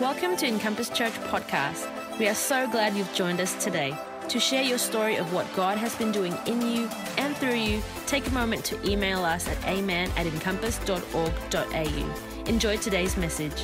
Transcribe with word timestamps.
Welcome 0.00 0.36
to 0.36 0.46
Encompass 0.46 0.90
Church 0.90 1.14
Podcast. 1.30 1.88
We 2.18 2.28
are 2.28 2.34
so 2.34 2.68
glad 2.68 2.94
you've 2.94 3.14
joined 3.14 3.40
us 3.40 3.54
today. 3.64 3.96
To 4.28 4.38
share 4.38 4.62
your 4.62 4.76
story 4.76 5.16
of 5.16 5.32
what 5.32 5.46
God 5.56 5.78
has 5.78 5.96
been 5.96 6.12
doing 6.12 6.36
in 6.44 6.60
you 6.60 6.90
and 7.16 7.34
through 7.38 7.54
you, 7.54 7.80
take 8.04 8.26
a 8.26 8.30
moment 8.30 8.62
to 8.66 8.86
email 8.86 9.24
us 9.24 9.48
at 9.48 9.64
amen 9.64 10.10
at 10.18 10.26
encompass.org.au. 10.26 12.44
Enjoy 12.44 12.76
today's 12.76 13.16
message. 13.16 13.54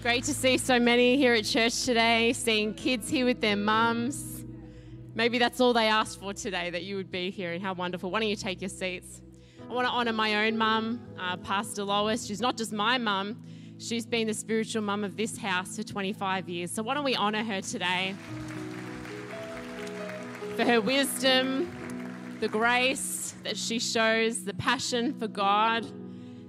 Great 0.00 0.24
to 0.24 0.32
see 0.32 0.56
so 0.56 0.80
many 0.80 1.18
here 1.18 1.34
at 1.34 1.44
church 1.44 1.84
today, 1.84 2.32
seeing 2.32 2.72
kids 2.72 3.10
here 3.10 3.26
with 3.26 3.42
their 3.42 3.56
mums. 3.56 4.31
Maybe 5.14 5.38
that's 5.38 5.60
all 5.60 5.74
they 5.74 5.88
asked 5.88 6.20
for 6.20 6.32
today, 6.32 6.70
that 6.70 6.84
you 6.84 6.96
would 6.96 7.10
be 7.10 7.30
here, 7.30 7.52
and 7.52 7.62
how 7.62 7.74
wonderful. 7.74 8.10
Why 8.10 8.20
don't 8.20 8.30
you 8.30 8.36
take 8.36 8.62
your 8.62 8.70
seats? 8.70 9.20
I 9.68 9.72
want 9.74 9.86
to 9.86 9.92
honour 9.92 10.12
my 10.14 10.46
own 10.46 10.56
mum, 10.56 11.00
uh, 11.18 11.36
Pastor 11.36 11.84
Lois. 11.84 12.24
She's 12.24 12.40
not 12.40 12.56
just 12.56 12.72
my 12.72 12.96
mum, 12.96 13.42
she's 13.78 14.06
been 14.06 14.26
the 14.26 14.34
spiritual 14.34 14.82
mum 14.82 15.04
of 15.04 15.16
this 15.16 15.36
house 15.36 15.76
for 15.76 15.82
25 15.82 16.48
years. 16.48 16.70
So 16.70 16.82
why 16.82 16.94
don't 16.94 17.04
we 17.04 17.14
honour 17.14 17.44
her 17.44 17.60
today 17.60 18.14
for 20.56 20.64
her 20.64 20.80
wisdom, 20.80 21.70
the 22.40 22.48
grace 22.48 23.34
that 23.44 23.56
she 23.58 23.78
shows, 23.78 24.44
the 24.44 24.54
passion 24.54 25.12
for 25.18 25.28
God, 25.28 25.86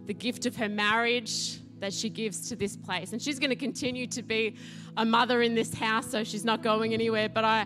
the 0.06 0.14
gift 0.14 0.46
of 0.46 0.56
her 0.56 0.70
marriage 0.70 1.60
that 1.80 1.94
she 1.94 2.10
gives 2.10 2.48
to 2.48 2.56
this 2.56 2.78
place. 2.78 3.12
And 3.12 3.22
she's 3.22 3.40
going 3.40 3.50
to 3.50 3.58
continue 3.58 4.08
to 4.08 4.22
be 4.22 4.56
a 4.96 5.04
mother 5.04 5.42
in 5.42 5.54
this 5.54 5.74
house, 5.74 6.10
so 6.10 6.24
she's 6.24 6.46
not 6.46 6.62
going 6.64 6.94
anywhere. 6.94 7.28
But 7.28 7.44
I, 7.44 7.66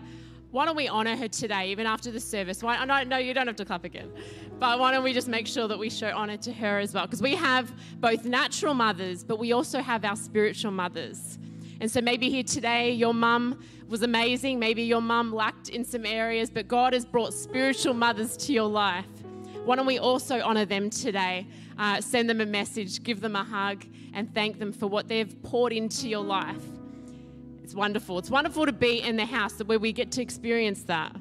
why 0.50 0.64
don't 0.64 0.76
we 0.76 0.88
honour 0.88 1.16
her 1.16 1.28
today, 1.28 1.70
even 1.70 1.86
after 1.86 2.10
the 2.10 2.20
service? 2.20 2.62
Why, 2.62 2.82
no, 2.84 3.02
no, 3.02 3.18
you 3.18 3.34
don't 3.34 3.46
have 3.46 3.56
to 3.56 3.64
clap 3.64 3.84
again. 3.84 4.10
But 4.58 4.78
why 4.78 4.92
don't 4.92 5.04
we 5.04 5.12
just 5.12 5.28
make 5.28 5.46
sure 5.46 5.68
that 5.68 5.78
we 5.78 5.90
show 5.90 6.08
honour 6.08 6.38
to 6.38 6.52
her 6.52 6.78
as 6.78 6.94
well? 6.94 7.04
Because 7.04 7.20
we 7.20 7.34
have 7.34 7.70
both 8.00 8.24
natural 8.24 8.72
mothers, 8.72 9.22
but 9.22 9.38
we 9.38 9.52
also 9.52 9.80
have 9.80 10.04
our 10.04 10.16
spiritual 10.16 10.72
mothers. 10.72 11.38
And 11.80 11.90
so 11.90 12.00
maybe 12.00 12.30
here 12.30 12.42
today, 12.42 12.90
your 12.92 13.12
mum 13.12 13.62
was 13.88 14.02
amazing. 14.02 14.58
Maybe 14.58 14.82
your 14.82 15.02
mum 15.02 15.32
lacked 15.34 15.68
in 15.68 15.84
some 15.84 16.06
areas, 16.06 16.50
but 16.50 16.66
God 16.66 16.94
has 16.94 17.04
brought 17.04 17.34
spiritual 17.34 17.94
mothers 17.94 18.36
to 18.38 18.52
your 18.52 18.68
life. 18.68 19.06
Why 19.64 19.76
don't 19.76 19.86
we 19.86 19.98
also 19.98 20.40
honour 20.40 20.64
them 20.64 20.88
today? 20.88 21.46
Uh, 21.78 22.00
send 22.00 22.28
them 22.28 22.40
a 22.40 22.46
message, 22.46 23.02
give 23.02 23.20
them 23.20 23.36
a 23.36 23.44
hug, 23.44 23.84
and 24.14 24.32
thank 24.34 24.58
them 24.58 24.72
for 24.72 24.86
what 24.86 25.08
they've 25.08 25.40
poured 25.42 25.72
into 25.74 26.08
your 26.08 26.24
life. 26.24 26.77
It's 27.68 27.74
wonderful. 27.74 28.18
It's 28.18 28.30
wonderful 28.30 28.64
to 28.64 28.72
be 28.72 29.02
in 29.02 29.16
the 29.16 29.26
house 29.26 29.52
that 29.56 29.66
where 29.66 29.78
we 29.78 29.92
get 29.92 30.10
to 30.12 30.22
experience 30.22 30.84
that. 30.84 31.14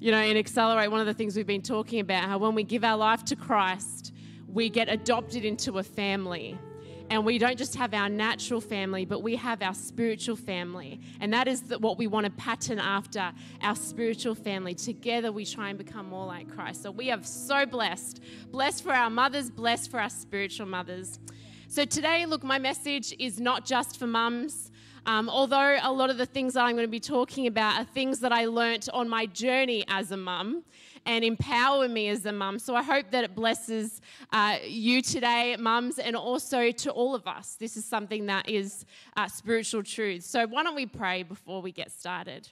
You 0.00 0.10
know, 0.10 0.20
in 0.20 0.36
Accelerate, 0.36 0.90
one 0.90 0.98
of 0.98 1.06
the 1.06 1.14
things 1.14 1.36
we've 1.36 1.46
been 1.46 1.62
talking 1.62 2.00
about, 2.00 2.24
how 2.24 2.38
when 2.38 2.56
we 2.56 2.64
give 2.64 2.82
our 2.82 2.96
life 2.96 3.24
to 3.26 3.36
Christ, 3.36 4.12
we 4.48 4.68
get 4.68 4.88
adopted 4.88 5.44
into 5.44 5.78
a 5.78 5.84
family. 5.84 6.58
And 7.08 7.24
we 7.24 7.38
don't 7.38 7.56
just 7.56 7.76
have 7.76 7.94
our 7.94 8.08
natural 8.08 8.60
family, 8.60 9.04
but 9.04 9.22
we 9.22 9.36
have 9.36 9.62
our 9.62 9.74
spiritual 9.74 10.34
family. 10.34 11.00
And 11.20 11.32
that 11.32 11.46
is 11.46 11.62
what 11.78 11.98
we 11.98 12.08
want 12.08 12.24
to 12.24 12.32
pattern 12.32 12.80
after 12.80 13.32
our 13.62 13.76
spiritual 13.76 14.34
family. 14.34 14.74
Together, 14.74 15.30
we 15.30 15.44
try 15.44 15.68
and 15.68 15.78
become 15.78 16.08
more 16.08 16.26
like 16.26 16.52
Christ. 16.52 16.82
So 16.82 16.90
we 16.90 17.12
are 17.12 17.22
so 17.22 17.64
blessed. 17.64 18.20
Blessed 18.50 18.82
for 18.82 18.92
our 18.92 19.08
mothers, 19.08 19.52
blessed 19.52 19.92
for 19.92 20.00
our 20.00 20.10
spiritual 20.10 20.66
mothers. 20.66 21.20
So 21.68 21.84
today, 21.84 22.26
look, 22.26 22.42
my 22.42 22.58
message 22.58 23.14
is 23.20 23.38
not 23.38 23.64
just 23.64 24.00
for 24.00 24.08
mums. 24.08 24.72
Um, 25.06 25.28
although 25.28 25.78
a 25.80 25.92
lot 25.92 26.10
of 26.10 26.18
the 26.18 26.26
things 26.26 26.54
that 26.54 26.64
I'm 26.64 26.72
going 26.72 26.86
to 26.86 26.90
be 26.90 27.00
talking 27.00 27.46
about 27.46 27.80
are 27.80 27.84
things 27.84 28.18
that 28.20 28.32
I 28.32 28.46
learnt 28.46 28.88
on 28.92 29.08
my 29.08 29.26
journey 29.26 29.84
as 29.88 30.10
a 30.10 30.16
mum 30.16 30.64
and 31.06 31.24
empower 31.24 31.88
me 31.88 32.08
as 32.08 32.26
a 32.26 32.32
mum. 32.32 32.58
So 32.58 32.74
I 32.74 32.82
hope 32.82 33.12
that 33.12 33.22
it 33.22 33.34
blesses 33.34 34.00
uh, 34.32 34.56
you 34.66 35.00
today, 35.00 35.56
mums, 35.56 36.00
and 36.00 36.16
also 36.16 36.72
to 36.72 36.90
all 36.90 37.14
of 37.14 37.28
us. 37.28 37.54
This 37.54 37.76
is 37.76 37.84
something 37.84 38.26
that 38.26 38.48
is 38.48 38.84
uh, 39.16 39.28
spiritual 39.28 39.84
truth. 39.84 40.24
So 40.24 40.44
why 40.48 40.64
don't 40.64 40.74
we 40.74 40.86
pray 40.86 41.22
before 41.22 41.62
we 41.62 41.70
get 41.70 41.92
started? 41.92 42.48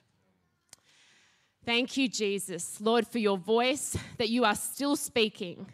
Thank 1.65 1.97
you, 1.97 2.07
Jesus, 2.07 2.79
Lord, 2.79 3.05
for 3.05 3.19
your 3.19 3.37
voice 3.37 3.97
that 4.17 4.29
you 4.29 4.45
are 4.45 4.55
still 4.55 4.95
speaking. 4.95 5.67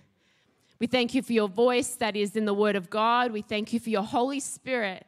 We 0.79 0.87
thank 0.87 1.13
you 1.13 1.21
for 1.21 1.33
your 1.33 1.49
voice 1.49 1.93
that 1.95 2.15
is 2.15 2.35
in 2.35 2.45
the 2.45 2.55
Word 2.55 2.75
of 2.75 2.89
God. 2.89 3.31
We 3.31 3.43
thank 3.43 3.71
you 3.71 3.79
for 3.79 3.91
your 3.91 4.01
Holy 4.01 4.39
Spirit, 4.39 5.05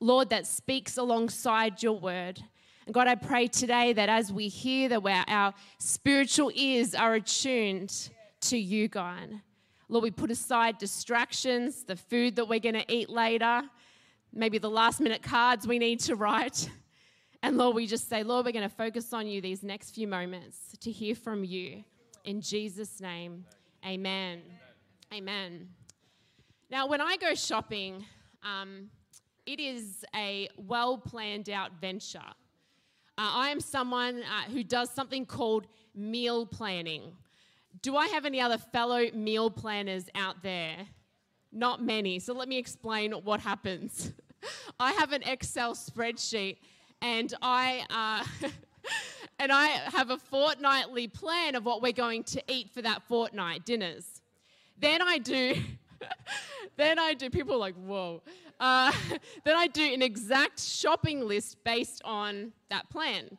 Lord, 0.00 0.30
that 0.30 0.46
speaks 0.46 0.96
alongside 0.96 1.82
your 1.82 1.98
Word. 1.98 2.42
And 2.86 2.94
God, 2.94 3.06
I 3.06 3.14
pray 3.14 3.46
today 3.46 3.92
that 3.92 4.08
as 4.08 4.32
we 4.32 4.48
hear 4.48 4.88
that 4.88 5.24
our 5.28 5.54
spiritual 5.78 6.50
ears 6.54 6.94
are 6.94 7.14
attuned 7.14 8.10
to 8.42 8.58
you, 8.58 8.88
God. 8.88 9.40
Lord, 9.88 10.02
we 10.02 10.10
put 10.10 10.30
aside 10.30 10.78
distractions, 10.78 11.84
the 11.84 11.96
food 11.96 12.36
that 12.36 12.46
we're 12.46 12.60
going 12.60 12.74
to 12.74 12.92
eat 12.92 13.10
later, 13.10 13.62
maybe 14.32 14.58
the 14.58 14.70
last 14.70 15.00
minute 15.00 15.22
cards 15.22 15.66
we 15.66 15.78
need 15.78 16.00
to 16.00 16.16
write. 16.16 16.70
And 17.42 17.56
Lord, 17.56 17.74
we 17.74 17.86
just 17.86 18.08
say, 18.08 18.22
Lord, 18.22 18.46
we're 18.46 18.52
going 18.52 18.68
to 18.68 18.74
focus 18.74 19.12
on 19.12 19.26
you 19.26 19.40
these 19.40 19.62
next 19.62 19.94
few 19.94 20.06
moments 20.06 20.76
to 20.80 20.90
hear 20.90 21.14
from 21.14 21.44
you. 21.44 21.84
In 22.24 22.40
Jesus' 22.40 23.00
name, 23.00 23.44
amen. 23.84 24.42
Amen. 25.12 25.68
Now, 26.70 26.86
when 26.86 27.00
I 27.00 27.16
go 27.16 27.34
shopping, 27.34 28.04
um, 28.42 28.90
it 29.46 29.60
is 29.60 30.04
a 30.14 30.48
well 30.56 30.98
planned 30.98 31.48
out 31.48 31.72
venture. 31.80 32.18
Uh, 33.18 33.30
I 33.34 33.48
am 33.50 33.60
someone 33.60 34.22
uh, 34.22 34.50
who 34.50 34.64
does 34.64 34.90
something 34.90 35.26
called 35.26 35.66
meal 35.94 36.46
planning. 36.46 37.12
Do 37.82 37.96
I 37.96 38.08
have 38.08 38.24
any 38.24 38.40
other 38.40 38.58
fellow 38.58 39.10
meal 39.12 39.50
planners 39.50 40.06
out 40.14 40.42
there? 40.42 40.76
Not 41.52 41.82
many. 41.82 42.18
So 42.18 42.32
let 42.32 42.48
me 42.48 42.58
explain 42.58 43.12
what 43.12 43.40
happens. 43.40 44.12
I 44.80 44.92
have 44.92 45.12
an 45.12 45.22
Excel 45.22 45.74
spreadsheet 45.74 46.58
and 47.02 47.32
I. 47.42 47.84
Uh, 47.90 48.48
and 49.38 49.50
I 49.50 49.66
have 49.66 50.10
a 50.10 50.18
fortnightly 50.18 51.08
plan 51.08 51.54
of 51.54 51.64
what 51.64 51.80
we're 51.80 51.92
going 51.92 52.24
to 52.24 52.42
eat 52.46 52.70
for 52.70 52.82
that 52.82 53.02
fortnight 53.08 53.64
dinners. 53.64 54.20
Then 54.78 55.00
I 55.02 55.18
do, 55.18 55.54
then 56.76 56.98
I 56.98 57.14
do, 57.14 57.30
people 57.30 57.54
are 57.54 57.58
like, 57.58 57.74
whoa. 57.74 58.22
Uh, 58.60 58.92
then 59.44 59.56
I 59.56 59.66
do 59.66 59.82
an 59.92 60.02
exact 60.02 60.60
shopping 60.60 61.26
list 61.26 61.56
based 61.64 62.02
on 62.04 62.52
that 62.68 62.88
plan. 62.90 63.38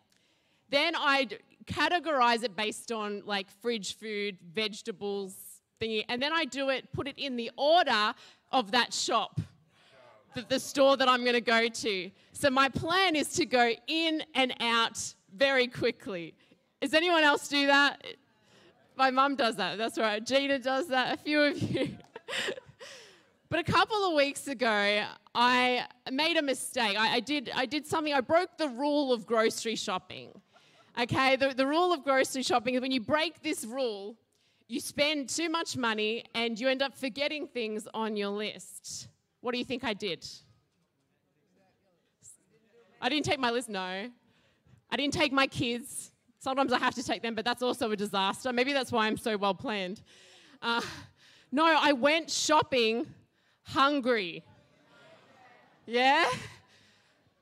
Then 0.70 0.96
I 0.96 1.28
categorize 1.66 2.44
it 2.44 2.56
based 2.56 2.92
on 2.92 3.22
like 3.26 3.50
fridge 3.62 3.96
food, 3.98 4.38
vegetables, 4.54 5.36
thingy, 5.80 6.04
and 6.10 6.22
then 6.22 6.34
I 6.34 6.46
do 6.46 6.70
it, 6.70 6.92
put 6.92 7.08
it 7.08 7.18
in 7.18 7.36
the 7.36 7.52
order 7.58 8.14
of 8.52 8.72
that 8.72 8.94
shop, 8.94 9.40
the, 10.34 10.42
the 10.50 10.60
store 10.60 10.98
that 10.98 11.08
I'm 11.08 11.22
going 11.22 11.34
to 11.34 11.42
go 11.42 11.68
to. 11.68 12.12
So 12.34 12.50
my 12.50 12.68
plan 12.70 13.16
is 13.16 13.34
to 13.34 13.46
go 13.46 13.72
in 13.88 14.24
and 14.34 14.54
out 14.60 15.14
very 15.36 15.68
quickly. 15.68 16.34
Does 16.82 16.94
anyone 16.94 17.24
else 17.24 17.48
do 17.48 17.68
that? 17.68 18.04
My 18.96 19.12
mum 19.12 19.36
does 19.36 19.56
that. 19.58 19.78
That's 19.78 19.98
right. 19.98 20.26
Gina 20.26 20.60
does 20.60 20.88
that. 20.88 21.14
A 21.14 21.18
few 21.18 21.42
of 21.42 21.62
you. 21.62 21.98
But 23.52 23.60
a 23.60 23.70
couple 23.70 23.98
of 24.06 24.14
weeks 24.14 24.48
ago, 24.48 25.04
I 25.36 25.86
made 26.10 26.38
a 26.38 26.42
mistake. 26.42 26.98
I, 26.98 27.16
I, 27.16 27.20
did, 27.20 27.52
I 27.54 27.66
did 27.66 27.86
something, 27.86 28.14
I 28.14 28.22
broke 28.22 28.58
the 28.58 28.70
rule 28.70 29.12
of 29.12 29.26
grocery 29.26 29.76
shopping. 29.76 30.30
Okay, 30.98 31.36
the, 31.36 31.54
the 31.54 31.68
rule 31.68 31.92
of 31.92 32.06
grocery 32.06 32.44
shopping 32.44 32.76
is 32.76 32.82
when 32.82 32.92
you 32.92 33.02
break 33.02 33.44
this 33.44 33.66
rule, 33.66 34.16
you 34.70 34.80
spend 34.80 35.28
too 35.28 35.50
much 35.50 35.76
money 35.76 36.24
and 36.34 36.58
you 36.58 36.70
end 36.70 36.82
up 36.82 36.96
forgetting 36.96 37.46
things 37.46 37.90
on 37.94 38.16
your 38.16 38.30
list. 38.30 39.10
What 39.42 39.52
do 39.52 39.58
you 39.58 39.66
think 39.66 39.84
I 39.84 39.96
did? 39.96 40.26
I 43.02 43.10
didn't 43.10 43.26
take 43.26 43.40
my 43.40 43.52
list, 43.52 43.68
no. 43.68 43.82
I 44.90 44.96
didn't 44.96 45.14
take 45.14 45.34
my 45.34 45.48
kids. 45.48 46.14
Sometimes 46.40 46.72
I 46.72 46.80
have 46.80 46.96
to 46.96 47.04
take 47.04 47.22
them, 47.22 47.36
but 47.36 47.44
that's 47.44 47.62
also 47.62 47.92
a 47.92 47.98
disaster. 47.98 48.54
Maybe 48.54 48.72
that's 48.72 48.94
why 48.94 49.08
I'm 49.08 49.18
so 49.18 49.36
well 49.36 49.54
planned. 49.54 50.02
Uh, 50.62 50.80
no, 51.52 51.66
I 51.66 51.92
went 51.92 52.30
shopping 52.30 53.08
hungry. 53.64 54.44
Yeah? 55.86 56.30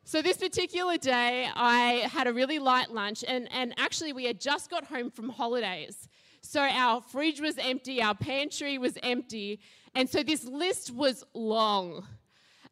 So, 0.03 0.23
this 0.23 0.37
particular 0.37 0.97
day, 0.97 1.47
I 1.53 2.09
had 2.11 2.25
a 2.25 2.33
really 2.33 2.57
light 2.57 2.89
lunch, 2.91 3.23
and, 3.27 3.47
and 3.51 3.75
actually, 3.77 4.11
we 4.11 4.25
had 4.25 4.39
just 4.41 4.69
got 4.71 4.85
home 4.85 5.11
from 5.11 5.29
holidays. 5.29 6.09
So, 6.41 6.61
our 6.61 7.01
fridge 7.01 7.39
was 7.39 7.59
empty, 7.59 8.01
our 8.01 8.15
pantry 8.15 8.79
was 8.79 8.97
empty, 9.03 9.59
and 9.93 10.09
so 10.09 10.23
this 10.23 10.45
list 10.45 10.91
was 10.91 11.23
long. 11.35 12.07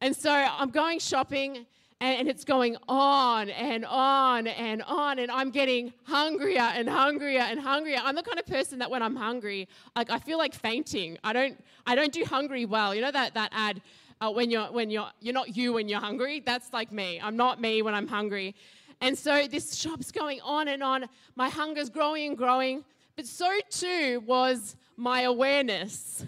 And 0.01 0.15
so, 0.15 0.31
I'm 0.31 0.71
going 0.71 0.97
shopping, 0.97 1.67
and 1.99 2.27
it's 2.27 2.43
going 2.43 2.77
on 2.87 3.49
and 3.49 3.83
on 3.85 4.47
and 4.47 4.83
on, 4.83 5.17
and 5.17 5.31
I'm 5.31 5.49
getting 5.49 5.93
hungrier 6.03 6.59
and 6.59 6.87
hungrier 6.87 7.41
and 7.41 7.59
hungrier. 7.59 7.99
I'm 8.03 8.15
the 8.15 8.21
kind 8.21 8.37
of 8.37 8.45
person 8.45 8.79
that 8.79 8.91
when 8.91 9.01
I'm 9.01 9.15
hungry, 9.15 9.67
like 9.95 10.11
I 10.11 10.19
feel 10.19 10.37
like 10.37 10.53
fainting. 10.53 11.17
I 11.23 11.33
don't, 11.33 11.63
I 11.87 11.95
don't 11.95 12.13
do 12.13 12.23
hungry 12.23 12.65
well. 12.65 12.93
You 12.93 13.01
know 13.01 13.11
that 13.11 13.33
that 13.33 13.51
ad 13.51 13.81
uh, 14.21 14.31
when 14.31 14.51
you're 14.51 14.71
when 14.71 14.89
you're 14.89 15.09
you're 15.21 15.33
not 15.33 15.57
you 15.57 15.73
when 15.73 15.89
you're 15.89 15.99
hungry. 15.99 16.41
That's 16.45 16.71
like 16.71 16.91
me. 16.91 17.19
I'm 17.21 17.35
not 17.35 17.59
me 17.59 17.81
when 17.81 17.95
I'm 17.95 18.07
hungry. 18.07 18.55
And 19.01 19.17
so 19.17 19.47
this 19.47 19.75
shop's 19.75 20.11
going 20.11 20.41
on 20.41 20.67
and 20.67 20.81
on. 20.83 21.05
My 21.35 21.49
hunger's 21.49 21.89
growing 21.89 22.29
and 22.29 22.37
growing. 22.37 22.83
but 23.15 23.25
so 23.25 23.49
too 23.69 24.23
was 24.25 24.75
my 24.95 25.21
awareness. 25.21 26.25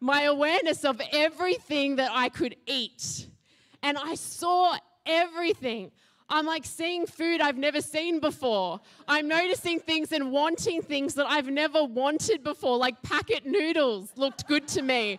My 0.00 0.22
awareness 0.22 0.84
of 0.84 1.00
everything 1.12 1.96
that 1.96 2.10
I 2.14 2.28
could 2.28 2.54
eat. 2.66 3.26
And 3.82 3.96
I 3.96 4.14
saw 4.14 4.76
everything. 5.06 5.90
I'm 6.30 6.44
like 6.44 6.66
seeing 6.66 7.06
food 7.06 7.40
I've 7.40 7.56
never 7.56 7.80
seen 7.80 8.20
before. 8.20 8.80
I'm 9.06 9.28
noticing 9.28 9.80
things 9.80 10.12
and 10.12 10.30
wanting 10.30 10.82
things 10.82 11.14
that 11.14 11.26
I've 11.26 11.48
never 11.48 11.82
wanted 11.84 12.44
before, 12.44 12.76
like 12.76 13.02
packet 13.02 13.46
noodles 13.46 14.10
looked 14.16 14.46
good 14.46 14.68
to 14.68 14.82
me. 14.82 15.18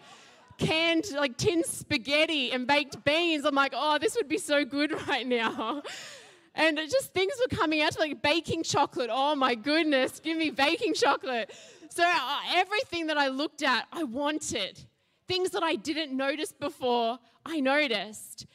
Canned, 0.60 1.06
like 1.16 1.38
tin 1.38 1.64
spaghetti 1.64 2.52
and 2.52 2.68
baked 2.68 3.04
beans. 3.06 3.46
I'm 3.46 3.56
like, 3.56 3.74
oh, 3.76 3.98
this 3.98 4.16
would 4.16 4.28
be 4.28 4.38
so 4.38 4.66
good 4.66 4.92
right 5.08 5.26
now. 5.26 5.82
And 6.54 6.78
just 6.78 7.14
things 7.14 7.34
were 7.40 7.56
coming 7.56 7.82
out 7.82 7.98
like 7.98 8.22
baking 8.22 8.64
chocolate. 8.64 9.10
Oh 9.12 9.36
my 9.36 9.56
goodness, 9.56 10.20
give 10.20 10.38
me 10.38 10.50
baking 10.52 10.94
chocolate. 10.94 11.52
So 11.90 12.04
uh, 12.06 12.40
everything 12.54 13.08
that 13.08 13.18
I 13.18 13.30
looked 13.30 13.64
at, 13.64 13.88
I 13.92 14.04
wanted. 14.04 14.80
Things 15.28 15.52
that 15.52 15.64
I 15.64 15.76
didn't 15.76 16.16
notice 16.16 16.52
before, 16.52 17.18
I 17.46 17.60
noticed 17.60 18.46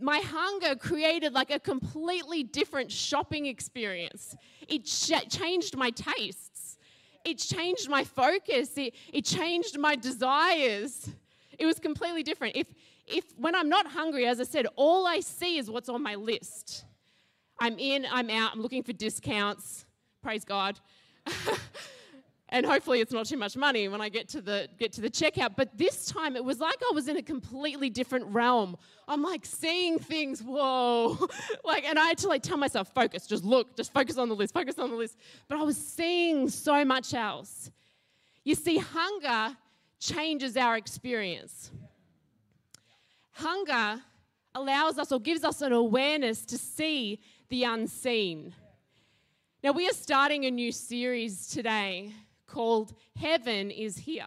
my 0.00 0.18
hunger 0.18 0.76
created 0.76 1.32
like 1.32 1.50
a 1.50 1.58
completely 1.58 2.42
different 2.42 2.90
shopping 2.90 3.46
experience. 3.46 4.36
It 4.68 4.84
ch- 4.84 5.28
changed 5.28 5.76
my 5.76 5.90
tastes, 5.90 6.78
it 7.24 7.38
changed 7.38 7.88
my 7.88 8.04
focus, 8.04 8.76
it, 8.76 8.94
it 9.12 9.24
changed 9.24 9.78
my 9.78 9.96
desires. 9.96 11.10
It 11.58 11.66
was 11.66 11.80
completely 11.80 12.22
different. 12.22 12.54
If, 12.54 12.68
if 13.06 13.24
when 13.36 13.56
I'm 13.56 13.68
not 13.68 13.88
hungry, 13.88 14.26
as 14.26 14.40
I 14.40 14.44
said, 14.44 14.66
all 14.76 15.06
I 15.06 15.18
see 15.20 15.58
is 15.58 15.68
what's 15.68 15.88
on 15.88 16.02
my 16.02 16.14
list. 16.14 16.84
I'm 17.60 17.76
in, 17.78 18.06
I'm 18.10 18.30
out, 18.30 18.52
I'm 18.52 18.62
looking 18.62 18.84
for 18.84 18.92
discounts. 18.92 19.84
Praise 20.22 20.44
God. 20.44 20.78
and 22.50 22.64
hopefully 22.64 23.00
it's 23.00 23.12
not 23.12 23.26
too 23.26 23.36
much 23.36 23.56
money 23.56 23.88
when 23.88 24.00
I 24.00 24.08
get 24.08 24.28
to 24.30 24.40
the 24.40 24.68
get 24.78 24.92
to 24.92 25.00
the 25.00 25.10
checkout. 25.10 25.54
But 25.56 25.76
this 25.76 26.06
time 26.06 26.34
it 26.34 26.44
was 26.44 26.60
like 26.60 26.76
I 26.82 26.92
was 26.94 27.08
in 27.08 27.16
a 27.16 27.22
completely 27.22 27.90
different 27.90 28.26
realm. 28.26 28.76
I'm 29.06 29.22
like 29.22 29.44
seeing 29.44 29.98
things, 29.98 30.42
whoa. 30.42 31.18
like, 31.64 31.84
and 31.84 31.98
I 31.98 32.06
had 32.06 32.18
to 32.18 32.28
like 32.28 32.42
tell 32.42 32.56
myself, 32.56 32.88
focus, 32.94 33.26
just 33.26 33.44
look, 33.44 33.76
just 33.76 33.92
focus 33.92 34.16
on 34.16 34.28
the 34.28 34.34
list, 34.34 34.54
focus 34.54 34.78
on 34.78 34.90
the 34.90 34.96
list. 34.96 35.16
But 35.48 35.58
I 35.58 35.62
was 35.62 35.76
seeing 35.76 36.48
so 36.48 36.84
much 36.84 37.12
else. 37.14 37.70
You 38.44 38.54
see, 38.54 38.78
hunger 38.78 39.56
changes 40.00 40.56
our 40.56 40.76
experience. 40.76 41.70
Hunger 43.32 44.02
allows 44.54 44.98
us 44.98 45.12
or 45.12 45.20
gives 45.20 45.44
us 45.44 45.60
an 45.60 45.72
awareness 45.72 46.44
to 46.46 46.58
see 46.58 47.20
the 47.50 47.64
unseen. 47.64 48.54
Now, 49.62 49.72
we 49.72 49.88
are 49.88 49.92
starting 49.92 50.44
a 50.46 50.50
new 50.50 50.72
series 50.72 51.48
today 51.48 52.12
called 52.48 52.94
Heaven 53.16 53.70
is 53.70 53.98
Here. 53.98 54.26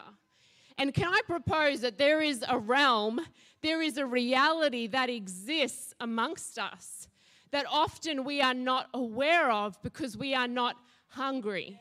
And 0.78 0.94
can 0.94 1.08
I 1.08 1.20
propose 1.26 1.82
that 1.82 1.98
there 1.98 2.22
is 2.22 2.42
a 2.48 2.58
realm, 2.58 3.20
there 3.60 3.82
is 3.82 3.98
a 3.98 4.06
reality 4.06 4.86
that 4.86 5.10
exists 5.10 5.92
amongst 6.00 6.58
us 6.58 7.08
that 7.52 7.66
often 7.70 8.24
we 8.24 8.40
are 8.40 8.54
not 8.54 8.88
aware 8.94 9.50
of 9.50 9.80
because 9.82 10.16
we 10.16 10.34
are 10.34 10.48
not 10.48 10.76
hungry. 11.08 11.78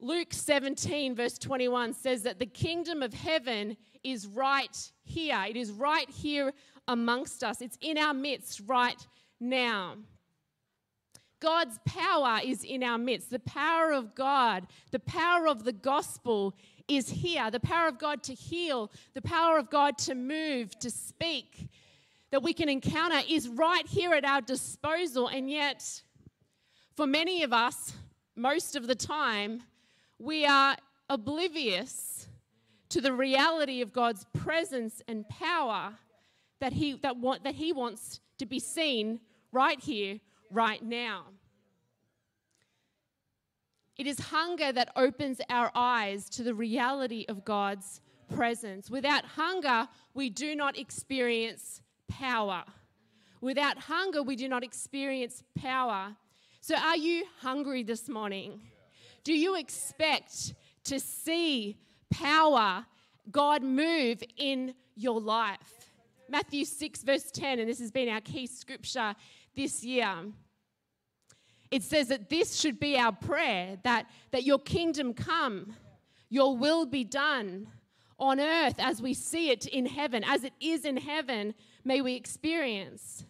Luke 0.00 0.32
17, 0.32 1.14
verse 1.14 1.38
21 1.38 1.94
says 1.94 2.22
that 2.22 2.38
the 2.38 2.46
kingdom 2.46 3.02
of 3.02 3.14
heaven 3.14 3.76
is 4.04 4.26
right 4.26 4.92
here. 5.04 5.44
It 5.48 5.56
is 5.56 5.72
right 5.72 6.08
here 6.10 6.52
amongst 6.86 7.44
us, 7.44 7.60
it's 7.60 7.78
in 7.80 7.98
our 7.98 8.14
midst 8.14 8.62
right 8.66 9.06
now. 9.40 9.96
God's 11.40 11.78
power 11.84 12.40
is 12.44 12.64
in 12.64 12.82
our 12.82 12.98
midst. 12.98 13.30
The 13.30 13.38
power 13.38 13.92
of 13.92 14.14
God, 14.14 14.66
the 14.90 14.98
power 14.98 15.46
of 15.46 15.64
the 15.64 15.72
gospel 15.72 16.54
is 16.88 17.08
here. 17.08 17.50
The 17.50 17.60
power 17.60 17.88
of 17.88 17.98
God 17.98 18.22
to 18.24 18.34
heal, 18.34 18.90
the 19.14 19.22
power 19.22 19.58
of 19.58 19.70
God 19.70 19.98
to 19.98 20.14
move, 20.14 20.78
to 20.80 20.90
speak, 20.90 21.68
that 22.30 22.42
we 22.42 22.52
can 22.52 22.68
encounter 22.68 23.20
is 23.28 23.48
right 23.48 23.86
here 23.86 24.12
at 24.14 24.24
our 24.24 24.40
disposal. 24.40 25.28
And 25.28 25.50
yet, 25.50 26.02
for 26.96 27.06
many 27.06 27.42
of 27.42 27.52
us, 27.52 27.94
most 28.34 28.76
of 28.76 28.86
the 28.86 28.94
time, 28.94 29.62
we 30.18 30.44
are 30.44 30.76
oblivious 31.08 32.28
to 32.90 33.00
the 33.00 33.12
reality 33.12 33.82
of 33.82 33.92
God's 33.92 34.24
presence 34.34 35.02
and 35.06 35.28
power 35.28 35.94
that 36.60 36.72
He, 36.72 36.94
that, 36.94 37.16
want, 37.16 37.44
that 37.44 37.54
he 37.54 37.72
wants 37.72 38.20
to 38.38 38.46
be 38.46 38.58
seen 38.58 39.20
right 39.52 39.80
here, 39.80 40.20
right 40.50 40.82
now. 40.82 41.24
It 43.96 44.06
is 44.06 44.18
hunger 44.20 44.70
that 44.72 44.92
opens 44.94 45.40
our 45.50 45.72
eyes 45.74 46.28
to 46.30 46.44
the 46.44 46.54
reality 46.54 47.24
of 47.28 47.44
God's 47.44 48.00
presence. 48.32 48.90
Without 48.90 49.24
hunger, 49.24 49.88
we 50.14 50.30
do 50.30 50.54
not 50.54 50.78
experience 50.78 51.82
power. 52.06 52.64
Without 53.40 53.78
hunger, 53.78 54.22
we 54.22 54.36
do 54.36 54.48
not 54.48 54.62
experience 54.62 55.42
power. 55.56 56.16
So, 56.60 56.76
are 56.76 56.96
you 56.96 57.24
hungry 57.40 57.82
this 57.82 58.08
morning? 58.08 58.60
Do 59.24 59.32
you 59.32 59.56
expect 59.56 60.54
to 60.84 61.00
see 61.00 61.76
power, 62.10 62.86
God 63.30 63.62
move 63.62 64.22
in 64.36 64.74
your 64.94 65.20
life? 65.20 65.90
Matthew 66.28 66.64
6, 66.64 67.02
verse 67.02 67.30
10, 67.30 67.58
and 67.58 67.68
this 67.68 67.78
has 67.78 67.90
been 67.90 68.08
our 68.08 68.20
key 68.20 68.46
scripture 68.46 69.14
this 69.58 69.82
year. 69.82 70.14
It 71.72 71.82
says 71.82 72.08
that 72.08 72.30
this 72.30 72.54
should 72.54 72.78
be 72.78 72.96
our 72.96 73.10
prayer 73.10 73.76
that, 73.82 74.06
that 74.30 74.44
your 74.44 74.60
kingdom 74.60 75.12
come, 75.12 75.74
your 76.30 76.56
will 76.56 76.86
be 76.86 77.02
done 77.02 77.66
on 78.20 78.38
earth 78.38 78.76
as 78.78 79.02
we 79.02 79.14
see 79.14 79.50
it 79.50 79.66
in 79.66 79.84
heaven, 79.84 80.22
as 80.24 80.44
it 80.44 80.52
is 80.60 80.84
in 80.84 80.96
heaven, 80.96 81.54
may 81.84 82.00
we 82.00 82.14
experience. 82.14 83.24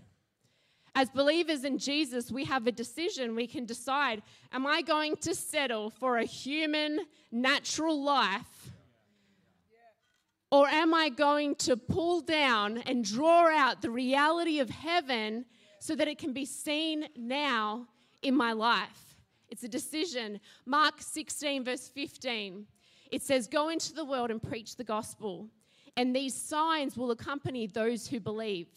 As 0.95 1.09
believers 1.09 1.65
in 1.65 1.79
Jesus, 1.79 2.31
we 2.31 2.45
have 2.45 2.67
a 2.67 2.73
decision. 2.73 3.35
We 3.35 3.47
can 3.47 3.65
decide 3.65 4.23
Am 4.53 4.67
I 4.67 4.83
going 4.83 5.17
to 5.19 5.35
settle 5.35 5.89
for 5.89 6.19
a 6.19 6.25
human, 6.25 7.01
natural 7.33 8.03
life? 8.03 8.71
Or 10.51 10.67
am 10.69 10.93
I 10.93 11.09
going 11.09 11.55
to 11.57 11.77
pull 11.77 12.21
down 12.21 12.79
and 12.79 13.05
draw 13.05 13.49
out 13.49 13.81
the 13.81 13.91
reality 13.91 14.61
of 14.61 14.69
heaven 14.71 15.47
so 15.89 15.95
that 15.95 16.07
it 16.07 16.19
can 16.19 16.35
be 16.35 16.45
seen 16.45 17.09
now 17.17 17.89
in 18.21 18.37
my 18.37 18.53
life. 18.53 19.17
It's 19.49 19.63
a 19.63 19.69
decision. 19.69 20.39
Mark 20.67 21.01
16, 21.01 21.65
verse 21.65 21.89
15, 21.89 22.67
it 23.11 23.23
says, 23.23 23.47
Go 23.47 23.71
into 23.71 23.95
the 23.95 24.05
world 24.05 24.31
and 24.31 24.43
preach 24.43 24.77
the 24.77 24.85
gospel, 24.85 25.49
and 25.97 26.15
these 26.15 26.35
signs 26.35 26.99
will 26.99 27.11
accompany 27.11 27.67
those 27.67 28.07
who 28.07 28.21
believe. 28.21 28.69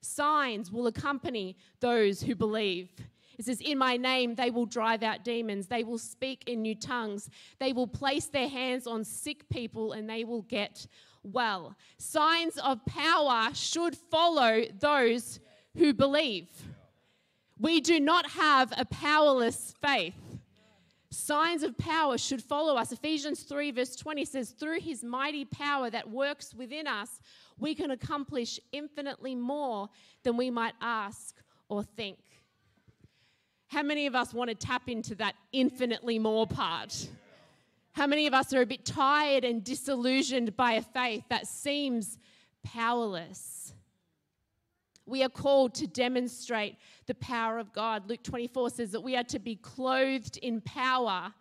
Signs 0.00 0.72
will 0.72 0.86
accompany 0.86 1.54
those 1.80 2.22
who 2.22 2.34
believe. 2.34 2.88
It 3.38 3.44
says, 3.44 3.60
In 3.60 3.76
my 3.76 3.98
name, 3.98 4.34
they 4.34 4.48
will 4.50 4.64
drive 4.64 5.02
out 5.02 5.22
demons. 5.22 5.66
They 5.66 5.84
will 5.84 5.98
speak 5.98 6.44
in 6.46 6.62
new 6.62 6.74
tongues. 6.74 7.28
They 7.58 7.74
will 7.74 7.86
place 7.86 8.24
their 8.24 8.48
hands 8.48 8.86
on 8.86 9.04
sick 9.04 9.46
people 9.50 9.92
and 9.92 10.08
they 10.08 10.24
will 10.24 10.42
get 10.42 10.86
well. 11.22 11.76
Signs 11.98 12.56
of 12.56 12.82
power 12.86 13.50
should 13.52 13.94
follow 14.10 14.62
those 14.80 15.40
who 15.76 15.92
believe. 15.92 16.48
We 17.58 17.80
do 17.80 18.00
not 18.00 18.30
have 18.30 18.72
a 18.76 18.84
powerless 18.84 19.74
faith. 19.80 20.14
Signs 21.10 21.62
of 21.62 21.78
power 21.78 22.18
should 22.18 22.42
follow 22.42 22.76
us. 22.76 22.90
Ephesians 22.90 23.44
3, 23.44 23.70
verse 23.70 23.94
20 23.94 24.24
says, 24.24 24.50
Through 24.50 24.80
his 24.80 25.04
mighty 25.04 25.44
power 25.44 25.88
that 25.90 26.10
works 26.10 26.52
within 26.54 26.86
us, 26.86 27.20
we 27.58 27.74
can 27.74 27.92
accomplish 27.92 28.58
infinitely 28.72 29.34
more 29.34 29.88
than 30.24 30.36
we 30.36 30.50
might 30.50 30.74
ask 30.80 31.36
or 31.68 31.84
think. 31.84 32.18
How 33.68 33.82
many 33.82 34.06
of 34.06 34.14
us 34.14 34.34
want 34.34 34.50
to 34.50 34.54
tap 34.54 34.88
into 34.88 35.14
that 35.16 35.34
infinitely 35.52 36.18
more 36.18 36.46
part? 36.46 37.08
How 37.92 38.08
many 38.08 38.26
of 38.26 38.34
us 38.34 38.52
are 38.52 38.62
a 38.62 38.66
bit 38.66 38.84
tired 38.84 39.44
and 39.44 39.62
disillusioned 39.62 40.56
by 40.56 40.72
a 40.72 40.82
faith 40.82 41.24
that 41.28 41.46
seems 41.46 42.18
powerless? 42.64 43.53
We 45.06 45.22
are 45.22 45.28
called 45.28 45.74
to 45.76 45.86
demonstrate 45.86 46.76
the 47.06 47.14
power 47.14 47.58
of 47.58 47.72
God. 47.72 48.08
Luke 48.08 48.22
24 48.22 48.70
says 48.70 48.92
that 48.92 49.00
we 49.00 49.16
are 49.16 49.24
to 49.24 49.38
be 49.38 49.56
clothed 49.56 50.38
in 50.38 50.60
power. 50.62 51.32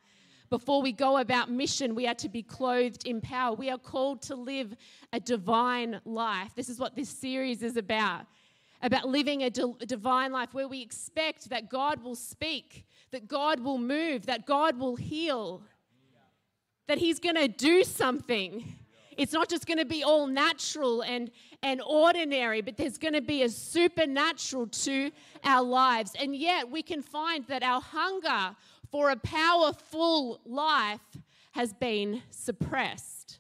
Before 0.49 0.81
we 0.81 0.91
go 0.91 1.17
about 1.17 1.49
mission, 1.49 1.95
we 1.95 2.05
are 2.05 2.13
to 2.15 2.29
be 2.29 2.43
clothed 2.43 3.07
in 3.07 3.21
power. 3.21 3.55
We 3.55 3.69
are 3.69 3.77
called 3.77 4.21
to 4.23 4.35
live 4.35 4.75
a 5.13 5.19
divine 5.19 6.01
life. 6.05 6.51
This 6.55 6.69
is 6.69 6.77
what 6.77 6.95
this 6.95 7.09
series 7.09 7.63
is 7.63 7.77
about 7.77 8.25
about 8.83 9.07
living 9.07 9.43
a, 9.43 9.49
di- 9.49 9.75
a 9.79 9.85
divine 9.85 10.31
life 10.31 10.53
where 10.53 10.67
we 10.67 10.81
expect 10.81 11.49
that 11.49 11.69
God 11.69 12.03
will 12.03 12.15
speak, 12.15 12.85
that 13.11 13.29
God 13.29 13.61
will 13.61 13.77
move, 13.77 14.25
that 14.25 14.45
God 14.45 14.77
will 14.77 14.97
heal, 14.97 15.63
that 16.87 16.97
He's 16.97 17.19
going 17.19 17.35
to 17.35 17.47
do 17.47 17.85
something. 17.85 18.75
It's 19.17 19.31
not 19.31 19.49
just 19.49 19.65
going 19.65 19.77
to 19.77 19.85
be 19.85 20.03
all 20.03 20.27
natural 20.27 21.01
and, 21.01 21.31
and 21.63 21.81
ordinary, 21.81 22.61
but 22.61 22.77
there's 22.77 22.97
going 22.97 23.13
to 23.13 23.21
be 23.21 23.41
a 23.41 23.49
supernatural 23.49 24.67
to 24.67 25.11
our 25.43 25.63
lives. 25.63 26.11
And 26.19 26.35
yet 26.35 26.69
we 26.69 26.83
can 26.83 27.01
find 27.01 27.47
that 27.47 27.63
our 27.63 27.81
hunger 27.81 28.55
for 28.91 29.09
a 29.09 29.15
powerful 29.15 30.41
life 30.45 30.99
has 31.53 31.73
been 31.73 32.21
suppressed. 32.29 33.39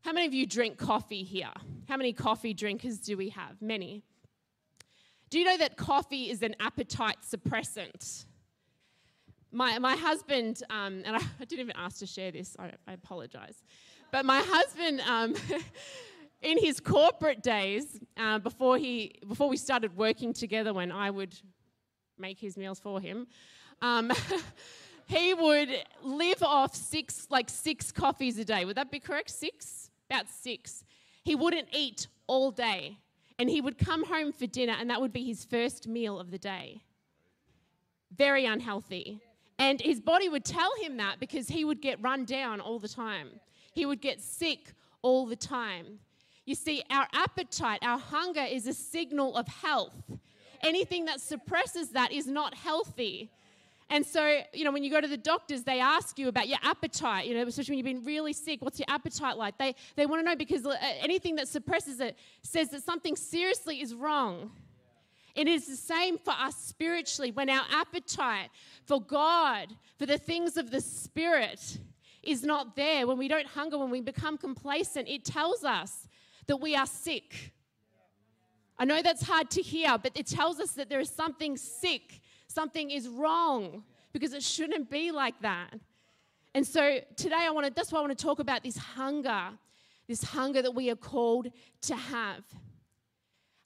How 0.00 0.12
many 0.12 0.26
of 0.26 0.34
you 0.34 0.46
drink 0.46 0.78
coffee 0.78 1.22
here? 1.22 1.52
How 1.88 1.96
many 1.96 2.12
coffee 2.12 2.54
drinkers 2.54 2.98
do 2.98 3.16
we 3.16 3.28
have? 3.30 3.60
Many. 3.60 4.02
Do 5.30 5.38
you 5.38 5.44
know 5.44 5.56
that 5.58 5.76
coffee 5.76 6.30
is 6.30 6.42
an 6.42 6.54
appetite 6.60 7.18
suppressant? 7.28 8.24
My, 9.50 9.78
my 9.78 9.96
husband, 9.96 10.62
um, 10.70 11.02
and 11.04 11.16
I, 11.16 11.20
I, 11.40 11.44
didn't 11.44 11.60
even 11.60 11.76
ask 11.76 11.98
to 11.98 12.06
share 12.06 12.32
this, 12.32 12.56
I, 12.58 12.72
I 12.86 12.92
apologize. 12.92 13.62
But 14.10 14.24
my 14.24 14.40
husband, 14.44 15.00
um, 15.00 15.34
in 16.44 16.58
his 16.58 16.78
corporate 16.78 17.42
days, 17.42 17.98
uh, 18.16 18.38
before, 18.38 18.76
he, 18.78 19.14
before 19.26 19.48
we 19.48 19.56
started 19.56 19.96
working 19.96 20.32
together, 20.32 20.72
when 20.72 20.92
I 20.92 21.10
would 21.10 21.34
make 22.18 22.38
his 22.38 22.56
meals 22.56 22.78
for 22.78 23.00
him, 23.00 23.26
um, 23.82 24.12
he 25.06 25.34
would 25.34 25.70
live 26.02 26.42
off 26.42 26.74
six, 26.74 27.26
like 27.30 27.48
six 27.48 27.90
coffees 27.90 28.38
a 28.38 28.44
day. 28.44 28.64
Would 28.64 28.76
that 28.76 28.90
be 28.90 29.00
correct? 29.00 29.30
Six? 29.30 29.90
About 30.10 30.28
six. 30.28 30.84
He 31.24 31.34
wouldn't 31.34 31.68
eat 31.72 32.08
all 32.26 32.50
day. 32.50 32.98
And 33.38 33.50
he 33.50 33.60
would 33.60 33.78
come 33.78 34.04
home 34.04 34.32
for 34.32 34.46
dinner, 34.46 34.76
and 34.78 34.88
that 34.90 35.00
would 35.00 35.12
be 35.12 35.24
his 35.24 35.44
first 35.44 35.88
meal 35.88 36.20
of 36.20 36.30
the 36.30 36.38
day. 36.38 36.82
Very 38.16 38.46
unhealthy. 38.46 39.20
And 39.58 39.80
his 39.80 40.00
body 40.00 40.28
would 40.28 40.44
tell 40.44 40.70
him 40.80 40.98
that 40.98 41.18
because 41.18 41.48
he 41.48 41.64
would 41.64 41.80
get 41.80 42.00
run 42.00 42.26
down 42.26 42.60
all 42.60 42.78
the 42.78 42.88
time. 42.88 43.40
He 43.72 43.86
would 43.86 44.00
get 44.00 44.20
sick 44.20 44.72
all 45.02 45.26
the 45.26 45.36
time. 45.36 45.98
You 46.44 46.54
see, 46.54 46.82
our 46.90 47.06
appetite, 47.12 47.80
our 47.82 47.98
hunger 47.98 48.44
is 48.48 48.66
a 48.66 48.74
signal 48.74 49.36
of 49.36 49.48
health. 49.48 49.94
Anything 50.62 51.06
that 51.06 51.20
suppresses 51.20 51.90
that 51.90 52.12
is 52.12 52.26
not 52.26 52.54
healthy. 52.54 53.30
And 53.90 54.04
so, 54.04 54.40
you 54.52 54.64
know, 54.64 54.72
when 54.72 54.82
you 54.82 54.90
go 54.90 55.00
to 55.00 55.08
the 55.08 55.16
doctors, 55.16 55.62
they 55.62 55.80
ask 55.80 56.18
you 56.18 56.28
about 56.28 56.48
your 56.48 56.58
appetite, 56.62 57.26
you 57.26 57.34
know, 57.34 57.46
especially 57.46 57.72
when 57.72 57.78
you've 57.78 57.96
been 57.96 58.04
really 58.04 58.32
sick. 58.32 58.62
What's 58.62 58.78
your 58.78 58.86
appetite 58.88 59.36
like? 59.36 59.58
They, 59.58 59.74
they 59.96 60.06
want 60.06 60.20
to 60.20 60.28
know 60.28 60.36
because 60.36 60.64
uh, 60.64 60.74
anything 61.00 61.36
that 61.36 61.48
suppresses 61.48 62.00
it 62.00 62.16
says 62.42 62.70
that 62.70 62.82
something 62.82 63.14
seriously 63.14 63.82
is 63.82 63.94
wrong. 63.94 64.50
It 65.34 65.48
is 65.48 65.66
the 65.66 65.76
same 65.76 66.18
for 66.18 66.30
us 66.32 66.56
spiritually 66.56 67.30
when 67.32 67.50
our 67.50 67.64
appetite 67.70 68.50
for 68.84 69.02
God, 69.02 69.68
for 69.98 70.06
the 70.06 70.18
things 70.18 70.56
of 70.56 70.70
the 70.70 70.80
Spirit, 70.80 71.78
is 72.22 72.42
not 72.42 72.76
there, 72.76 73.06
when 73.06 73.18
we 73.18 73.28
don't 73.28 73.46
hunger, 73.46 73.76
when 73.76 73.90
we 73.90 74.00
become 74.00 74.38
complacent, 74.38 75.08
it 75.08 75.24
tells 75.24 75.62
us 75.62 76.08
that 76.46 76.56
we 76.56 76.74
are 76.76 76.86
sick. 76.86 77.52
I 78.78 78.84
know 78.84 79.02
that's 79.02 79.22
hard 79.22 79.50
to 79.50 79.62
hear, 79.62 79.96
but 79.98 80.12
it 80.16 80.26
tells 80.26 80.58
us 80.60 80.72
that 80.72 80.88
there 80.88 81.00
is 81.00 81.10
something 81.10 81.56
sick 81.56 82.20
something 82.54 82.90
is 82.90 83.08
wrong 83.08 83.82
because 84.12 84.32
it 84.32 84.42
shouldn't 84.42 84.88
be 84.88 85.10
like 85.10 85.38
that. 85.42 85.74
And 86.54 86.66
so 86.66 87.00
today 87.16 87.40
I 87.40 87.50
want 87.50 87.66
to 87.66 87.72
that's 87.74 87.90
why 87.90 87.98
I 87.98 88.02
want 88.02 88.16
to 88.16 88.24
talk 88.24 88.38
about 88.38 88.62
this 88.62 88.76
hunger, 88.76 89.50
this 90.06 90.22
hunger 90.22 90.62
that 90.62 90.74
we 90.74 90.88
are 90.90 90.96
called 90.96 91.50
to 91.82 91.96
have. 91.96 92.44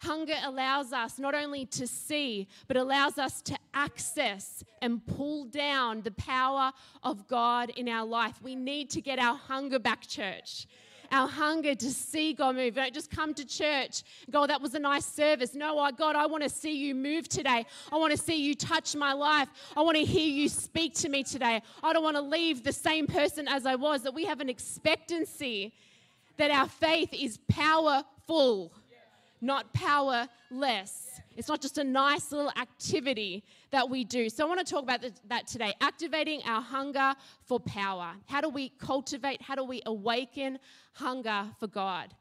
Hunger 0.00 0.37
allows 0.44 0.92
us 0.92 1.18
not 1.18 1.35
only 1.35 1.66
to 1.66 1.87
see, 1.87 2.49
but 2.68 2.76
allows 2.76 3.18
us 3.18 3.42
to 3.42 3.58
access 3.75 4.62
and 4.80 5.04
pull 5.04 5.44
down 5.44 6.02
the 6.02 6.12
power 6.12 6.73
of 7.02 7.26
God 7.26 7.70
in 7.70 7.88
our 7.88 8.06
life. 8.06 8.40
We 8.40 8.54
need 8.54 8.90
to 8.90 9.00
get 9.00 9.18
our 9.18 9.35
hunger 9.35 9.80
back, 9.80 10.06
church 10.06 10.66
our 11.11 11.29
hunger 11.29 11.75
to 11.75 11.91
see 11.91 12.33
God 12.33 12.57
move. 12.57 12.75
Don't 12.75 12.93
just 12.93 13.11
come 13.11 13.35
to 13.35 13.45
church 13.45 14.03
go, 14.31 14.47
that 14.47 14.61
was 14.61 14.75
a 14.75 14.79
nice 14.79 15.07
service. 15.07 15.55
No, 15.55 15.79
I, 15.79 15.93
God, 15.93 16.17
I 16.17 16.27
want 16.27 16.43
to 16.43 16.49
see 16.49 16.77
you 16.77 16.95
move 16.95 17.29
today. 17.29 17.65
I 17.93 17.97
want 17.97 18.12
to 18.12 18.19
see 18.19 18.43
you 18.43 18.55
touch 18.55 18.95
my 18.95 19.12
life. 19.12 19.49
I 19.77 19.83
want 19.83 19.97
to 19.97 20.05
hear 20.05 20.29
you 20.29 20.49
speak 20.49 20.95
to 20.95 21.09
me 21.09 21.23
today. 21.23 21.62
I 21.83 21.93
don't 21.93 22.03
want 22.03 22.17
to 22.17 22.23
leave 22.23 22.65
the 22.65 22.73
same 22.73 23.07
person 23.07 23.49
as 23.49 23.67
I 23.67 23.75
was. 23.75 24.03
That 24.03 24.15
we 24.15 24.25
have 24.25 24.41
an 24.41 24.49
expectancy 24.49 25.73
that 26.38 26.50
our 26.50 26.69
faith 26.69 27.11
is 27.12 27.38
powerful, 27.49 28.73
not 29.40 29.73
powerless. 29.73 31.21
It's 31.37 31.49
not 31.49 31.61
just 31.61 31.78
a 31.78 31.85
nice 31.85 32.33
little 32.33 32.50
activity 32.57 33.45
that 33.71 33.88
we 33.88 34.04
do. 34.04 34.28
So 34.28 34.45
I 34.45 34.49
want 34.49 34.66
to 34.66 34.73
talk 34.73 34.83
about 34.83 35.00
that 35.28 35.47
today 35.47 35.75
activating 35.80 36.42
our 36.45 36.61
hunger 36.61 37.14
for 37.42 37.61
power. 37.61 38.12
How 38.26 38.40
do 38.40 38.49
we 38.49 38.71
cultivate, 38.71 39.40
how 39.42 39.54
do 39.54 39.64
we 39.64 39.83
awaken 39.87 40.59
hunger 40.95 41.47
for 41.61 41.68
God? 41.68 42.14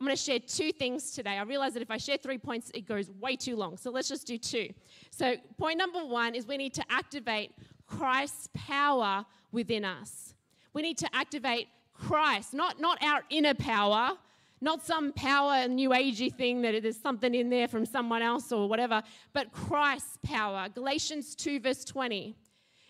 I'm 0.00 0.06
going 0.06 0.16
to 0.16 0.22
share 0.22 0.38
two 0.38 0.70
things 0.70 1.10
today. 1.10 1.38
I 1.38 1.42
realize 1.42 1.72
that 1.74 1.82
if 1.82 1.90
I 1.90 1.96
share 1.96 2.16
three 2.16 2.38
points, 2.38 2.70
it 2.72 2.86
goes 2.86 3.10
way 3.10 3.34
too 3.34 3.56
long. 3.56 3.76
So 3.76 3.90
let's 3.90 4.08
just 4.08 4.28
do 4.28 4.38
two. 4.38 4.68
So, 5.10 5.34
point 5.56 5.76
number 5.76 6.04
one 6.04 6.36
is 6.36 6.46
we 6.46 6.56
need 6.56 6.74
to 6.74 6.84
activate 6.88 7.50
Christ's 7.88 8.48
power 8.54 9.26
within 9.50 9.84
us. 9.84 10.34
We 10.72 10.82
need 10.82 10.98
to 10.98 11.08
activate 11.12 11.66
Christ, 11.92 12.54
not, 12.54 12.80
not 12.80 13.02
our 13.02 13.24
inner 13.28 13.54
power, 13.54 14.12
not 14.60 14.84
some 14.84 15.12
power, 15.12 15.52
and 15.52 15.76
new 15.76 15.90
agey 15.90 16.34
thing 16.34 16.62
that 16.62 16.82
there's 16.82 17.00
something 17.00 17.34
in 17.34 17.50
there 17.50 17.68
from 17.68 17.86
someone 17.86 18.22
else 18.22 18.50
or 18.52 18.68
whatever, 18.68 19.02
but 19.32 19.52
Christ's 19.52 20.18
power. 20.22 20.68
Galatians 20.68 21.34
2, 21.34 21.60
verse 21.60 21.84
20. 21.84 22.36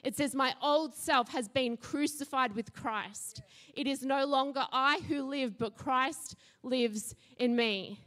It 0.05 0.17
says, 0.17 0.35
My 0.35 0.55
old 0.63 0.95
self 0.95 1.29
has 1.31 1.49
been 1.49 1.77
crucified 1.77 2.55
with 2.55 2.73
Christ. 2.73 3.43
It 3.75 3.87
is 3.87 4.03
no 4.03 4.25
longer 4.25 4.65
I 4.73 5.01
who 5.09 5.23
live, 5.23 5.59
but 5.59 5.77
Christ 5.77 6.37
lives 6.63 7.15
in 7.39 7.57
me. 7.57 8.01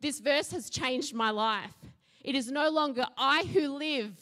This 0.00 0.20
verse 0.20 0.50
has 0.52 0.68
changed 0.68 1.14
my 1.14 1.30
life. 1.30 1.74
It 2.22 2.34
is 2.34 2.50
no 2.50 2.68
longer 2.70 3.06
I 3.16 3.44
who 3.44 3.68
live, 3.68 4.16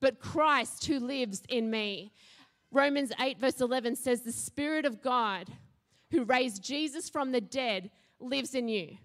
but 0.00 0.18
Christ 0.18 0.84
who 0.86 0.98
lives 0.98 1.42
in 1.48 1.70
me. 1.70 2.12
Romans 2.72 3.12
8, 3.18 3.38
verse 3.38 3.60
11 3.60 3.96
says, 3.96 4.22
The 4.22 4.32
Spirit 4.32 4.84
of 4.84 5.02
God 5.02 5.48
who 6.10 6.24
raised 6.24 6.62
Jesus 6.62 7.08
from 7.08 7.32
the 7.32 7.40
dead 7.40 7.90
lives 8.20 8.54
in 8.54 8.68
you. 8.68 8.96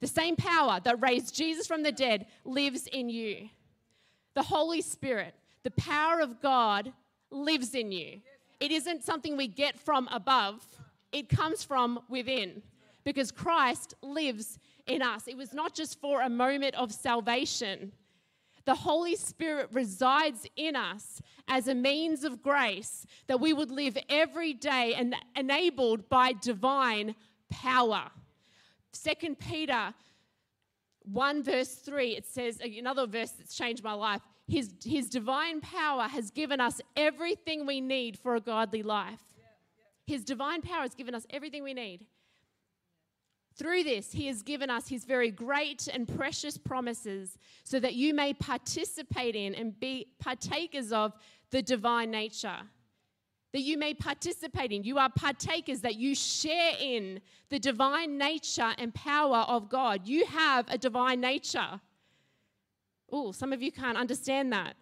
The 0.00 0.06
same 0.06 0.36
power 0.36 0.80
that 0.82 1.00
raised 1.00 1.34
Jesus 1.34 1.66
from 1.66 1.82
the 1.82 1.92
dead 1.92 2.26
lives 2.44 2.88
in 2.88 3.08
you. 3.08 3.48
The 4.34 4.42
Holy 4.42 4.80
Spirit, 4.80 5.34
the 5.62 5.70
power 5.72 6.20
of 6.20 6.40
God, 6.40 6.92
lives 7.30 7.74
in 7.74 7.92
you. 7.92 8.20
It 8.60 8.72
isn't 8.72 9.04
something 9.04 9.36
we 9.36 9.46
get 9.46 9.78
from 9.78 10.08
above, 10.10 10.64
it 11.12 11.28
comes 11.28 11.62
from 11.62 12.00
within 12.08 12.62
because 13.04 13.30
Christ 13.30 13.94
lives 14.02 14.58
in 14.86 15.02
us. 15.02 15.26
It 15.26 15.36
was 15.36 15.52
not 15.52 15.74
just 15.74 16.00
for 16.00 16.22
a 16.22 16.28
moment 16.28 16.74
of 16.76 16.92
salvation. 16.92 17.92
The 18.64 18.74
Holy 18.74 19.16
Spirit 19.16 19.68
resides 19.72 20.46
in 20.56 20.76
us 20.76 21.20
as 21.48 21.66
a 21.66 21.74
means 21.74 22.22
of 22.22 22.42
grace 22.42 23.06
that 23.26 23.40
we 23.40 23.52
would 23.52 23.70
live 23.70 23.98
every 24.08 24.52
day 24.52 24.94
and 24.94 25.16
enabled 25.36 26.08
by 26.08 26.32
divine 26.32 27.14
power. 27.50 28.10
Second 28.92 29.38
Peter 29.38 29.94
1 31.04 31.42
verse 31.42 31.74
3, 31.74 32.16
it 32.16 32.26
says, 32.26 32.60
uh, 32.60 32.68
another 32.78 33.06
verse 33.06 33.30
that's 33.30 33.54
changed 33.54 33.82
my 33.82 33.92
life. 33.92 34.20
His, 34.46 34.72
his 34.84 35.08
divine 35.08 35.60
power 35.60 36.02
has 36.04 36.30
given 36.30 36.60
us 36.60 36.80
everything 36.96 37.66
we 37.66 37.80
need 37.80 38.18
for 38.18 38.36
a 38.36 38.40
godly 38.40 38.82
life. 38.82 39.20
His 40.06 40.24
divine 40.24 40.62
power 40.62 40.82
has 40.82 40.94
given 40.94 41.14
us 41.14 41.26
everything 41.30 41.62
we 41.62 41.74
need. 41.74 42.06
Through 43.54 43.84
this, 43.84 44.12
he 44.12 44.26
has 44.28 44.42
given 44.42 44.70
us 44.70 44.88
his 44.88 45.04
very 45.04 45.30
great 45.30 45.86
and 45.86 46.08
precious 46.08 46.56
promises 46.56 47.36
so 47.64 47.78
that 47.80 47.94
you 47.94 48.14
may 48.14 48.32
participate 48.32 49.36
in 49.36 49.54
and 49.54 49.78
be 49.78 50.08
partakers 50.18 50.92
of 50.92 51.12
the 51.50 51.62
divine 51.62 52.10
nature 52.10 52.60
that 53.52 53.60
you 53.60 53.76
may 53.76 53.94
participate 53.94 54.72
in. 54.72 54.82
You 54.82 54.98
are 54.98 55.10
partakers, 55.10 55.80
that 55.82 55.96
you 55.96 56.14
share 56.14 56.72
in 56.80 57.20
the 57.50 57.58
divine 57.58 58.16
nature 58.16 58.72
and 58.78 58.94
power 58.94 59.44
of 59.48 59.68
God. 59.68 60.06
You 60.06 60.24
have 60.26 60.66
a 60.68 60.78
divine 60.78 61.20
nature. 61.20 61.80
Oh, 63.10 63.30
some 63.32 63.52
of 63.52 63.62
you 63.62 63.70
can't 63.70 63.98
understand 63.98 64.52
that. 64.52 64.74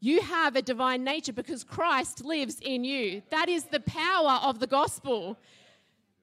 You 0.00 0.22
have 0.22 0.56
a 0.56 0.62
divine 0.62 1.04
nature 1.04 1.32
because 1.32 1.62
Christ 1.62 2.24
lives 2.24 2.58
in 2.60 2.84
you. 2.84 3.22
That 3.30 3.48
is 3.48 3.64
the 3.64 3.80
power 3.80 4.40
of 4.42 4.60
the 4.60 4.66
gospel. 4.66 5.38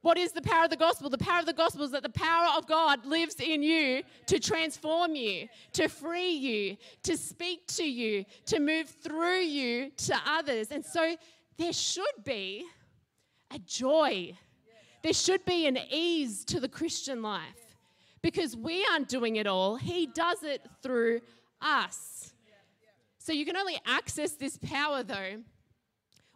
What 0.02 0.18
is 0.18 0.32
the 0.32 0.42
power 0.42 0.66
of 0.66 0.70
the 0.70 0.76
gospel? 0.76 1.10
The 1.10 1.18
power 1.18 1.40
of 1.40 1.46
the 1.46 1.54
gospel 1.54 1.84
is 1.84 1.92
that 1.92 2.04
the 2.04 2.10
power 2.10 2.50
of 2.58 2.68
God 2.68 3.06
lives 3.06 3.36
in 3.40 3.64
you 3.64 4.04
to 4.28 4.40
transform 4.40 5.16
you, 5.16 5.48
to 5.74 5.88
free 5.88 6.32
you, 6.32 6.78
to 7.04 7.16
speak 7.16 7.68
to 7.68 7.84
you, 7.84 8.26
to 8.48 8.60
move 8.60 8.90
through 8.90 9.42
you 9.42 9.92
to 9.98 10.16
others. 10.28 10.72
And 10.72 10.84
so 10.84 11.16
there 11.58 11.74
should 11.74 12.24
be 12.24 12.66
a 13.54 13.60
joy. 13.60 14.38
There 15.02 15.14
should 15.14 15.46
be 15.46 15.68
an 15.68 15.78
ease 15.90 16.46
to 16.46 16.60
the 16.60 16.70
Christian 16.70 17.22
life 17.22 17.76
because 18.22 18.56
we 18.56 18.86
aren't 18.92 19.10
doing 19.10 19.36
it 19.36 19.48
all. 19.48 19.76
He 19.76 20.08
does 20.08 20.44
it 20.44 20.66
through 20.82 21.22
us. 21.62 22.34
So 23.20 23.32
you 23.32 23.46
can 23.46 23.58
only 23.58 23.80
access 23.86 24.32
this 24.32 24.58
power 24.58 25.04
though 25.04 25.42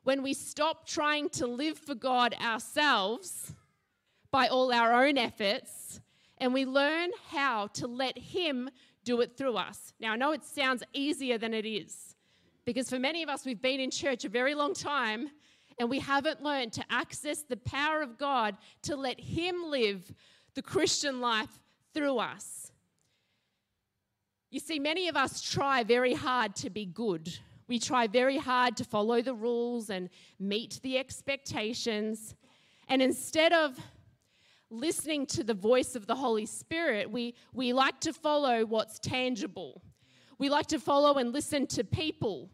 when 0.03 0.23
we 0.23 0.33
stop 0.33 0.87
trying 0.87 1.29
to 1.29 1.47
live 1.47 1.77
for 1.77 1.95
God 1.95 2.33
ourselves 2.41 3.53
by 4.31 4.47
all 4.47 4.71
our 4.71 5.05
own 5.05 5.17
efforts 5.17 5.99
and 6.37 6.53
we 6.53 6.65
learn 6.65 7.09
how 7.29 7.67
to 7.67 7.87
let 7.87 8.17
Him 8.17 8.69
do 9.03 9.21
it 9.21 9.37
through 9.37 9.55
us. 9.55 9.93
Now, 9.99 10.13
I 10.13 10.15
know 10.15 10.31
it 10.31 10.43
sounds 10.43 10.83
easier 10.93 11.37
than 11.37 11.53
it 11.53 11.65
is 11.65 12.06
Because 12.67 12.89
for 12.89 12.99
many 12.99 13.23
of 13.23 13.29
us, 13.29 13.45
we've 13.45 13.61
been 13.61 13.79
in 13.79 13.89
church 13.89 14.25
a 14.25 14.29
very 14.29 14.53
long 14.53 14.73
time 14.73 15.29
and 15.79 15.89
we 15.89 15.99
haven't 15.99 16.43
learned 16.43 16.73
to 16.73 16.83
access 16.89 17.43
the 17.43 17.55
power 17.55 18.01
of 18.01 18.17
God 18.17 18.57
to 18.81 18.97
let 18.97 19.21
Him 19.21 19.63
live 19.67 20.13
the 20.53 20.61
Christian 20.61 21.21
life 21.21 21.61
through 21.93 22.17
us. 22.17 22.73
You 24.51 24.59
see, 24.59 24.79
many 24.79 25.07
of 25.07 25.15
us 25.15 25.41
try 25.41 25.85
very 25.85 26.13
hard 26.13 26.57
to 26.57 26.69
be 26.69 26.85
good. 26.85 27.39
We 27.69 27.79
try 27.79 28.05
very 28.05 28.37
hard 28.37 28.75
to 28.77 28.83
follow 28.83 29.21
the 29.21 29.33
rules 29.33 29.89
and 29.89 30.09
meet 30.37 30.81
the 30.83 30.97
expectations. 30.97 32.35
And 32.89 33.01
instead 33.01 33.53
of 33.53 33.79
listening 34.69 35.25
to 35.27 35.45
the 35.45 35.53
voice 35.53 35.95
of 35.95 36.05
the 36.05 36.15
Holy 36.15 36.45
Spirit, 36.45 37.09
we, 37.09 37.33
we 37.53 37.71
like 37.71 38.01
to 38.01 38.11
follow 38.11 38.65
what's 38.65 38.99
tangible. 38.99 39.81
We 40.37 40.49
like 40.49 40.67
to 40.67 40.79
follow 40.79 41.13
and 41.13 41.31
listen 41.31 41.65
to 41.67 41.85
people. 41.85 42.49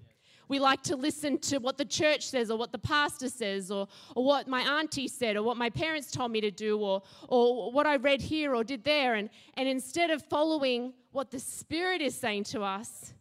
We 0.54 0.60
like 0.60 0.84
to 0.84 0.96
listen 0.96 1.40
to 1.40 1.58
what 1.58 1.80
the 1.80 1.86
church 1.86 2.28
says 2.28 2.52
or 2.52 2.60
what 2.60 2.72
the 2.72 2.78
pastor 2.78 3.28
says 3.28 3.72
or, 3.72 3.88
or 4.16 4.24
what 4.24 4.48
my 4.48 4.62
auntie 4.62 5.08
said 5.08 5.36
or 5.36 5.42
what 5.42 5.58
my 5.58 5.72
parents 5.72 6.12
told 6.12 6.32
me 6.32 6.42
to 6.42 6.52
do 6.52 6.78
or, 6.78 7.02
or 7.28 7.72
what 7.72 7.88
I 7.88 7.96
read 7.96 8.22
here 8.22 8.54
or 8.54 8.64
did 8.64 8.84
there. 8.84 9.16
And, 9.16 9.32
and 9.56 9.68
instead 9.68 10.12
of 10.12 10.22
following 10.22 10.94
what 11.12 11.32
the 11.32 11.40
Spirit 11.40 12.02
is 12.02 12.14
saying 12.14 12.44
to 12.44 12.62
us, 12.62 13.16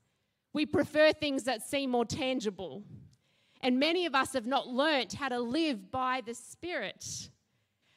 we 0.53 0.67
prefer 0.67 1.15
things 1.15 1.45
that 1.45 1.62
seem 1.62 1.93
more 1.93 2.05
tangible. 2.05 2.83
And 3.62 3.81
many 3.81 4.05
of 4.05 4.15
us 4.15 4.35
have 4.35 4.45
not 4.45 4.69
learnt 4.69 5.15
how 5.15 5.31
to 5.31 5.41
live 5.41 5.91
by 5.91 6.21
the 6.27 6.35
Spirit 6.35 7.31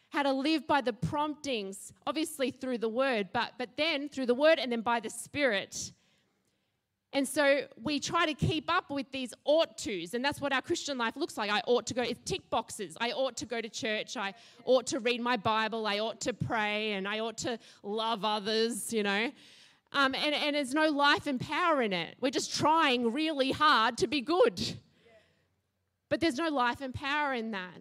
how 0.09 0.23
to 0.23 0.31
live 0.31 0.65
by 0.65 0.79
the 0.79 0.93
promptings, 0.93 1.91
obviously 2.07 2.49
through 2.49 2.77
the 2.77 2.87
word, 2.87 3.27
but, 3.33 3.51
but 3.57 3.67
then 3.75 4.07
through 4.07 4.25
the 4.25 4.33
word 4.33 4.59
and 4.59 4.71
then 4.71 4.79
by 4.79 4.97
the 4.97 5.09
spirit. 5.09 5.91
And 7.15 7.25
so 7.25 7.61
we 7.81 8.01
try 8.01 8.25
to 8.25 8.33
keep 8.33 8.69
up 8.69 8.89
with 8.89 9.09
these 9.09 9.33
ought 9.45 9.77
tos, 9.77 10.13
and 10.13 10.23
that's 10.23 10.41
what 10.41 10.51
our 10.51 10.61
Christian 10.61 10.97
life 10.97 11.15
looks 11.15 11.37
like. 11.37 11.49
I 11.49 11.61
ought 11.65 11.87
to 11.87 11.93
go, 11.93 12.01
it's 12.01 12.19
tick 12.25 12.49
boxes. 12.49 12.97
I 12.99 13.11
ought 13.11 13.37
to 13.37 13.45
go 13.45 13.61
to 13.61 13.69
church. 13.69 14.17
I 14.17 14.33
ought 14.65 14.85
to 14.87 14.99
read 14.99 15.21
my 15.21 15.37
Bible. 15.37 15.87
I 15.87 15.99
ought 15.99 16.19
to 16.21 16.33
pray, 16.33 16.91
and 16.91 17.07
I 17.07 17.19
ought 17.21 17.37
to 17.37 17.57
love 17.83 18.25
others, 18.25 18.91
you 18.91 19.01
know. 19.03 19.31
Um, 19.93 20.13
and, 20.13 20.35
and 20.35 20.57
there's 20.57 20.73
no 20.73 20.89
life 20.89 21.25
and 21.25 21.39
power 21.39 21.81
in 21.81 21.93
it. 21.93 22.17
We're 22.19 22.31
just 22.31 22.53
trying 22.53 23.13
really 23.13 23.53
hard 23.53 23.97
to 23.99 24.07
be 24.07 24.19
good. 24.19 24.61
But 26.09 26.19
there's 26.19 26.37
no 26.37 26.49
life 26.49 26.81
and 26.81 26.93
power 26.93 27.33
in 27.33 27.51
that. 27.51 27.79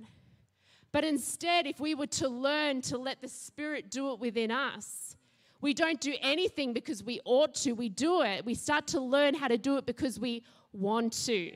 But 0.92 1.02
instead, 1.02 1.66
if 1.66 1.80
we 1.80 1.96
were 1.96 2.06
to 2.06 2.28
learn 2.28 2.82
to 2.82 2.98
let 2.98 3.20
the 3.20 3.28
Spirit 3.28 3.90
do 3.90 4.12
it 4.12 4.20
within 4.20 4.52
us, 4.52 5.13
we 5.64 5.72
don't 5.72 5.98
do 5.98 6.14
anything 6.20 6.74
because 6.74 7.02
we 7.02 7.20
ought 7.24 7.54
to, 7.54 7.72
we 7.72 7.88
do 7.88 8.20
it. 8.20 8.44
We 8.44 8.54
start 8.54 8.86
to 8.88 9.00
learn 9.00 9.32
how 9.32 9.48
to 9.48 9.56
do 9.56 9.78
it 9.78 9.86
because 9.86 10.20
we 10.20 10.44
want 10.74 11.14
to. 11.24 11.52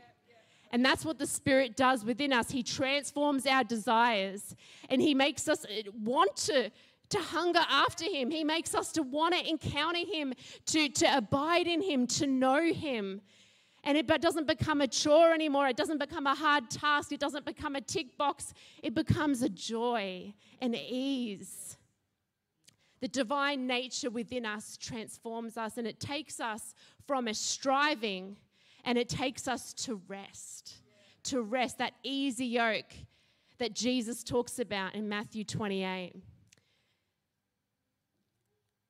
And 0.70 0.82
that's 0.82 1.04
what 1.04 1.18
the 1.18 1.26
Spirit 1.26 1.76
does 1.76 2.06
within 2.06 2.32
us. 2.32 2.50
He 2.50 2.62
transforms 2.62 3.44
our 3.46 3.64
desires 3.64 4.56
and 4.88 5.02
He 5.02 5.14
makes 5.14 5.46
us 5.46 5.66
uh, 5.66 5.90
want 6.02 6.34
to, 6.36 6.70
to 7.10 7.18
hunger 7.18 7.60
after 7.68 8.06
Him. 8.06 8.30
He 8.30 8.44
makes 8.44 8.74
us 8.74 8.92
to 8.92 9.02
want 9.02 9.34
to 9.34 9.46
encounter 9.46 10.00
Him, 10.10 10.32
to, 10.66 10.88
to 10.88 11.16
abide 11.18 11.66
in 11.66 11.82
Him, 11.82 12.06
to 12.06 12.26
know 12.26 12.72
Him. 12.72 13.20
And 13.84 13.98
it 13.98 14.06
doesn't 14.06 14.46
become 14.46 14.80
a 14.80 14.88
chore 14.88 15.34
anymore. 15.34 15.68
It 15.68 15.76
doesn't 15.76 15.98
become 15.98 16.26
a 16.26 16.34
hard 16.34 16.70
task. 16.70 17.12
It 17.12 17.20
doesn't 17.20 17.44
become 17.44 17.76
a 17.76 17.82
tick 17.82 18.16
box. 18.16 18.54
It 18.82 18.94
becomes 18.94 19.42
a 19.42 19.50
joy 19.50 20.32
and 20.62 20.74
ease. 20.74 21.77
The 23.00 23.08
divine 23.08 23.66
nature 23.66 24.10
within 24.10 24.44
us 24.44 24.76
transforms 24.76 25.56
us 25.56 25.78
and 25.78 25.86
it 25.86 26.00
takes 26.00 26.40
us 26.40 26.74
from 27.06 27.28
a 27.28 27.34
striving 27.34 28.36
and 28.84 28.98
it 28.98 29.08
takes 29.08 29.46
us 29.46 29.72
to 29.74 30.00
rest. 30.08 30.74
To 31.24 31.42
rest, 31.42 31.78
that 31.78 31.94
easy 32.02 32.46
yoke 32.46 32.94
that 33.58 33.74
Jesus 33.74 34.24
talks 34.24 34.58
about 34.58 34.94
in 34.94 35.08
Matthew 35.08 35.44
28. 35.44 36.14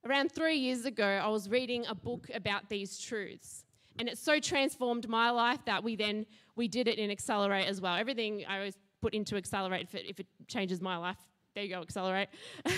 Around 0.06 0.32
three 0.32 0.56
years 0.56 0.84
ago, 0.84 1.04
I 1.06 1.28
was 1.28 1.48
reading 1.48 1.84
a 1.86 1.94
book 1.94 2.30
about 2.32 2.68
these 2.68 2.98
truths 2.98 3.64
and 3.98 4.08
it 4.08 4.16
so 4.16 4.38
transformed 4.38 5.08
my 5.08 5.30
life 5.30 5.64
that 5.66 5.82
we 5.82 5.96
then 5.96 6.24
we 6.56 6.68
did 6.68 6.88
it 6.88 6.98
in 6.98 7.10
accelerate 7.10 7.66
as 7.66 7.80
well 7.80 7.96
everything 7.96 8.44
i 8.48 8.56
always 8.56 8.78
put 9.00 9.14
into 9.14 9.36
accelerate 9.36 9.82
if 9.82 9.94
it, 9.94 10.06
if 10.08 10.20
it 10.20 10.26
changes 10.46 10.80
my 10.80 10.96
life 10.96 11.18
there 11.54 11.64
you 11.64 11.70
go 11.70 11.80
accelerate 11.80 12.28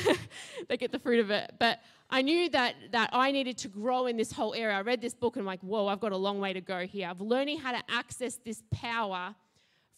they 0.69 0.77
get 0.77 0.93
the 0.93 0.99
fruit 0.99 1.21
of 1.21 1.31
it. 1.31 1.53
But 1.59 1.81
i 2.09 2.23
knew 2.23 2.49
that 2.51 2.75
that 2.93 3.11
i 3.13 3.31
needed 3.31 3.59
to 3.59 3.69
grow 3.69 4.07
in 4.07 4.17
this 4.17 4.33
whole 4.33 4.55
area. 4.55 4.77
I 4.77 4.81
read 4.83 5.01
this 5.01 5.15
book 5.15 5.37
and 5.37 5.43
i'm 5.43 5.47
like 5.47 5.61
whoa 5.61 5.87
i've 5.87 6.01
got 6.01 6.13
a 6.13 6.17
long 6.17 6.41
way 6.41 6.53
to 6.53 6.61
go 6.61 6.87
here. 6.87 7.09
Of 7.09 7.21
learning 7.21 7.61
how 7.61 7.73
to 7.73 7.83
access 7.89 8.37
this 8.37 8.63
power 8.71 9.35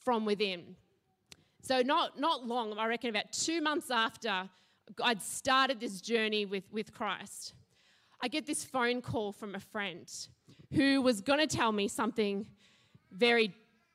from 0.05 0.25
within. 0.25 0.77
So 1.63 1.81
not 1.81 2.19
not 2.19 2.47
long 2.47 2.77
i 2.79 2.87
reckon 2.87 3.11
about 3.11 3.33
two 3.33 3.61
months 3.61 3.91
after 3.91 4.49
i'd 5.05 5.23
started 5.23 5.81
this 5.81 6.01
journey 6.01 6.45
with 6.45 6.65
with 6.73 6.93
christ 6.93 7.55
i 8.21 8.29
get 8.29 8.47
this 8.47 8.65
phone 8.65 9.01
call 9.01 9.33
from 9.33 9.55
a 9.55 9.61
friend 9.61 10.13
who 10.75 11.01
was 11.01 11.21
going 11.21 11.39
to 11.39 11.47
tell 11.47 11.73
me 11.73 11.89
something 11.89 12.47
very, 13.13 13.55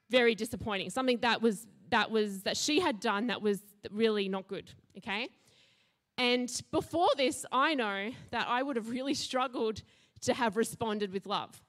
very 0.10 0.36
disappointing, 0.36 0.90
something 0.90 1.18
that 1.20 1.42
was 1.42 1.68
that 1.89 2.12
was 2.12 2.43
that 2.43 2.58
she 2.58 2.80
had 2.80 3.00
done 3.00 3.28
that 3.28 3.41
was 3.41 3.62
really 3.91 4.30
not 4.30 4.47
good. 4.47 4.71
Okay, 4.97 5.30
and 6.17 6.50
before 6.71 7.10
this, 7.15 7.45
I 7.52 7.76
know 7.76 8.12
that 8.32 8.47
I 8.47 8.63
would 8.63 8.76
have 8.76 8.89
really 8.89 9.13
struggled 9.13 9.84
to 10.21 10.34
have 10.34 10.58
responded 10.58 11.13
with 11.13 11.26
love. 11.28 11.62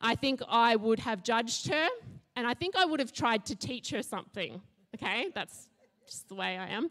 I 0.00 0.14
think 0.14 0.40
I 0.48 0.76
would 0.76 1.00
have 1.00 1.24
judged 1.24 1.68
her, 1.68 1.88
and 2.36 2.46
I 2.46 2.54
think 2.54 2.76
I 2.76 2.84
would 2.84 3.00
have 3.00 3.12
tried 3.12 3.44
to 3.46 3.56
teach 3.56 3.90
her 3.90 4.02
something. 4.02 4.60
Okay, 4.94 5.30
that's 5.34 5.68
just 6.06 6.28
the 6.28 6.34
way 6.34 6.56
I 6.56 6.68
am, 6.68 6.90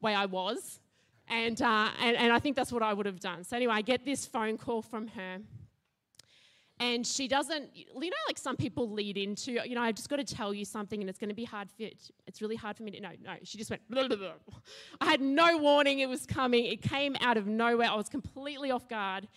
way 0.00 0.14
I 0.14 0.26
was. 0.26 0.80
And, 1.28 1.60
uh, 1.60 1.90
and, 2.00 2.16
and 2.16 2.32
I 2.32 2.38
think 2.38 2.56
that's 2.56 2.72
what 2.72 2.82
I 2.82 2.94
would 2.94 3.04
have 3.04 3.20
done. 3.20 3.44
So, 3.44 3.54
anyway, 3.54 3.74
I 3.74 3.82
get 3.82 4.04
this 4.04 4.24
phone 4.24 4.56
call 4.56 4.80
from 4.80 5.08
her 5.08 5.38
and 6.80 7.06
she 7.06 7.28
doesn't 7.28 7.70
you 7.74 7.84
know 7.94 8.16
like 8.26 8.38
some 8.38 8.56
people 8.56 8.90
lead 8.90 9.16
into 9.16 9.52
you 9.52 9.74
know 9.74 9.82
I've 9.82 9.94
just 9.94 10.08
got 10.08 10.16
to 10.16 10.24
tell 10.24 10.54
you 10.54 10.64
something 10.64 11.00
and 11.00 11.08
it's 11.08 11.18
going 11.18 11.28
to 11.28 11.34
be 11.34 11.44
hard 11.44 11.68
for 11.70 11.82
it 11.82 12.10
it's 12.26 12.40
really 12.40 12.56
hard 12.56 12.76
for 12.76 12.82
me 12.82 12.90
to 12.92 13.00
no 13.00 13.10
no 13.22 13.34
she 13.42 13.58
just 13.58 13.70
went 13.70 13.82
blah, 13.88 14.06
blah, 14.06 14.16
blah. 14.16 14.32
i 15.00 15.06
had 15.06 15.20
no 15.20 15.58
warning 15.58 16.00
it 16.00 16.08
was 16.08 16.26
coming 16.26 16.66
it 16.66 16.82
came 16.82 17.16
out 17.20 17.36
of 17.36 17.46
nowhere 17.46 17.90
i 17.90 17.94
was 17.94 18.08
completely 18.08 18.70
off 18.70 18.88
guard 18.88 19.28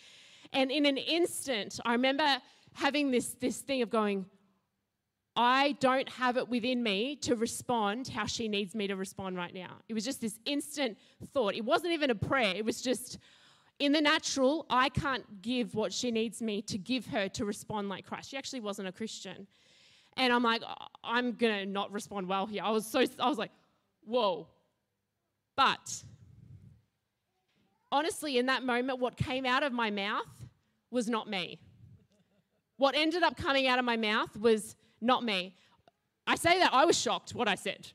and 0.53 0.71
in 0.71 0.85
an 0.85 0.97
instant 0.97 1.79
i 1.85 1.91
remember 1.93 2.25
having 2.73 3.11
this 3.11 3.35
this 3.39 3.59
thing 3.59 3.81
of 3.81 3.89
going 3.89 4.25
I 5.33 5.77
don't 5.79 6.09
have 6.09 6.35
it 6.35 6.49
within 6.49 6.83
me 6.83 7.15
to 7.21 7.35
respond 7.37 8.09
how 8.09 8.25
she 8.25 8.49
needs 8.49 8.75
me 8.75 8.87
to 8.87 8.97
respond 8.97 9.37
right 9.37 9.53
now. 9.53 9.77
It 9.87 9.93
was 9.93 10.03
just 10.03 10.19
this 10.19 10.37
instant 10.45 10.97
thought. 11.33 11.55
It 11.55 11.63
wasn't 11.63 11.93
even 11.93 12.09
a 12.09 12.15
prayer. 12.15 12.53
It 12.53 12.65
was 12.65 12.81
just, 12.81 13.17
in 13.81 13.93
the 13.93 13.99
natural, 13.99 14.67
I 14.69 14.89
can't 14.89 15.41
give 15.41 15.73
what 15.73 15.91
she 15.91 16.11
needs 16.11 16.39
me 16.39 16.61
to 16.61 16.77
give 16.77 17.07
her 17.07 17.27
to 17.29 17.45
respond 17.45 17.89
like 17.89 18.05
Christ. 18.05 18.29
She 18.29 18.37
actually 18.37 18.59
wasn't 18.59 18.87
a 18.87 18.91
Christian. 18.91 19.47
And 20.17 20.31
I'm 20.31 20.43
like, 20.43 20.61
I'm 21.03 21.31
going 21.31 21.61
to 21.61 21.65
not 21.65 21.91
respond 21.91 22.27
well 22.27 22.45
here. 22.45 22.61
I 22.63 22.69
was 22.69 22.85
so, 22.85 23.03
I 23.19 23.27
was 23.27 23.39
like, 23.39 23.49
whoa. 24.05 24.47
But 25.55 26.03
honestly, 27.91 28.37
in 28.37 28.45
that 28.45 28.61
moment, 28.63 28.99
what 28.99 29.17
came 29.17 29.47
out 29.47 29.63
of 29.63 29.73
my 29.73 29.89
mouth 29.89 30.29
was 30.91 31.09
not 31.09 31.27
me. 31.27 31.59
What 32.77 32.93
ended 32.95 33.23
up 33.23 33.35
coming 33.35 33.65
out 33.65 33.79
of 33.79 33.85
my 33.85 33.97
mouth 33.97 34.37
was 34.37 34.75
not 35.01 35.23
me. 35.23 35.55
I 36.27 36.35
say 36.35 36.59
that 36.59 36.71
I 36.71 36.85
was 36.85 36.99
shocked 36.99 37.33
what 37.33 37.47
I 37.47 37.55
said. 37.55 37.87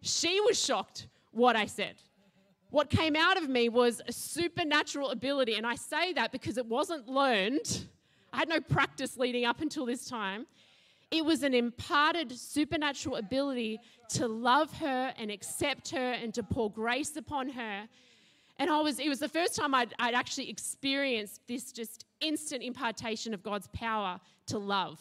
She 0.00 0.40
was 0.40 0.58
shocked 0.58 1.06
what 1.32 1.54
I 1.54 1.66
said. 1.66 1.96
What 2.74 2.90
came 2.90 3.14
out 3.14 3.36
of 3.36 3.48
me 3.48 3.68
was 3.68 4.02
a 4.08 4.10
supernatural 4.10 5.10
ability. 5.10 5.54
And 5.54 5.64
I 5.64 5.76
say 5.76 6.12
that 6.14 6.32
because 6.32 6.58
it 6.58 6.66
wasn't 6.66 7.08
learned. 7.08 7.86
I 8.32 8.38
had 8.38 8.48
no 8.48 8.60
practice 8.60 9.16
leading 9.16 9.44
up 9.44 9.60
until 9.60 9.86
this 9.86 10.06
time. 10.08 10.44
It 11.12 11.24
was 11.24 11.44
an 11.44 11.54
imparted 11.54 12.32
supernatural 12.32 13.14
ability 13.14 13.78
to 14.14 14.26
love 14.26 14.76
her 14.78 15.14
and 15.16 15.30
accept 15.30 15.90
her 15.90 16.14
and 16.14 16.34
to 16.34 16.42
pour 16.42 16.68
grace 16.68 17.16
upon 17.16 17.48
her. 17.50 17.88
And 18.58 18.68
I 18.68 18.80
was, 18.80 18.98
it 18.98 19.08
was 19.08 19.20
the 19.20 19.28
first 19.28 19.54
time 19.54 19.72
I'd, 19.72 19.94
I'd 20.00 20.14
actually 20.14 20.50
experienced 20.50 21.42
this 21.46 21.70
just 21.70 22.06
instant 22.20 22.64
impartation 22.64 23.34
of 23.34 23.44
God's 23.44 23.68
power 23.68 24.18
to 24.46 24.58
love. 24.58 24.98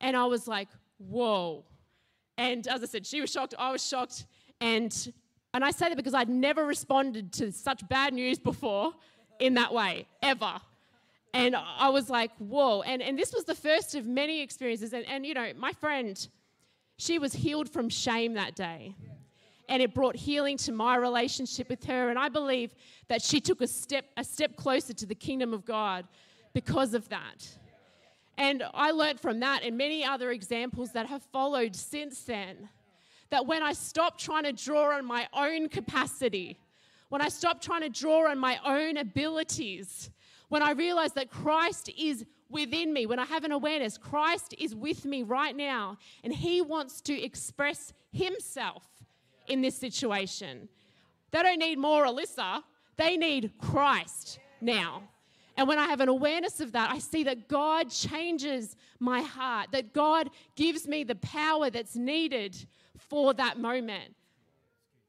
And 0.00 0.16
I 0.16 0.24
was 0.24 0.48
like, 0.48 0.70
whoa. 0.96 1.64
And 2.36 2.66
as 2.66 2.82
I 2.82 2.86
said, 2.86 3.06
she 3.06 3.20
was 3.20 3.30
shocked, 3.30 3.54
I 3.56 3.70
was 3.70 3.86
shocked. 3.86 4.26
And 4.60 5.12
and 5.54 5.64
I 5.64 5.70
say 5.70 5.88
that 5.88 5.96
because 5.96 6.14
I'd 6.14 6.28
never 6.28 6.64
responded 6.64 7.32
to 7.34 7.52
such 7.52 7.86
bad 7.88 8.12
news 8.12 8.38
before 8.38 8.92
in 9.38 9.54
that 9.54 9.72
way, 9.72 10.06
ever. 10.22 10.60
And 11.34 11.56
I 11.56 11.90
was 11.90 12.10
like, 12.10 12.30
whoa. 12.38 12.82
And, 12.82 13.02
and 13.02 13.18
this 13.18 13.32
was 13.32 13.44
the 13.44 13.54
first 13.54 13.94
of 13.94 14.06
many 14.06 14.40
experiences. 14.42 14.92
And, 14.92 15.06
and, 15.06 15.24
you 15.24 15.34
know, 15.34 15.52
my 15.56 15.72
friend, 15.72 16.28
she 16.96 17.18
was 17.18 17.32
healed 17.32 17.68
from 17.68 17.88
shame 17.88 18.34
that 18.34 18.56
day. 18.56 18.94
And 19.68 19.82
it 19.82 19.94
brought 19.94 20.16
healing 20.16 20.56
to 20.58 20.72
my 20.72 20.96
relationship 20.96 21.68
with 21.68 21.84
her. 21.84 22.08
And 22.08 22.18
I 22.18 22.28
believe 22.28 22.74
that 23.08 23.22
she 23.22 23.40
took 23.40 23.60
a 23.60 23.66
step, 23.66 24.06
a 24.16 24.24
step 24.24 24.56
closer 24.56 24.94
to 24.94 25.06
the 25.06 25.14
kingdom 25.14 25.52
of 25.52 25.64
God 25.64 26.06
because 26.54 26.94
of 26.94 27.08
that. 27.10 27.46
And 28.38 28.62
I 28.72 28.92
learned 28.92 29.20
from 29.20 29.40
that 29.40 29.62
and 29.62 29.76
many 29.76 30.04
other 30.04 30.30
examples 30.30 30.92
that 30.92 31.06
have 31.06 31.22
followed 31.32 31.76
since 31.76 32.22
then 32.22 32.68
that 33.30 33.46
when 33.46 33.62
I 33.62 33.72
stop 33.72 34.18
trying 34.18 34.44
to 34.44 34.52
draw 34.52 34.96
on 34.96 35.04
my 35.04 35.28
own 35.32 35.68
capacity, 35.68 36.58
when 37.08 37.22
I 37.22 37.28
stop 37.28 37.60
trying 37.60 37.82
to 37.82 37.88
draw 37.88 38.30
on 38.30 38.38
my 38.38 38.58
own 38.64 38.96
abilities, 38.96 40.10
when 40.48 40.62
I 40.62 40.72
realize 40.72 41.12
that 41.12 41.30
Christ 41.30 41.90
is 41.98 42.24
within 42.50 42.92
me, 42.92 43.06
when 43.06 43.18
I 43.18 43.24
have 43.26 43.44
an 43.44 43.52
awareness, 43.52 43.98
Christ 43.98 44.54
is 44.58 44.74
with 44.74 45.04
me 45.04 45.22
right 45.22 45.54
now, 45.54 45.98
and 46.24 46.32
He 46.32 46.60
wants 46.60 47.00
to 47.02 47.20
express 47.20 47.92
Himself 48.12 48.84
in 49.46 49.60
this 49.60 49.76
situation. 49.76 50.68
They 51.30 51.42
don't 51.42 51.58
need 51.58 51.78
more 51.78 52.04
Alissa, 52.04 52.62
they 52.96 53.16
need 53.16 53.52
Christ 53.58 54.38
now. 54.60 55.02
And 55.56 55.66
when 55.66 55.78
I 55.78 55.86
have 55.86 56.00
an 56.00 56.08
awareness 56.08 56.60
of 56.60 56.72
that, 56.72 56.90
I 56.90 57.00
see 57.00 57.24
that 57.24 57.48
God 57.48 57.90
changes 57.90 58.76
my 59.00 59.22
heart, 59.22 59.72
that 59.72 59.92
God 59.92 60.30
gives 60.54 60.86
me 60.86 61.02
the 61.02 61.16
power 61.16 61.68
that's 61.68 61.96
needed 61.96 62.56
for 62.98 63.34
that 63.34 63.58
moment. 63.58 64.14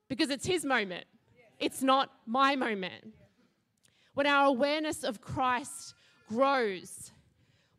Because 0.08 0.30
it's 0.30 0.46
His 0.46 0.66
moment, 0.66 1.06
it's 1.60 1.82
not 1.82 2.12
my 2.26 2.56
moment. 2.56 3.14
When 4.14 4.28
our 4.28 4.46
awareness 4.48 5.04
of 5.04 5.22
Christ 5.22 5.94
grows, 6.28 7.12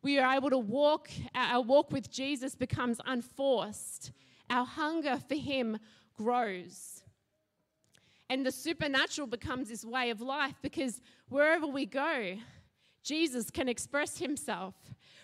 we 0.01 0.17
are 0.17 0.33
able 0.35 0.49
to 0.49 0.57
walk, 0.57 1.09
our 1.35 1.61
walk 1.61 1.91
with 1.91 2.09
Jesus 2.09 2.55
becomes 2.55 2.99
unforced. 3.05 4.11
Our 4.49 4.65
hunger 4.65 5.17
for 5.27 5.35
Him 5.35 5.77
grows. 6.17 7.03
And 8.29 8.45
the 8.45 8.51
supernatural 8.51 9.27
becomes 9.27 9.69
this 9.69 9.85
way 9.85 10.09
of 10.09 10.21
life 10.21 10.55
because 10.61 11.01
wherever 11.29 11.67
we 11.67 11.85
go, 11.85 12.37
Jesus 13.03 13.49
can 13.49 13.67
express 13.67 14.17
Himself. 14.17 14.73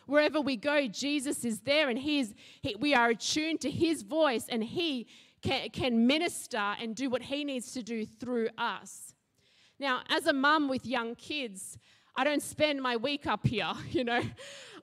Wherever 0.07 0.41
we 0.41 0.55
go, 0.55 0.87
Jesus 0.87 1.45
is 1.45 1.59
there 1.59 1.89
and 1.89 1.99
he 1.99 2.19
is, 2.19 2.33
he, 2.61 2.75
we 2.79 2.95
are 2.95 3.09
attuned 3.09 3.61
to 3.61 3.69
His 3.69 4.01
voice 4.01 4.45
and 4.49 4.63
He 4.63 5.07
can, 5.41 5.69
can 5.69 6.07
minister 6.07 6.75
and 6.81 6.95
do 6.95 7.09
what 7.09 7.21
He 7.21 7.43
needs 7.43 7.73
to 7.73 7.83
do 7.83 8.05
through 8.05 8.49
us. 8.57 9.13
Now, 9.79 10.01
as 10.09 10.25
a 10.25 10.33
mum 10.33 10.69
with 10.69 10.85
young 10.85 11.13
kids, 11.15 11.77
I 12.15 12.23
don't 12.23 12.41
spend 12.41 12.81
my 12.81 12.95
week 12.97 13.27
up 13.27 13.45
here, 13.45 13.73
you 13.91 14.03
know. 14.03 14.21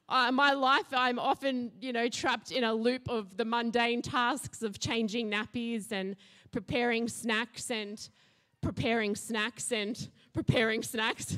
Uh, 0.07 0.31
my 0.31 0.53
life, 0.53 0.85
I'm 0.93 1.19
often, 1.19 1.73
you 1.81 1.93
know, 1.93 2.09
trapped 2.09 2.53
in 2.53 2.63
a 2.63 2.75
loop 2.75 3.09
of 3.09 3.39
the 3.39 3.45
mundane 3.47 4.03
tasks 4.03 4.63
of 4.63 4.79
changing 4.79 5.31
nappies 5.31 5.91
and 5.91 6.15
preparing 6.53 7.09
snacks 7.09 7.71
and 7.71 8.09
preparing 8.64 9.14
snacks 9.14 9.70
and 9.70 10.09
preparing 10.33 10.83
snacks 10.83 11.37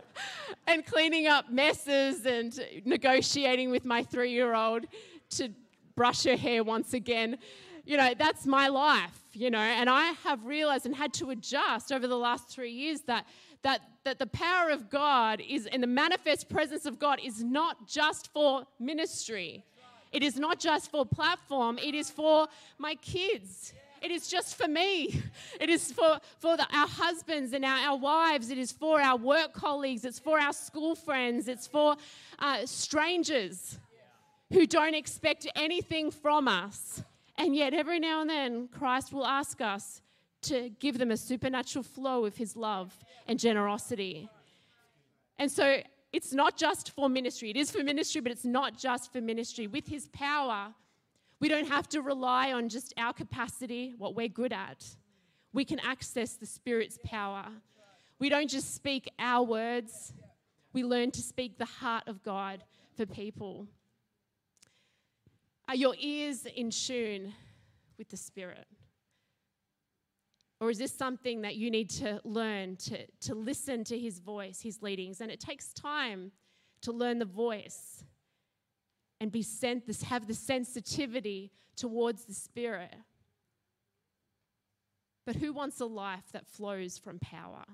and 0.66 0.84
cleaning 0.86 1.26
up 1.26 1.50
messes 1.50 2.24
and 2.24 2.58
negotiating 2.84 3.70
with 3.70 3.84
my 3.84 4.02
three 4.02 4.32
year 4.32 4.54
old 4.54 4.86
to 5.30 5.50
brush 5.94 6.24
her 6.24 6.36
hair 6.36 6.64
once 6.64 6.94
again. 6.94 7.38
You 7.84 7.98
know, 7.98 8.14
that's 8.18 8.46
my 8.46 8.68
life, 8.68 9.20
you 9.32 9.50
know, 9.50 9.58
and 9.58 9.88
I 9.88 10.12
have 10.24 10.44
realized 10.44 10.86
and 10.86 10.96
had 10.96 11.12
to 11.14 11.30
adjust 11.30 11.92
over 11.92 12.08
the 12.08 12.16
last 12.16 12.48
three 12.48 12.72
years 12.72 13.02
that 13.02 13.26
that, 13.62 13.80
that 14.04 14.18
the 14.18 14.26
power 14.28 14.70
of 14.70 14.90
God 14.90 15.42
is, 15.46 15.66
and 15.66 15.82
the 15.82 15.88
manifest 15.88 16.48
presence 16.48 16.86
of 16.86 16.98
God 16.98 17.18
is 17.22 17.42
not 17.42 17.88
just 17.88 18.32
for 18.32 18.64
ministry. 18.78 19.64
It 20.12 20.22
is 20.22 20.38
not 20.38 20.60
just 20.60 20.90
for 20.90 21.04
platform, 21.04 21.78
it 21.78 21.94
is 21.94 22.08
for 22.08 22.46
my 22.78 22.94
kids. 22.94 23.74
It 24.06 24.12
is 24.12 24.28
just 24.28 24.56
for 24.56 24.68
me. 24.68 25.20
It 25.60 25.68
is 25.68 25.90
for, 25.90 26.20
for 26.38 26.56
the, 26.56 26.62
our 26.72 26.86
husbands 26.86 27.52
and 27.52 27.64
our, 27.64 27.78
our 27.88 27.96
wives. 27.96 28.50
It 28.50 28.56
is 28.56 28.70
for 28.70 29.00
our 29.00 29.16
work 29.16 29.52
colleagues. 29.52 30.04
It's 30.04 30.20
for 30.20 30.38
our 30.38 30.52
school 30.52 30.94
friends. 30.94 31.48
It's 31.48 31.66
for 31.66 31.96
uh, 32.38 32.64
strangers 32.66 33.80
who 34.52 34.64
don't 34.64 34.94
expect 34.94 35.48
anything 35.56 36.12
from 36.12 36.46
us. 36.46 37.02
And 37.36 37.56
yet, 37.56 37.74
every 37.74 37.98
now 37.98 38.20
and 38.20 38.30
then, 38.30 38.68
Christ 38.68 39.12
will 39.12 39.26
ask 39.26 39.60
us 39.60 40.02
to 40.42 40.70
give 40.78 40.98
them 40.98 41.10
a 41.10 41.16
supernatural 41.16 41.82
flow 41.82 42.26
of 42.26 42.36
His 42.36 42.54
love 42.54 42.94
and 43.26 43.40
generosity. 43.40 44.28
And 45.36 45.50
so 45.50 45.80
it's 46.12 46.32
not 46.32 46.56
just 46.56 46.92
for 46.92 47.08
ministry. 47.08 47.50
It 47.50 47.56
is 47.56 47.72
for 47.72 47.82
ministry, 47.82 48.20
but 48.20 48.30
it's 48.30 48.44
not 48.44 48.78
just 48.78 49.12
for 49.12 49.20
ministry. 49.20 49.66
With 49.66 49.88
His 49.88 50.06
power, 50.12 50.72
we 51.40 51.48
don't 51.48 51.68
have 51.68 51.88
to 51.90 52.00
rely 52.00 52.52
on 52.52 52.68
just 52.68 52.94
our 52.96 53.12
capacity, 53.12 53.94
what 53.98 54.14
we're 54.14 54.28
good 54.28 54.52
at. 54.52 54.84
We 55.52 55.64
can 55.64 55.78
access 55.80 56.34
the 56.34 56.46
Spirit's 56.46 56.98
power. 57.04 57.46
We 58.18 58.28
don't 58.28 58.48
just 58.48 58.74
speak 58.74 59.10
our 59.18 59.44
words, 59.44 60.12
we 60.72 60.84
learn 60.84 61.10
to 61.12 61.22
speak 61.22 61.58
the 61.58 61.64
heart 61.64 62.04
of 62.06 62.22
God 62.22 62.64
for 62.96 63.06
people. 63.06 63.66
Are 65.68 65.74
your 65.74 65.94
ears 65.98 66.46
in 66.46 66.70
tune 66.70 67.34
with 67.98 68.08
the 68.08 68.16
Spirit? 68.16 68.66
Or 70.60 70.70
is 70.70 70.78
this 70.78 70.92
something 70.92 71.42
that 71.42 71.56
you 71.56 71.70
need 71.70 71.90
to 71.90 72.20
learn 72.24 72.76
to, 72.76 73.06
to 73.22 73.34
listen 73.34 73.84
to 73.84 73.98
his 73.98 74.20
voice, 74.20 74.60
his 74.62 74.82
leadings? 74.82 75.20
And 75.20 75.30
it 75.30 75.40
takes 75.40 75.72
time 75.74 76.32
to 76.82 76.92
learn 76.92 77.18
the 77.18 77.26
voice 77.26 78.04
and 79.20 79.32
be 79.32 79.42
sent 79.42 79.86
this 79.86 80.02
have 80.02 80.26
the 80.26 80.34
sensitivity 80.34 81.52
towards 81.76 82.24
the 82.24 82.34
spirit. 82.34 82.94
But 85.24 85.36
who 85.36 85.52
wants 85.52 85.80
a 85.80 85.86
life 85.86 86.24
that 86.32 86.46
flows 86.46 86.98
from 86.98 87.18
power? 87.18 87.64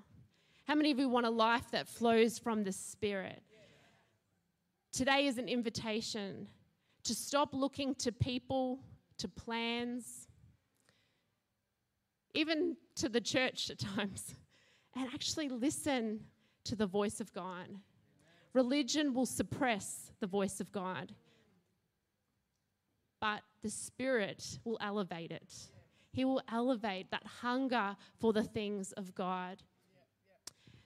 How 0.65 0.75
many 0.75 0.91
of 0.91 0.99
you 0.99 1.09
want 1.09 1.25
a 1.25 1.29
life 1.29 1.69
that 1.71 1.87
flows 1.87 2.39
from 2.39 2.63
the 2.63 2.71
spirit? 2.71 3.43
Today 4.91 5.27
is 5.27 5.37
an 5.37 5.47
invitation 5.47 6.47
to 7.03 7.13
stop 7.13 7.53
looking 7.53 7.95
to 7.95 8.11
people, 8.11 8.79
to 9.17 9.27
plans, 9.27 10.27
even 12.33 12.77
to 12.95 13.09
the 13.09 13.21
church 13.21 13.69
at 13.69 13.79
times, 13.79 14.35
and 14.95 15.07
actually 15.13 15.49
listen 15.49 16.19
to 16.63 16.75
the 16.75 16.87
voice 16.87 17.19
of 17.19 17.33
God. 17.33 17.67
Religion 18.53 19.13
will 19.13 19.25
suppress 19.25 20.11
the 20.19 20.27
voice 20.27 20.59
of 20.59 20.71
God, 20.71 21.13
but 23.23 23.39
the 23.61 23.69
Spirit 23.69 24.59
will 24.65 24.77
elevate 24.81 25.31
it. 25.31 25.53
He 26.11 26.25
will 26.25 26.41
elevate 26.51 27.09
that 27.11 27.25
hunger 27.25 27.95
for 28.19 28.33
the 28.33 28.43
things 28.43 28.91
of 28.91 29.15
God. 29.15 29.63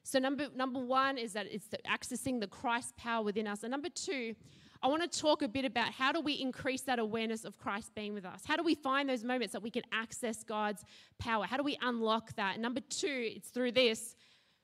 So, 0.04 0.20
number, 0.20 0.46
number 0.56 0.80
one 0.80 1.18
is 1.18 1.34
that 1.34 1.48
it's 1.50 1.66
the 1.66 1.80
accessing 1.80 2.40
the 2.40 2.46
Christ 2.46 2.96
power 2.96 3.24
within 3.24 3.48
us. 3.48 3.64
And 3.64 3.72
number 3.72 3.90
two, 3.90 4.36
I 4.84 4.88
want 4.88 5.12
to 5.12 5.20
talk 5.20 5.42
a 5.42 5.48
bit 5.48 5.66
about 5.66 5.92
how 5.92 6.12
do 6.12 6.22
we 6.22 6.34
increase 6.34 6.82
that 6.84 7.00
awareness 7.00 7.44
of 7.44 7.58
Christ 7.58 7.96
being 7.96 8.14
with 8.14 8.24
us? 8.24 8.44
How 8.46 8.56
do 8.56 8.62
we 8.62 8.76
find 8.76 9.10
those 9.10 9.24
moments 9.24 9.54
that 9.54 9.64
we 9.64 9.72
can 9.72 9.82
access 9.92 10.44
God's 10.44 10.86
power? 11.18 11.46
How 11.46 11.58
do 11.58 11.64
we 11.64 11.76
unlock 11.82 12.36
that? 12.36 12.60
Number 12.60 12.82
two, 12.82 13.32
it's 13.36 13.50
through 13.50 13.72
this 13.72 14.16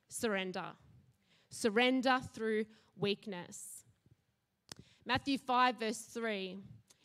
surrender. 0.10 0.68
Surrender 1.50 2.20
through 2.36 2.66
weakness. 2.96 3.84
Matthew 5.08 5.40
5, 5.40 5.80
verse 5.80 6.02
3, 6.02 6.60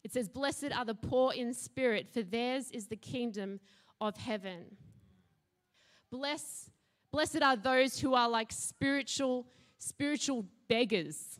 it 0.04 0.12
says, 0.12 0.28
Blessed 0.28 0.72
are 0.74 0.84
the 0.84 0.94
poor 0.94 1.32
in 1.32 1.52
spirit, 1.54 2.08
for 2.12 2.22
theirs 2.22 2.70
is 2.70 2.87
the 2.87 2.96
kingdom 2.96 3.61
of 4.00 4.16
heaven. 4.16 4.76
Bless, 6.11 6.70
blessed 7.11 7.42
are 7.42 7.56
those 7.56 8.00
who 8.00 8.14
are 8.14 8.28
like 8.28 8.52
spiritual, 8.52 9.46
spiritual 9.78 10.46
beggars 10.68 11.38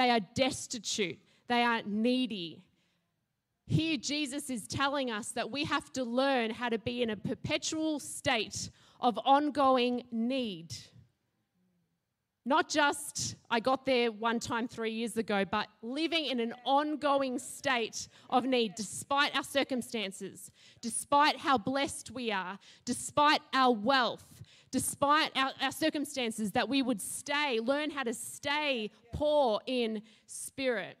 they 0.00 0.08
are 0.10 0.20
destitute, 0.34 1.18
they 1.46 1.62
are 1.62 1.82
needy. 1.84 2.62
Here, 3.66 3.98
Jesus 3.98 4.48
is 4.48 4.66
telling 4.66 5.10
us 5.10 5.28
that 5.32 5.50
we 5.50 5.64
have 5.64 5.92
to 5.92 6.04
learn 6.04 6.50
how 6.50 6.70
to 6.70 6.78
be 6.78 7.02
in 7.02 7.10
a 7.10 7.16
perpetual 7.16 8.00
state 8.00 8.70
of 8.98 9.18
ongoing 9.26 10.04
need. 10.10 10.74
Not 12.50 12.68
just, 12.68 13.36
I 13.48 13.60
got 13.60 13.86
there 13.86 14.10
one 14.10 14.40
time 14.40 14.66
three 14.66 14.90
years 14.90 15.16
ago, 15.16 15.44
but 15.48 15.68
living 15.82 16.26
in 16.26 16.40
an 16.40 16.52
ongoing 16.64 17.38
state 17.38 18.08
of 18.28 18.44
need 18.44 18.74
despite 18.74 19.36
our 19.36 19.44
circumstances, 19.44 20.50
despite 20.80 21.36
how 21.36 21.58
blessed 21.58 22.10
we 22.10 22.32
are, 22.32 22.58
despite 22.84 23.40
our 23.54 23.72
wealth, 23.72 24.24
despite 24.72 25.30
our, 25.36 25.52
our 25.62 25.70
circumstances, 25.70 26.50
that 26.50 26.68
we 26.68 26.82
would 26.82 27.00
stay, 27.00 27.60
learn 27.60 27.88
how 27.88 28.02
to 28.02 28.12
stay 28.12 28.90
poor 29.12 29.60
in 29.66 30.02
spirit. 30.26 30.98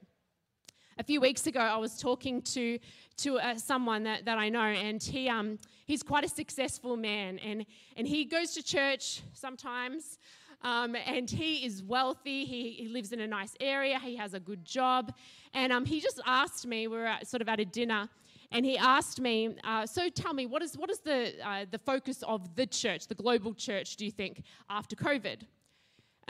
A 0.98 1.02
few 1.02 1.20
weeks 1.20 1.48
ago, 1.48 1.58
I 1.58 1.78
was 1.78 1.98
talking 1.98 2.42
to, 2.42 2.78
to 3.16 3.40
uh, 3.40 3.56
someone 3.56 4.04
that, 4.04 4.24
that 4.24 4.38
I 4.38 4.50
know, 4.50 4.60
and 4.60 5.02
he, 5.02 5.28
um, 5.28 5.58
he's 5.84 6.04
quite 6.04 6.22
a 6.22 6.28
successful 6.28 6.96
man, 6.96 7.40
and, 7.40 7.66
and 7.96 8.06
he 8.06 8.24
goes 8.24 8.54
to 8.54 8.62
church 8.62 9.22
sometimes. 9.32 10.20
Um, 10.62 10.94
and 11.06 11.30
he 11.30 11.64
is 11.64 11.82
wealthy. 11.82 12.44
He, 12.44 12.72
he, 12.72 12.88
lives 12.88 13.12
in 13.12 13.20
a 13.20 13.26
nice 13.26 13.54
area. 13.60 13.98
He 13.98 14.16
has 14.16 14.34
a 14.34 14.40
good 14.40 14.64
job. 14.64 15.14
And 15.54 15.72
um, 15.72 15.86
he 15.86 16.00
just 16.00 16.20
asked 16.26 16.66
me, 16.66 16.86
we 16.86 16.98
were 16.98 17.06
at, 17.06 17.26
sort 17.26 17.40
of 17.40 17.48
at 17.48 17.60
a 17.60 17.64
dinner, 17.64 18.08
and 18.52 18.66
he 18.66 18.76
asked 18.76 19.20
me, 19.20 19.56
uh, 19.64 19.86
"So 19.86 20.08
tell 20.08 20.34
me, 20.34 20.46
what 20.46 20.60
is 20.60 20.76
what 20.76 20.90
is 20.90 20.98
the 20.98 21.32
uh, 21.46 21.66
the 21.70 21.78
focus 21.78 22.22
of 22.24 22.56
the 22.56 22.66
church, 22.66 23.06
the 23.06 23.14
global 23.14 23.54
church? 23.54 23.96
Do 23.96 24.04
you 24.04 24.10
think 24.10 24.42
after 24.68 24.96
COVID?" 24.96 25.42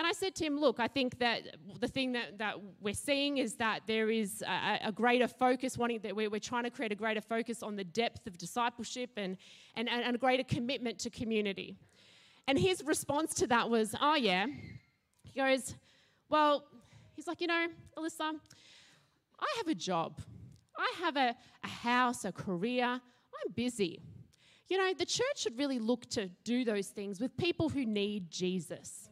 And 0.00 0.06
I 0.06 0.12
said 0.12 0.34
to 0.36 0.44
him, 0.46 0.58
Look, 0.58 0.80
I 0.80 0.88
think 0.88 1.18
that 1.18 1.56
the 1.78 1.86
thing 1.86 2.12
that, 2.12 2.38
that 2.38 2.56
we're 2.80 2.94
seeing 2.94 3.36
is 3.36 3.56
that 3.56 3.82
there 3.86 4.08
is 4.08 4.42
a, 4.42 4.78
a 4.84 4.92
greater 4.92 5.28
focus, 5.28 5.76
wanting 5.76 6.00
that 6.00 6.16
we're, 6.16 6.30
we're, 6.30 6.40
trying 6.40 6.64
to 6.64 6.70
create 6.70 6.90
a 6.90 6.94
greater 6.94 7.20
focus 7.20 7.62
on 7.62 7.76
the 7.76 7.84
depth 7.84 8.26
of 8.26 8.38
discipleship 8.38 9.10
and, 9.18 9.36
and, 9.74 9.90
and 9.90 10.14
a 10.14 10.18
greater 10.18 10.42
commitment 10.42 10.98
to 11.00 11.10
community. 11.10 11.76
And 12.48 12.58
his 12.58 12.82
response 12.84 13.34
to 13.34 13.46
that 13.48 13.70
was, 13.70 13.94
Oh, 14.00 14.14
yeah. 14.14 14.46
He 15.24 15.40
goes, 15.40 15.74
Well, 16.28 16.64
he's 17.14 17.26
like, 17.26 17.40
You 17.40 17.46
know, 17.46 17.66
Alissa, 17.98 18.34
I 19.40 19.54
have 19.58 19.68
a 19.68 19.74
job, 19.74 20.20
I 20.76 20.92
have 21.00 21.16
a, 21.16 21.34
a 21.64 21.68
house, 21.68 22.24
a 22.24 22.32
career, 22.32 22.84
I'm 22.86 23.52
busy. 23.54 24.00
You 24.68 24.78
know, 24.78 24.94
the 24.94 25.04
church 25.04 25.38
should 25.38 25.58
really 25.58 25.80
look 25.80 26.08
to 26.10 26.28
do 26.44 26.64
those 26.64 26.86
things 26.88 27.20
with 27.20 27.36
people 27.36 27.68
who 27.68 27.84
need 27.84 28.30
Jesus. 28.30 29.08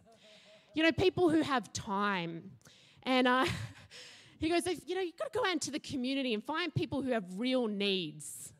You 0.74 0.84
know, 0.84 0.92
people 0.92 1.30
who 1.30 1.42
have 1.42 1.72
time. 1.72 2.52
And 3.02 3.26
uh, 3.26 3.44
he 4.38 4.48
goes, 4.48 4.64
you 4.86 4.94
know, 4.94 5.00
you've 5.00 5.16
got 5.16 5.32
to 5.32 5.38
go 5.38 5.44
out 5.44 5.52
into 5.52 5.72
the 5.72 5.80
community 5.80 6.32
and 6.32 6.44
find 6.44 6.72
people 6.72 7.02
who 7.02 7.10
have 7.10 7.24
real 7.36 7.66
needs. 7.66 8.52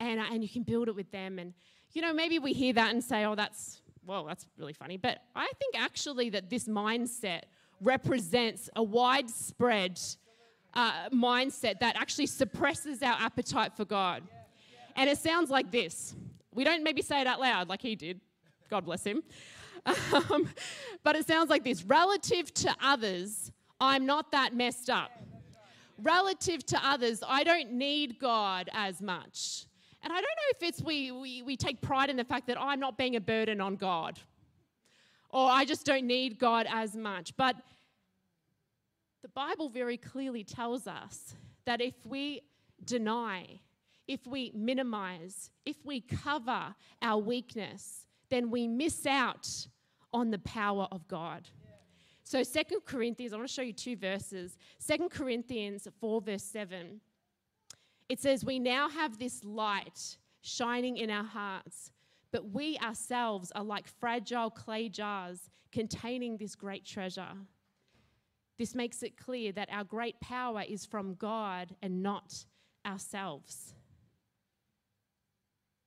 And, 0.00 0.18
uh, 0.18 0.24
and 0.32 0.42
you 0.42 0.48
can 0.48 0.64
build 0.64 0.88
it 0.88 0.96
with 0.96 1.12
them. 1.12 1.38
And, 1.38 1.54
you 1.92 2.02
know, 2.02 2.12
maybe 2.12 2.40
we 2.40 2.52
hear 2.52 2.72
that 2.72 2.92
and 2.92 3.02
say, 3.02 3.24
oh, 3.24 3.36
that's, 3.36 3.80
well, 4.06 4.24
that's 4.24 4.46
really 4.58 4.72
funny. 4.72 4.96
But 4.96 5.18
I 5.34 5.50
think 5.58 5.78
actually 5.78 6.30
that 6.30 6.50
this 6.50 6.68
mindset 6.68 7.42
represents 7.80 8.70
a 8.76 8.82
widespread 8.82 10.00
uh, 10.74 11.08
mindset 11.10 11.80
that 11.80 11.96
actually 11.96 12.26
suppresses 12.26 13.02
our 13.02 13.16
appetite 13.20 13.76
for 13.76 13.84
God. 13.84 14.22
And 14.96 15.08
it 15.08 15.18
sounds 15.18 15.50
like 15.50 15.70
this. 15.70 16.14
We 16.52 16.64
don't 16.64 16.82
maybe 16.82 17.02
say 17.02 17.20
it 17.20 17.26
out 17.26 17.40
loud 17.40 17.68
like 17.68 17.82
he 17.82 17.96
did. 17.96 18.20
God 18.70 18.84
bless 18.84 19.04
him. 19.04 19.22
Um, 20.14 20.48
but 21.02 21.14
it 21.14 21.26
sounds 21.26 21.50
like 21.50 21.62
this 21.62 21.84
relative 21.84 22.54
to 22.54 22.74
others, 22.82 23.52
I'm 23.78 24.06
not 24.06 24.32
that 24.32 24.54
messed 24.54 24.88
up. 24.88 25.10
Relative 26.02 26.64
to 26.66 26.80
others, 26.82 27.22
I 27.26 27.44
don't 27.44 27.72
need 27.72 28.18
God 28.18 28.70
as 28.72 29.02
much. 29.02 29.66
And 30.04 30.12
I 30.12 30.16
don't 30.16 30.22
know 30.22 30.50
if 30.50 30.62
it's 30.62 30.80
we, 30.80 31.10
we, 31.10 31.42
we 31.42 31.56
take 31.56 31.80
pride 31.80 32.10
in 32.10 32.16
the 32.16 32.24
fact 32.24 32.46
that 32.46 32.60
I'm 32.60 32.78
not 32.78 32.96
being 32.96 33.16
a 33.16 33.20
burden 33.20 33.60
on 33.60 33.74
God 33.74 34.20
or 35.30 35.50
I 35.50 35.64
just 35.64 35.84
don't 35.84 36.06
need 36.06 36.38
God 36.38 36.66
as 36.70 36.94
much. 36.94 37.36
But 37.36 37.56
the 39.22 39.28
Bible 39.30 39.68
very 39.68 39.96
clearly 39.96 40.44
tells 40.44 40.86
us 40.86 41.34
that 41.64 41.80
if 41.80 41.94
we 42.06 42.42
deny 42.84 43.58
if 44.06 44.26
we 44.26 44.52
minimize, 44.54 45.50
if 45.64 45.76
we 45.84 46.00
cover 46.00 46.74
our 47.00 47.18
weakness, 47.18 48.06
then 48.28 48.50
we 48.50 48.68
miss 48.68 49.06
out 49.06 49.48
on 50.12 50.30
the 50.30 50.38
power 50.40 50.86
of 50.92 51.06
God. 51.08 51.48
So, 52.22 52.42
Second 52.42 52.80
Corinthians, 52.86 53.32
I 53.32 53.36
want 53.36 53.48
to 53.48 53.54
show 53.54 53.62
you 53.62 53.72
two 53.72 53.96
verses. 53.96 54.56
Second 54.78 55.10
Corinthians 55.10 55.86
4, 56.00 56.20
verse 56.22 56.42
7. 56.42 57.00
It 58.08 58.20
says, 58.20 58.44
We 58.44 58.58
now 58.58 58.88
have 58.88 59.18
this 59.18 59.44
light 59.44 60.18
shining 60.42 60.96
in 60.96 61.10
our 61.10 61.24
hearts, 61.24 61.90
but 62.32 62.50
we 62.50 62.78
ourselves 62.78 63.50
are 63.54 63.64
like 63.64 63.86
fragile 63.86 64.50
clay 64.50 64.88
jars 64.88 65.50
containing 65.72 66.36
this 66.36 66.54
great 66.54 66.84
treasure. 66.84 67.32
This 68.58 68.74
makes 68.74 69.02
it 69.02 69.16
clear 69.16 69.52
that 69.52 69.68
our 69.72 69.84
great 69.84 70.20
power 70.20 70.62
is 70.66 70.86
from 70.86 71.14
God 71.14 71.74
and 71.82 72.02
not 72.02 72.44
ourselves. 72.86 73.74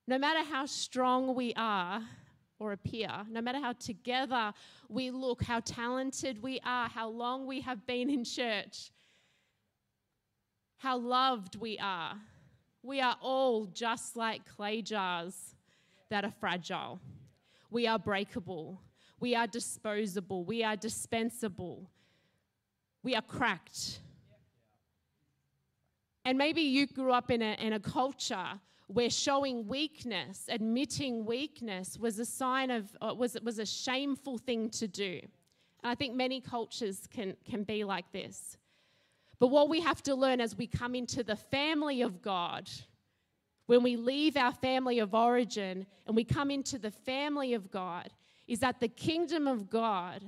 No 0.08 0.18
matter 0.18 0.44
how 0.44 0.66
strong 0.66 1.36
we 1.36 1.54
are 1.56 2.02
or 2.60 2.72
appear, 2.72 3.10
no 3.30 3.42
matter 3.42 3.60
how 3.60 3.74
together 3.74 4.54
we 4.90 5.12
look, 5.12 5.44
how 5.44 5.60
talented 5.60 6.42
we 6.42 6.60
are, 6.66 6.90
how 6.90 7.08
long 7.10 7.46
we 7.46 7.62
have 7.62 7.86
been 7.86 8.10
in 8.10 8.24
church, 8.24 8.92
how 10.78 10.98
loved 10.98 11.56
we 11.56 11.78
are, 11.80 12.16
we 12.84 13.02
are 13.02 13.18
all 13.22 13.66
just 13.66 14.16
like 14.16 14.42
clay 14.46 14.82
jars 14.82 15.56
that 16.10 16.24
are 16.24 16.34
fragile. 16.40 17.00
We 17.70 17.88
are 17.88 18.00
breakable. 18.00 18.80
We 19.20 19.36
are 19.36 19.48
disposable. 19.48 20.44
We 20.44 20.64
are 20.64 20.76
dispensable. 20.76 21.90
We 23.04 23.16
are 23.16 23.22
cracked. 23.22 24.00
And 26.24 26.38
maybe 26.38 26.62
you 26.62 26.88
grew 26.88 27.12
up 27.12 27.32
in 27.32 27.42
a, 27.42 27.54
in 27.60 27.74
a 27.74 27.80
culture 27.80 28.60
where 28.88 29.10
showing 29.10 29.68
weakness, 29.68 30.46
admitting 30.50 31.26
weakness, 31.26 31.98
was 31.98 32.20
a 32.20 32.26
sign 32.26 32.72
of, 32.72 32.86
uh, 33.02 33.14
was, 33.14 33.38
was 33.44 33.60
a 33.60 33.66
shameful 33.66 34.38
thing 34.38 34.70
to 34.70 34.88
do. 34.88 35.20
And 35.84 35.92
I 35.92 35.96
think 35.96 36.16
many 36.16 36.40
cultures 36.40 37.08
can, 37.14 37.36
can 37.50 37.64
be 37.64 37.84
like 37.84 38.12
this. 38.12 38.58
But 39.40 39.48
what 39.48 39.70
we 39.70 39.82
have 39.82 40.02
to 40.04 40.16
learn 40.16 40.42
as 40.42 40.58
we 40.58 40.68
come 40.68 40.96
into 40.96 41.24
the 41.24 41.36
family 41.36 42.02
of 42.02 42.22
God, 42.22 42.70
when 43.68 43.84
we 43.84 43.96
leave 43.96 44.36
our 44.36 44.54
family 44.54 45.00
of 45.00 45.14
origin 45.14 45.86
and 46.06 46.16
we 46.16 46.24
come 46.24 46.50
into 46.50 46.80
the 46.80 46.92
family 46.92 47.54
of 47.54 47.70
God, 47.70 48.10
is 48.48 48.60
that 48.60 48.80
the 48.80 48.88
kingdom 48.88 49.48
of 49.48 49.70
God 49.70 50.24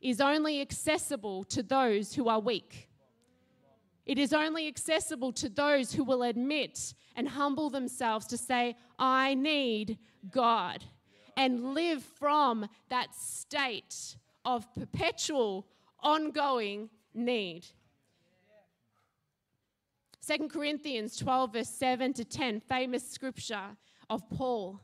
is 0.00 0.20
only 0.20 0.60
accessible 0.60 1.44
to 1.44 1.62
those 1.62 2.14
who 2.14 2.28
are 2.28 2.40
weak. 2.40 2.88
It 4.06 4.18
is 4.18 4.32
only 4.32 4.66
accessible 4.66 5.32
to 5.32 5.48
those 5.48 5.92
who 5.92 6.04
will 6.04 6.22
admit 6.22 6.94
and 7.16 7.28
humble 7.28 7.70
themselves 7.70 8.26
to 8.28 8.38
say, 8.38 8.76
I 8.98 9.34
need 9.34 9.98
God, 10.30 10.84
and 11.36 11.74
live 11.74 12.02
from 12.02 12.66
that 12.88 13.14
state 13.14 14.16
of 14.44 14.72
perpetual, 14.74 15.66
ongoing 16.00 16.90
need. 17.14 17.66
2 20.30 20.46
Corinthians 20.46 21.16
12, 21.16 21.52
verse 21.54 21.68
7 21.68 22.12
to 22.12 22.24
10, 22.24 22.60
famous 22.60 23.10
scripture 23.10 23.76
of 24.08 24.22
Paul. 24.30 24.80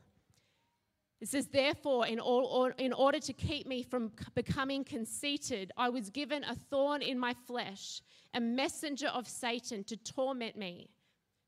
It 1.21 1.29
says, 1.29 1.47
Therefore, 1.47 2.05
in, 2.05 2.19
all, 2.19 2.69
in 2.77 2.91
order 2.91 3.19
to 3.19 3.31
keep 3.31 3.65
me 3.65 3.81
from 3.81 4.11
becoming 4.35 4.83
conceited, 4.83 5.71
I 5.77 5.87
was 5.87 6.09
given 6.09 6.43
a 6.43 6.53
thorn 6.53 7.01
in 7.01 7.17
my 7.17 7.33
flesh, 7.33 8.01
a 8.33 8.41
messenger 8.41 9.07
of 9.07 9.25
Satan 9.25 9.85
to 9.85 9.95
torment 9.95 10.57
me. 10.57 10.89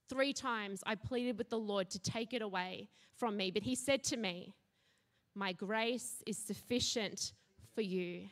Three 0.08 0.32
times 0.32 0.82
I 0.86 0.96
pleaded 0.96 1.38
with 1.38 1.50
the 1.50 1.60
Lord 1.60 1.90
to 1.90 2.00
take 2.00 2.34
it 2.34 2.42
away 2.42 2.88
from 3.18 3.36
me, 3.36 3.52
but 3.52 3.64
he 3.64 3.76
said 3.76 4.06
to 4.06 4.18
me, 4.18 4.54
My 5.36 5.52
grace 5.52 6.24
is 6.26 6.38
sufficient 6.38 7.34
for 7.76 7.82
you, 7.82 8.30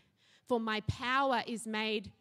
for 0.47 0.61
my 0.61 0.79
power 0.87 1.43
is 1.45 1.67
made 1.67 2.13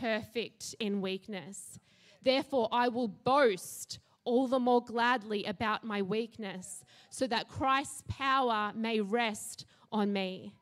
perfect 0.00 0.74
in 0.80 1.00
weakness. 1.00 1.78
Therefore, 2.22 2.68
I 2.72 2.88
will 2.88 3.08
boast 3.08 3.98
all 4.24 4.46
the 4.46 4.58
more 4.58 4.82
gladly 4.82 5.44
about 5.44 5.84
my 5.84 6.02
weakness, 6.02 6.84
so 7.08 7.26
that 7.26 7.48
Christ's 7.48 8.02
power 8.08 8.72
may 8.74 9.00
rest 9.00 9.64
on 9.90 10.12
me. 10.12 10.54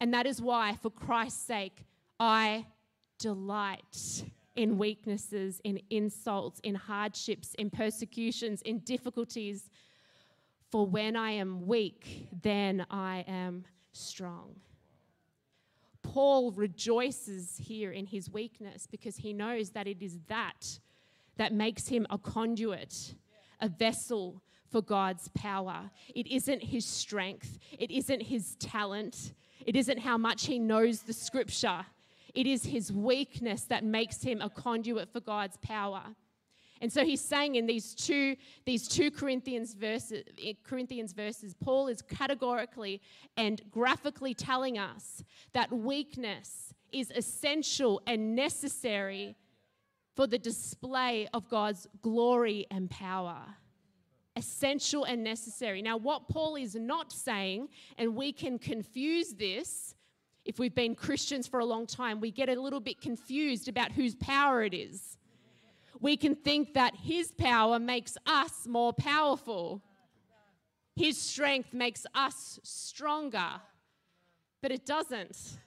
And 0.00 0.12
that 0.12 0.26
is 0.26 0.42
why, 0.42 0.76
for 0.82 0.90
Christ's 0.90 1.46
sake, 1.46 1.86
I 2.18 2.66
delight 3.18 4.24
in 4.56 4.78
weaknesses, 4.78 5.60
in 5.64 5.80
insults, 5.90 6.60
in 6.60 6.74
hardships, 6.74 7.54
in 7.54 7.70
persecutions, 7.70 8.62
in 8.62 8.80
difficulties. 8.80 9.70
For 10.70 10.86
when 10.86 11.14
I 11.14 11.32
am 11.32 11.66
weak, 11.66 12.28
then 12.42 12.84
I 12.90 13.24
am 13.28 13.64
strong. 13.92 14.56
Paul 16.02 16.52
rejoices 16.52 17.56
here 17.58 17.92
in 17.92 18.06
his 18.06 18.30
weakness 18.30 18.86
because 18.90 19.16
he 19.16 19.32
knows 19.32 19.70
that 19.70 19.86
it 19.86 20.02
is 20.02 20.18
that 20.28 20.78
that 21.36 21.52
makes 21.52 21.88
him 21.88 22.06
a 22.10 22.18
conduit, 22.18 23.14
a 23.60 23.68
vessel 23.68 24.42
for 24.70 24.82
God's 24.82 25.28
power. 25.28 25.90
It 26.14 26.26
isn't 26.26 26.62
his 26.62 26.84
strength, 26.84 27.58
it 27.78 27.90
isn't 27.90 28.22
his 28.22 28.56
talent, 28.56 29.32
it 29.64 29.76
isn't 29.76 29.98
how 29.98 30.18
much 30.18 30.46
he 30.46 30.58
knows 30.58 31.02
the 31.02 31.12
scripture. 31.12 31.86
It 32.34 32.46
is 32.46 32.66
his 32.66 32.92
weakness 32.92 33.62
that 33.64 33.82
makes 33.82 34.22
him 34.22 34.42
a 34.42 34.50
conduit 34.50 35.10
for 35.10 35.20
God's 35.20 35.56
power. 35.56 36.02
And 36.82 36.92
so 36.92 37.04
he's 37.04 37.22
saying 37.22 37.54
in 37.54 37.66
these 37.66 37.94
two, 37.94 38.36
these 38.66 38.86
two 38.86 39.10
Corinthians 39.10 39.72
verses, 39.72 40.24
Corinthians 40.62 41.14
verses, 41.14 41.54
Paul 41.54 41.88
is 41.88 42.02
categorically 42.02 43.00
and 43.38 43.62
graphically 43.70 44.34
telling 44.34 44.76
us 44.76 45.24
that 45.54 45.72
weakness 45.72 46.74
is 46.92 47.10
essential 47.16 48.02
and 48.06 48.36
necessary 48.36 49.36
for 50.16 50.26
the 50.26 50.38
display 50.38 51.28
of 51.32 51.48
God's 51.48 51.86
glory 52.02 52.66
and 52.70 52.90
power. 52.90 53.42
Essential 54.34 55.04
and 55.04 55.22
necessary. 55.22 55.82
Now, 55.82 55.98
what 55.98 56.28
Paul 56.28 56.56
is 56.56 56.74
not 56.74 57.12
saying, 57.12 57.68
and 57.98 58.16
we 58.16 58.32
can 58.32 58.58
confuse 58.58 59.34
this 59.34 59.94
if 60.46 60.58
we've 60.58 60.74
been 60.74 60.94
Christians 60.94 61.46
for 61.46 61.60
a 61.60 61.64
long 61.64 61.86
time, 61.86 62.20
we 62.20 62.30
get 62.30 62.48
a 62.48 62.60
little 62.60 62.80
bit 62.80 63.00
confused 63.00 63.68
about 63.68 63.92
whose 63.92 64.14
power 64.14 64.62
it 64.62 64.72
is. 64.72 65.18
We 66.00 66.16
can 66.16 66.36
think 66.36 66.74
that 66.74 66.94
his 66.94 67.32
power 67.32 67.78
makes 67.78 68.16
us 68.26 68.66
more 68.66 68.92
powerful, 68.92 69.82
his 70.94 71.18
strength 71.18 71.74
makes 71.74 72.06
us 72.14 72.60
stronger, 72.62 73.60
but 74.62 74.70
it 74.70 74.86
doesn't. 74.86 75.58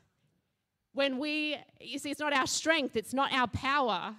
When 0.94 1.20
we, 1.20 1.58
you 1.80 2.00
see, 2.00 2.10
it's 2.10 2.20
not 2.20 2.34
our 2.34 2.48
strength, 2.48 2.96
it's 2.96 3.14
not 3.14 3.32
our 3.34 3.48
power. 3.48 4.16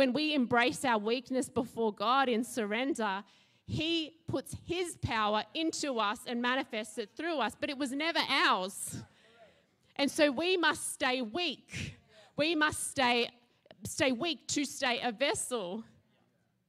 When 0.00 0.14
we 0.14 0.32
embrace 0.32 0.82
our 0.86 0.96
weakness 0.96 1.50
before 1.50 1.92
God 1.92 2.30
in 2.30 2.42
surrender, 2.42 3.22
He 3.66 4.14
puts 4.26 4.56
His 4.64 4.96
power 4.96 5.44
into 5.52 5.98
us 5.98 6.20
and 6.26 6.40
manifests 6.40 6.96
it 6.96 7.10
through 7.14 7.38
us, 7.38 7.54
but 7.60 7.68
it 7.68 7.76
was 7.76 7.92
never 7.92 8.18
ours. 8.26 8.96
And 9.96 10.10
so 10.10 10.30
we 10.30 10.56
must 10.56 10.94
stay 10.94 11.20
weak. 11.20 11.98
We 12.38 12.54
must 12.54 12.90
stay, 12.90 13.28
stay 13.84 14.10
weak 14.12 14.48
to 14.48 14.64
stay 14.64 15.00
a 15.02 15.12
vessel. 15.12 15.84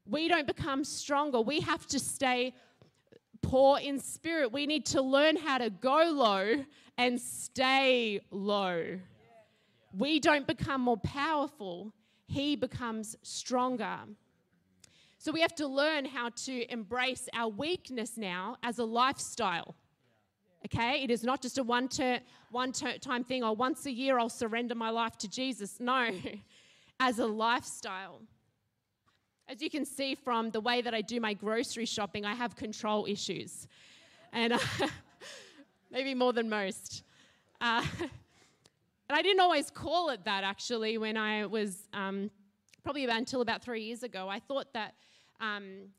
We 0.05 0.27
don't 0.27 0.45
become 0.45 0.83
stronger. 0.83 1.39
We 1.39 1.61
have 1.61 1.87
to 1.87 1.99
stay 1.99 2.53
poor 3.41 3.79
in 3.79 3.97
spirit. 3.97 4.51
We 4.51 4.65
need 4.65 4.85
to 4.87 5.01
learn 5.01 5.37
how 5.37 5.57
to 5.59 5.69
go 5.69 6.03
low 6.13 6.65
and 6.97 7.17
stay 7.17 8.19
low. 8.29 8.99
We 9.97 10.19
don't 10.19 10.45
become 10.45 10.81
more 10.81 10.97
powerful, 10.97 11.93
He 12.31 12.55
becomes 12.55 13.17
stronger. 13.23 13.97
So 15.17 15.33
we 15.33 15.41
have 15.41 15.53
to 15.55 15.67
learn 15.67 16.05
how 16.05 16.29
to 16.45 16.71
embrace 16.71 17.27
our 17.33 17.49
weakness 17.49 18.15
now 18.15 18.55
as 18.63 18.79
a 18.79 18.85
lifestyle. 18.85 19.75
Okay? 20.65 21.03
It 21.03 21.11
is 21.11 21.25
not 21.25 21.41
just 21.41 21.57
a 21.57 21.63
one, 21.63 21.89
ter- 21.89 22.21
one 22.49 22.71
ter- 22.71 22.97
time 22.99 23.25
thing 23.25 23.43
or 23.43 23.53
once 23.53 23.85
a 23.85 23.91
year 23.91 24.17
I'll 24.17 24.29
surrender 24.29 24.75
my 24.75 24.89
life 24.89 25.17
to 25.17 25.27
Jesus. 25.27 25.81
No, 25.81 26.09
as 27.01 27.19
a 27.19 27.25
lifestyle. 27.25 28.21
As 29.49 29.61
you 29.61 29.69
can 29.69 29.83
see 29.83 30.15
from 30.15 30.51
the 30.51 30.61
way 30.61 30.81
that 30.81 30.93
I 30.93 31.01
do 31.01 31.19
my 31.19 31.33
grocery 31.33 31.85
shopping, 31.85 32.25
I 32.25 32.33
have 32.33 32.55
control 32.55 33.07
issues. 33.09 33.67
And 34.31 34.53
uh, 34.53 34.59
maybe 35.91 36.15
more 36.15 36.31
than 36.31 36.47
most. 36.47 37.03
Uh, 37.59 37.83
and 39.11 39.19
I 39.19 39.21
didn't 39.21 39.41
always 39.41 39.69
call 39.69 40.09
it 40.09 40.23
that 40.23 40.45
actually 40.45 40.97
when 40.97 41.17
I 41.17 41.45
was 41.45 41.89
um, 41.91 42.31
probably 42.81 43.03
about 43.03 43.17
until 43.17 43.41
about 43.41 43.61
three 43.61 43.83
years 43.83 44.03
ago. 44.03 44.29
I 44.29 44.39
thought 44.39 44.71
that. 44.73 44.95
Um, 45.41 45.89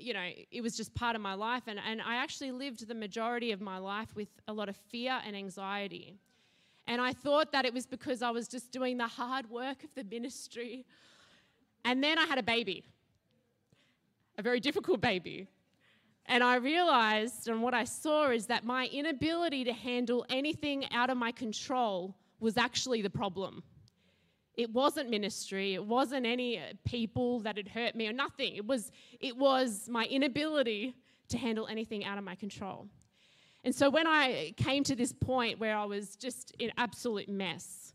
you 0.00 0.14
know, 0.14 0.28
it 0.52 0.60
was 0.60 0.76
just 0.76 0.94
part 0.94 1.16
of 1.16 1.22
my 1.22 1.34
life. 1.34 1.64
And, 1.66 1.80
and 1.84 2.00
I 2.00 2.16
actually 2.16 2.52
lived 2.52 2.86
the 2.86 2.94
majority 2.94 3.50
of 3.50 3.60
my 3.60 3.78
life 3.78 4.14
with 4.14 4.28
a 4.46 4.52
lot 4.52 4.68
of 4.68 4.76
fear 4.76 5.20
and 5.26 5.34
anxiety. 5.34 6.14
And 6.86 7.00
I 7.00 7.12
thought 7.12 7.50
that 7.50 7.64
it 7.64 7.74
was 7.74 7.84
because 7.84 8.22
I 8.22 8.30
was 8.30 8.46
just 8.46 8.70
doing 8.70 8.96
the 8.96 9.08
hard 9.08 9.50
work 9.50 9.82
of 9.82 9.92
the 9.96 10.04
ministry 10.04 10.86
and 11.84 12.04
then 12.04 12.18
I 12.18 12.26
had 12.26 12.38
a 12.38 12.42
baby, 12.42 12.84
a 14.36 14.42
very 14.42 14.60
difficult 14.60 15.00
baby. 15.00 15.48
And 16.26 16.44
I 16.44 16.56
realized, 16.56 17.48
and 17.48 17.62
what 17.62 17.72
I 17.74 17.84
saw 17.84 18.30
is 18.30 18.46
that 18.46 18.64
my 18.64 18.86
inability 18.86 19.64
to 19.64 19.72
handle 19.72 20.26
anything 20.28 20.84
out 20.92 21.08
of 21.08 21.16
my 21.16 21.32
control 21.32 22.14
was 22.40 22.56
actually 22.56 23.02
the 23.02 23.10
problem. 23.10 23.62
It 24.54 24.72
wasn't 24.72 25.08
ministry, 25.08 25.74
it 25.74 25.84
wasn't 25.84 26.26
any 26.26 26.58
uh, 26.58 26.62
people 26.84 27.40
that 27.40 27.56
had 27.56 27.68
hurt 27.68 27.94
me 27.94 28.08
or 28.08 28.12
nothing. 28.12 28.56
It 28.56 28.66
was, 28.66 28.90
it 29.20 29.36
was 29.36 29.88
my 29.88 30.04
inability 30.06 30.94
to 31.28 31.38
handle 31.38 31.66
anything 31.68 32.04
out 32.04 32.18
of 32.18 32.24
my 32.24 32.34
control. 32.34 32.88
And 33.64 33.74
so 33.74 33.90
when 33.90 34.06
I 34.06 34.54
came 34.56 34.82
to 34.84 34.96
this 34.96 35.12
point 35.12 35.58
where 35.58 35.76
I 35.76 35.84
was 35.84 36.16
just 36.16 36.54
in 36.58 36.72
absolute 36.76 37.28
mess, 37.28 37.92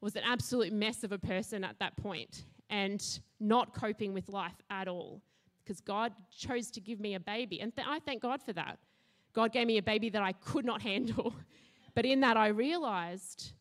was 0.00 0.16
an 0.16 0.22
absolute 0.24 0.72
mess 0.72 1.02
of 1.02 1.12
a 1.12 1.18
person 1.18 1.64
at 1.64 1.78
that 1.78 1.96
point 1.96 2.44
and 2.68 3.20
not 3.40 3.74
coping 3.74 4.12
with 4.12 4.28
life 4.28 4.60
at 4.70 4.86
all 4.86 5.22
because 5.64 5.80
God 5.80 6.12
chose 6.30 6.70
to 6.72 6.80
give 6.80 7.00
me 7.00 7.14
a 7.14 7.20
baby. 7.20 7.60
And 7.60 7.74
th- 7.74 7.88
I 7.88 7.98
thank 8.00 8.20
God 8.20 8.42
for 8.42 8.52
that. 8.52 8.78
God 9.32 9.50
gave 9.50 9.66
me 9.66 9.78
a 9.78 9.82
baby 9.82 10.10
that 10.10 10.22
I 10.22 10.32
could 10.32 10.64
not 10.64 10.82
handle. 10.90 11.34
But 11.94 12.04
in 12.06 12.20
that, 12.20 12.36
I 12.36 12.48
realized 12.48 13.52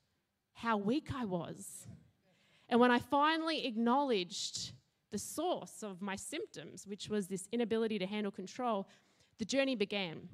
how 0.53 0.77
weak 0.77 1.09
I 1.13 1.25
was. 1.25 1.87
And 2.69 2.79
when 2.79 2.91
I 2.91 2.99
finally 2.99 3.67
acknowledged 3.67 4.73
the 5.11 5.17
source 5.19 5.83
of 5.83 6.01
my 6.01 6.15
symptoms, 6.15 6.87
which 6.87 7.09
was 7.09 7.27
this 7.27 7.47
inability 7.51 7.99
to 7.99 8.05
handle 8.07 8.31
control, 8.31 8.87
the 9.37 9.45
journey 9.45 9.75
began. 9.75 10.27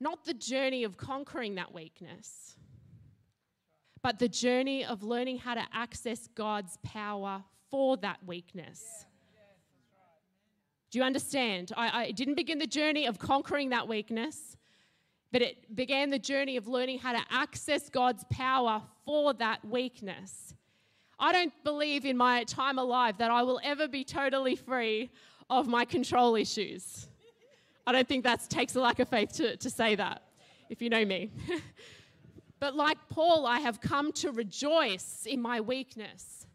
Not 0.00 0.24
the 0.24 0.34
journey 0.34 0.84
of 0.84 0.96
conquering 0.96 1.54
that 1.54 1.72
weakness, 1.72 2.56
but 4.02 4.18
the 4.18 4.28
journey 4.28 4.84
of 4.84 5.02
learning 5.02 5.38
how 5.38 5.54
to 5.54 5.64
access 5.72 6.28
God's 6.34 6.76
power 6.82 7.42
for 7.70 7.96
that 7.98 8.18
weakness. 8.26 9.06
Do 10.90 10.98
you 10.98 11.04
understand? 11.04 11.72
I, 11.76 12.02
I, 12.02 12.10
didn't 12.10 12.34
begin 12.34 12.58
the 12.58 12.66
journey 12.66 13.06
of 13.06 13.18
conquering 13.18 13.70
that 13.70 13.88
weakness, 13.88 14.56
but 15.34 15.42
it 15.42 15.74
began 15.74 16.10
the 16.10 16.18
journey 16.20 16.56
of 16.56 16.68
learning 16.68 17.00
how 17.00 17.10
to 17.10 17.20
access 17.28 17.90
God's 17.90 18.22
power 18.30 18.80
for 19.04 19.34
that 19.34 19.64
weakness. 19.64 20.54
I 21.18 21.32
don't 21.32 21.52
believe 21.64 22.06
in 22.06 22.16
my 22.16 22.44
time 22.44 22.78
alive 22.78 23.18
that 23.18 23.32
I 23.32 23.42
will 23.42 23.58
ever 23.64 23.88
be 23.88 24.04
totally 24.04 24.54
free 24.54 25.10
of 25.50 25.66
my 25.66 25.86
control 25.86 26.36
issues. 26.36 27.08
I 27.84 27.90
don't 27.90 28.06
think 28.06 28.22
that 28.22 28.48
takes 28.48 28.76
a 28.76 28.80
lack 28.80 29.00
of 29.00 29.08
faith 29.08 29.32
to, 29.32 29.56
to 29.56 29.70
say 29.70 29.96
that, 29.96 30.22
if 30.70 30.80
you 30.80 30.88
know 30.88 31.04
me. 31.04 31.32
But 32.60 32.76
like 32.76 32.96
Paul, 33.10 33.44
I 33.44 33.58
have 33.58 33.80
come 33.80 34.12
to 34.12 34.30
rejoice 34.30 35.26
in 35.26 35.42
my 35.42 35.60
weakness 35.60 36.46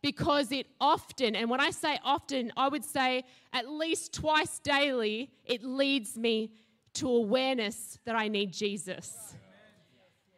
because 0.00 0.52
it 0.52 0.66
often, 0.80 1.34
and 1.34 1.50
when 1.50 1.60
I 1.60 1.70
say 1.70 1.98
often, 2.02 2.52
I 2.56 2.68
would 2.68 2.84
say 2.84 3.24
at 3.52 3.68
least 3.68 4.14
twice 4.14 4.58
daily, 4.60 5.32
it 5.44 5.64
leads 5.64 6.16
me 6.16 6.52
to 6.94 7.08
awareness 7.08 7.98
that 8.04 8.14
I 8.14 8.28
need 8.28 8.52
Jesus. 8.52 9.34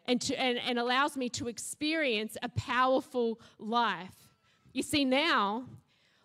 And, 0.05 0.21
to, 0.21 0.39
and, 0.39 0.57
and 0.59 0.79
allows 0.79 1.17
me 1.17 1.27
to 1.29 1.47
experience 1.47 2.37
a 2.41 2.49
powerful 2.49 3.41
life. 3.59 4.15
You 4.71 4.81
see, 4.81 5.03
now, 5.03 5.65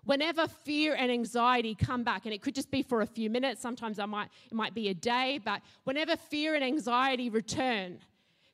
whenever 0.04 0.46
fear 0.46 0.94
and 0.94 1.10
anxiety 1.10 1.74
come 1.74 2.04
back, 2.04 2.24
and 2.24 2.32
it 2.32 2.42
could 2.42 2.54
just 2.54 2.70
be 2.70 2.82
for 2.82 3.02
a 3.02 3.06
few 3.06 3.28
minutes, 3.28 3.60
sometimes 3.60 3.98
I 3.98 4.06
might, 4.06 4.28
it 4.50 4.54
might 4.54 4.74
be 4.74 4.88
a 4.88 4.94
day, 4.94 5.40
but 5.44 5.62
whenever 5.84 6.16
fear 6.16 6.54
and 6.54 6.62
anxiety 6.62 7.28
return, 7.28 7.98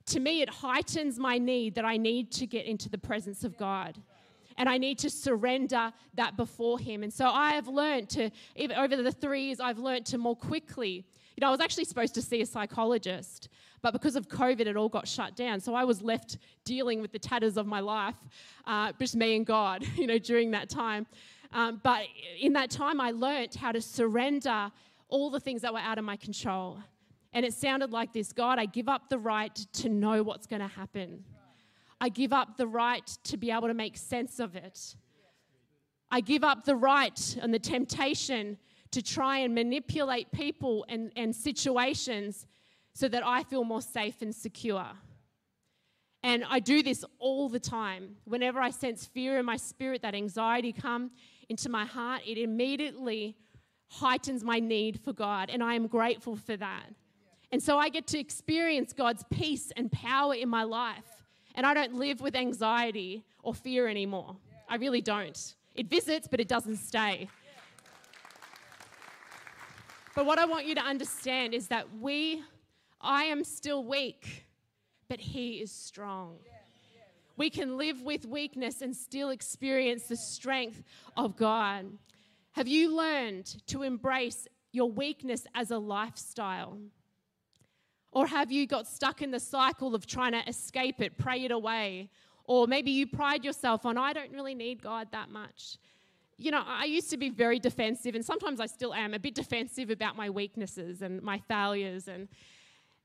to 0.06 0.20
me, 0.20 0.40
it 0.40 0.48
heightens 0.48 1.18
my 1.18 1.36
need 1.36 1.74
that 1.74 1.84
I 1.84 1.98
need 1.98 2.30
to 2.32 2.46
get 2.46 2.64
into 2.64 2.88
the 2.88 2.96
presence 2.96 3.44
of 3.44 3.58
God. 3.58 3.98
And 4.56 4.68
I 4.68 4.78
need 4.78 4.98
to 5.00 5.10
surrender 5.10 5.92
that 6.14 6.36
before 6.36 6.78
Him. 6.78 7.02
And 7.02 7.12
so 7.12 7.28
I 7.28 7.50
have 7.50 7.68
learned 7.68 8.08
to, 8.10 8.30
over 8.76 8.96
the 8.96 9.12
three 9.12 9.42
years, 9.42 9.60
I've 9.60 9.78
learned 9.78 10.06
to 10.06 10.18
more 10.18 10.34
quickly. 10.34 11.04
You 11.38 11.40
know, 11.42 11.46
I 11.46 11.51
was 11.53 11.61
actually 11.61 11.85
supposed 11.85 12.16
to 12.16 12.20
see 12.20 12.40
a 12.40 12.46
psychologist, 12.46 13.48
but 13.81 13.92
because 13.92 14.16
of 14.16 14.27
COVID, 14.27 14.66
it 14.66 14.77
all 14.77 14.88
got 14.88 15.07
shut 15.07 15.37
down. 15.37 15.61
So 15.61 15.72
I 15.72 15.85
was 15.85 16.03
left 16.03 16.37
dealing 16.64 17.01
with 17.01 17.12
the 17.12 17.18
tatters 17.20 17.57
of 17.57 17.64
my 17.64 17.79
life, 17.79 18.16
uh, 18.66 18.90
just 18.98 19.14
me 19.14 19.37
and 19.37 19.46
God, 19.46 19.87
you 19.94 20.09
know, 20.09 20.18
during 20.18 20.51
that 20.51 20.68
time. 20.68 21.07
Um, 21.53 21.81
but 21.85 22.03
in 22.40 22.55
that 22.55 22.70
time, 22.70 23.01
I 23.01 23.12
learned 23.12 23.55
how 23.55 23.70
to 23.70 23.81
surrender 23.81 24.72
all 25.09 25.31
the 25.31 25.38
things 25.38 25.62
that 25.62 25.72
were 25.72 25.79
out 25.79 25.96
of 25.96 26.05
my 26.05 26.16
control. 26.16 26.81
And 27.33 27.46
it 27.46 27.55
sounded 27.55 27.92
like 27.92 28.12
this 28.12 28.33
God, 28.33 28.59
I 28.59 28.66
give 28.66 28.88
up 28.88 29.09
the 29.09 29.20
right 29.20 29.55
to 29.74 29.88
know 29.88 30.24
what's 30.24 30.48
going 30.48 30.62
to 30.62 30.66
happen. 30.66 31.22
I 32.01 32.09
give 32.09 32.33
up 32.33 32.57
the 32.57 32.66
right 32.66 33.07
to 33.22 33.37
be 33.37 33.53
able 33.53 33.68
to 33.68 33.74
make 33.74 33.96
sense 33.96 34.40
of 34.40 34.57
it. 34.57 34.96
I 36.11 36.20
give 36.20 36.42
up 36.42 36.64
the 36.64 36.74
right 36.74 37.38
and 37.40 37.55
the 37.55 37.61
temptation 37.61 38.59
to 38.90 39.03
try 39.03 39.38
and 39.38 39.55
manipulate 39.55 40.33
people 40.33 40.85
and, 40.88 41.12
and 41.16 41.35
situations 41.35 42.46
so 42.94 43.09
that 43.09 43.24
I 43.24 43.42
feel 43.44 43.64
more 43.64 43.83
safe 43.83 44.22
and 44.22 44.35
secure. 44.35 44.87
And 46.22 46.44
I 46.48 46.59
do 46.59 46.83
this 46.83 47.05
all 47.18 47.48
the 47.48 47.61
time. 47.61 48.16
Whenever 48.24 48.61
I 48.61 48.70
sense 48.70 49.07
fear 49.07 49.38
in 49.38 49.46
my 49.46 49.57
spirit, 49.57 50.03
that 50.03 50.14
anxiety 50.14 50.72
come 50.72 51.12
into 51.48 51.68
my 51.68 51.85
heart, 51.85 52.22
it 52.27 52.38
immediately 52.38 53.37
heightens 53.88 54.42
my 54.42 54.59
need 54.59 55.01
for 55.01 55.12
God. 55.12 55.48
And 55.51 55.62
I 55.62 55.74
am 55.74 55.87
grateful 55.87 56.37
for 56.37 56.57
that. 56.57 56.87
And 57.51 57.62
so 57.62 57.79
I 57.79 57.88
get 57.88 58.07
to 58.09 58.18
experience 58.18 58.92
God's 58.92 59.24
peace 59.31 59.72
and 59.77 59.90
power 59.90 60.35
in 60.35 60.48
my 60.48 60.64
life. 60.64 61.24
And 61.55 61.64
I 61.64 61.73
don't 61.73 61.94
live 61.94 62.21
with 62.21 62.37
anxiety 62.37 63.25
or 63.42 63.54
fear 63.54 63.88
anymore. 63.88 64.37
I 64.69 64.77
really 64.77 65.00
don't. 65.00 65.54
It 65.75 65.88
visits, 65.88 66.29
but 66.29 66.40
it 66.40 66.48
doesn't 66.48 66.77
stay. 66.77 67.29
But 70.15 70.27
what 70.27 70.38
I 70.38 70.46
want 70.46 70.67
you 70.67 70.75
to 70.75 70.81
understand 70.81 71.54
is 71.54 71.69
that 71.69 71.87
we, 72.00 72.42
I 73.00 73.25
am 73.25 73.44
still 73.44 73.85
weak, 73.85 74.46
but 75.09 75.21
He 75.21 75.54
is 75.54 75.71
strong. 75.71 76.38
We 77.37 77.50
can 77.50 77.77
live 77.77 78.02
with 78.02 78.27
weakness 78.27 78.83
and 78.83 78.96
still 78.96 79.31
experience 79.31 80.09
the 80.09 80.17
strength 80.17 80.83
of 81.17 81.37
God. 81.37 81.87
Have 82.52 82.67
you 82.67 82.96
learned 82.96 83.46
to 83.69 83.85
embrace 83.85 84.48
your 84.73 84.90
weakness 84.90 85.46
as 85.54 85.71
a 85.71 85.79
lifestyle? 85.79 86.79
Or 88.11 88.27
have 88.27 88.50
you 88.50 88.67
got 88.67 88.88
stuck 88.88 89.23
in 89.23 89.31
the 89.31 89.38
cycle 89.38 89.94
of 89.94 90.06
trying 90.06 90.33
to 90.33 90.48
escape 90.48 91.00
it, 91.00 91.17
pray 91.17 91.44
it 91.44 91.52
away? 91.52 92.11
Or 92.44 92.67
maybe 92.67 92.90
you 92.90 93.06
pride 93.06 93.44
yourself 93.44 93.87
on, 93.87 93.96
I 93.96 94.13
don't 94.13 94.33
really 94.33 94.54
need 94.54 94.83
God 94.83 95.09
that 95.13 95.31
much. 95.31 95.79
You 96.40 96.52
know, 96.52 96.62
I 96.64 96.84
used 96.84 97.10
to 97.10 97.16
be 97.16 97.30
very 97.30 97.58
defensive, 97.58 98.14
and 98.14 98.24
sometimes 98.24 98.60
I 98.60 98.66
still 98.66 98.94
am 98.94 99.12
a 99.12 99.18
bit 99.18 99.34
defensive 99.34 99.90
about 99.90 100.16
my 100.16 100.30
weaknesses 100.30 101.02
and 101.02 101.20
my 101.20 101.38
failures. 101.48 102.06
And, 102.06 102.28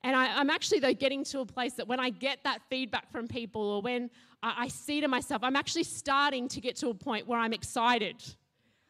And 0.03 0.15
I, 0.15 0.39
am 0.39 0.51
actually, 0.51 0.79
though, 0.79 0.93
getting 0.93 1.23
to 1.25 1.39
a 1.39 1.45
place 1.45 1.73
that 1.73 1.87
when 1.87 1.99
I 1.99 2.11
get 2.11 2.43
that 2.43 2.61
feedback 2.69 3.11
from 3.11 3.27
people 3.27 3.61
or 3.61 3.81
when 3.81 4.11
I, 4.43 4.65
I 4.65 4.67
see 4.67 5.01
to 5.01 5.07
myself, 5.07 5.43
I'm 5.43 5.55
actually 5.55 5.83
starting 5.83 6.47
to 6.49 6.61
get 6.61 6.75
to 6.77 6.89
a 6.89 6.93
point 6.93 7.27
where 7.27 7.39
I'm 7.39 7.53
excited. 7.53 8.23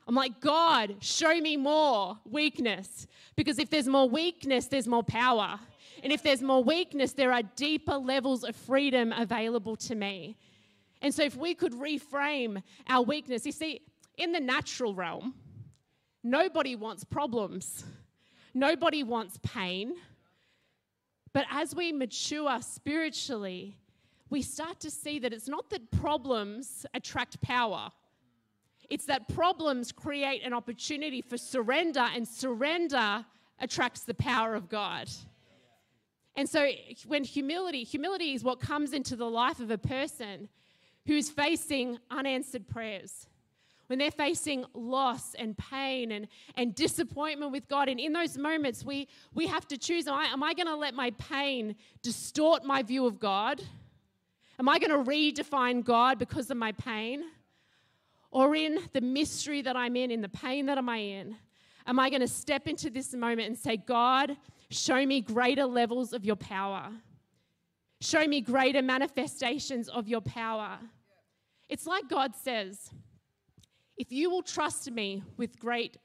I'm 0.08 0.16
like, 0.16 0.42
God, 0.42 0.98
show 1.00 1.40
me 1.40 1.56
more 1.56 2.18
weakness. 2.26 3.08
Because 3.38 3.60
if 3.60 3.70
there's 3.70 3.88
more 3.88 4.10
weakness, 4.10 4.68
there's 4.68 4.90
more 4.90 5.04
power. 5.04 5.58
And 6.04 6.12
if 6.12 6.22
there's 6.22 6.42
more 6.42 6.62
weakness, 6.62 7.14
there 7.14 7.32
are 7.32 7.44
deeper 7.56 7.96
levels 7.96 8.44
of 8.44 8.58
freedom 8.58 9.14
available 9.14 9.78
to 9.78 9.96
me. 9.96 10.36
And 11.02 11.14
so, 11.14 11.24
if 11.24 11.36
we 11.36 11.54
could 11.54 11.74
reframe 11.74 12.62
our 12.88 13.02
weakness, 13.04 13.46
you 13.46 13.52
see, 13.52 13.82
in 14.18 14.32
the 14.32 14.40
natural 14.40 14.94
realm, 14.94 15.34
nobody 16.24 16.76
wants 16.76 17.04
problems, 17.04 17.84
nobody 18.54 19.04
wants 19.04 19.40
pain. 19.44 19.96
But 21.34 21.46
as 21.50 21.76
we 21.76 21.92
mature 21.92 22.62
spiritually, 22.62 23.76
we 24.30 24.42
start 24.42 24.80
to 24.82 24.92
see 24.92 25.20
that 25.20 25.34
it's 25.34 25.48
not 25.48 25.70
that 25.72 25.92
problems 25.92 26.86
attract 26.94 27.42
power. 27.42 27.90
It's 28.90 29.06
that 29.06 29.28
problems 29.28 29.92
create 29.92 30.44
an 30.44 30.54
opportunity 30.54 31.22
for 31.22 31.38
surrender, 31.38 32.08
and 32.14 32.28
surrender 32.28 33.26
attracts 33.60 34.02
the 34.02 34.14
power 34.14 34.56
of 34.56 34.70
God. 34.70 35.10
And 36.36 36.50
so, 36.50 36.70
when 37.08 37.24
humility, 37.24 37.84
humility 37.84 38.34
is 38.34 38.44
what 38.44 38.60
comes 38.60 38.94
into 38.94 39.16
the 39.16 39.30
life 39.30 39.60
of 39.60 39.72
a 39.72 39.78
person 39.78 40.50
who's 41.06 41.30
facing 41.30 42.00
unanswered 42.10 42.68
prayers, 42.68 43.28
when 43.88 44.00
they're 44.00 44.12
facing 44.12 44.66
loss 44.74 45.34
and 45.36 45.58
pain 45.58 46.12
and, 46.12 46.28
and 46.56 46.74
disappointment 46.74 47.52
with 47.52 47.68
God. 47.68 47.90
And 47.90 48.00
in 48.00 48.14
those 48.14 48.38
moments, 48.38 48.84
we, 48.84 49.08
we 49.34 49.48
have 49.48 49.68
to 49.68 49.78
choose 49.78 50.08
am 50.08 50.14
I, 50.14 50.26
am 50.26 50.44
I 50.44 50.54
going 50.54 50.68
to 50.68 50.76
let 50.76 50.94
my 50.94 51.12
pain 51.12 51.76
distort 52.02 52.64
my 52.64 52.82
view 52.82 53.06
of 53.06 53.20
God? 53.20 53.62
Am 54.60 54.70
I 54.70 54.80
going 54.80 54.92
to 54.92 55.10
redefine 55.10 55.84
God 55.84 56.20
because 56.20 56.50
of 56.50 56.58
my 56.58 56.72
pain? 56.72 57.24
Or 58.32 58.56
in 58.56 58.80
the 58.94 59.02
mystery 59.02 59.62
that 59.62 59.76
I'm 59.76 59.96
in, 59.96 60.10
in 60.10 60.22
the 60.22 60.30
pain 60.30 60.66
that 60.68 60.78
am 60.78 60.90
I 60.90 60.98
in, 60.98 61.36
am 61.86 62.00
I 62.00 62.10
going 62.10 62.22
to 62.22 62.28
step 62.28 62.68
into 62.68 62.90
this 62.90 63.14
moment 63.14 63.48
and 63.48 63.58
say, 63.58 63.78
God, 63.78 64.36
show 64.70 65.06
me 65.06 65.22
greater 65.22 65.66
levels 65.66 66.14
of 66.14 66.26
your 66.26 66.36
power? 66.36 66.92
Show 68.02 68.28
me 68.28 68.42
greater 68.42 68.82
manifestations 68.82 69.88
of 69.88 70.08
your 70.08 70.22
power. 70.22 70.80
It's 71.70 71.86
like 71.86 72.10
God 72.10 72.36
says, 72.36 72.90
if 73.98 74.12
you 74.12 74.30
will 74.30 74.42
trust 74.42 74.90
me 74.92 75.24
with 75.38 75.60
great 75.60 75.98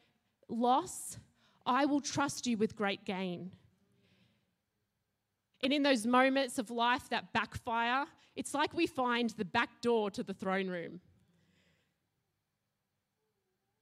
loss, 0.49 1.19
I 1.65 1.85
will 1.85 2.01
trust 2.01 2.47
you 2.47 2.57
with 2.57 2.77
great 2.77 3.05
gain. 3.05 3.51
And 5.63 5.73
in 5.73 5.83
those 5.83 6.07
moments 6.07 6.59
of 6.59 6.71
life 6.71 7.09
that 7.11 7.33
backfire, 7.33 8.07
it's 8.37 8.55
like 8.55 8.73
we 8.73 8.87
find 8.87 9.31
the 9.31 9.45
back 9.45 9.81
door 9.81 10.11
to 10.13 10.23
the 10.23 10.35
throne 10.35 10.69
room. 10.69 11.01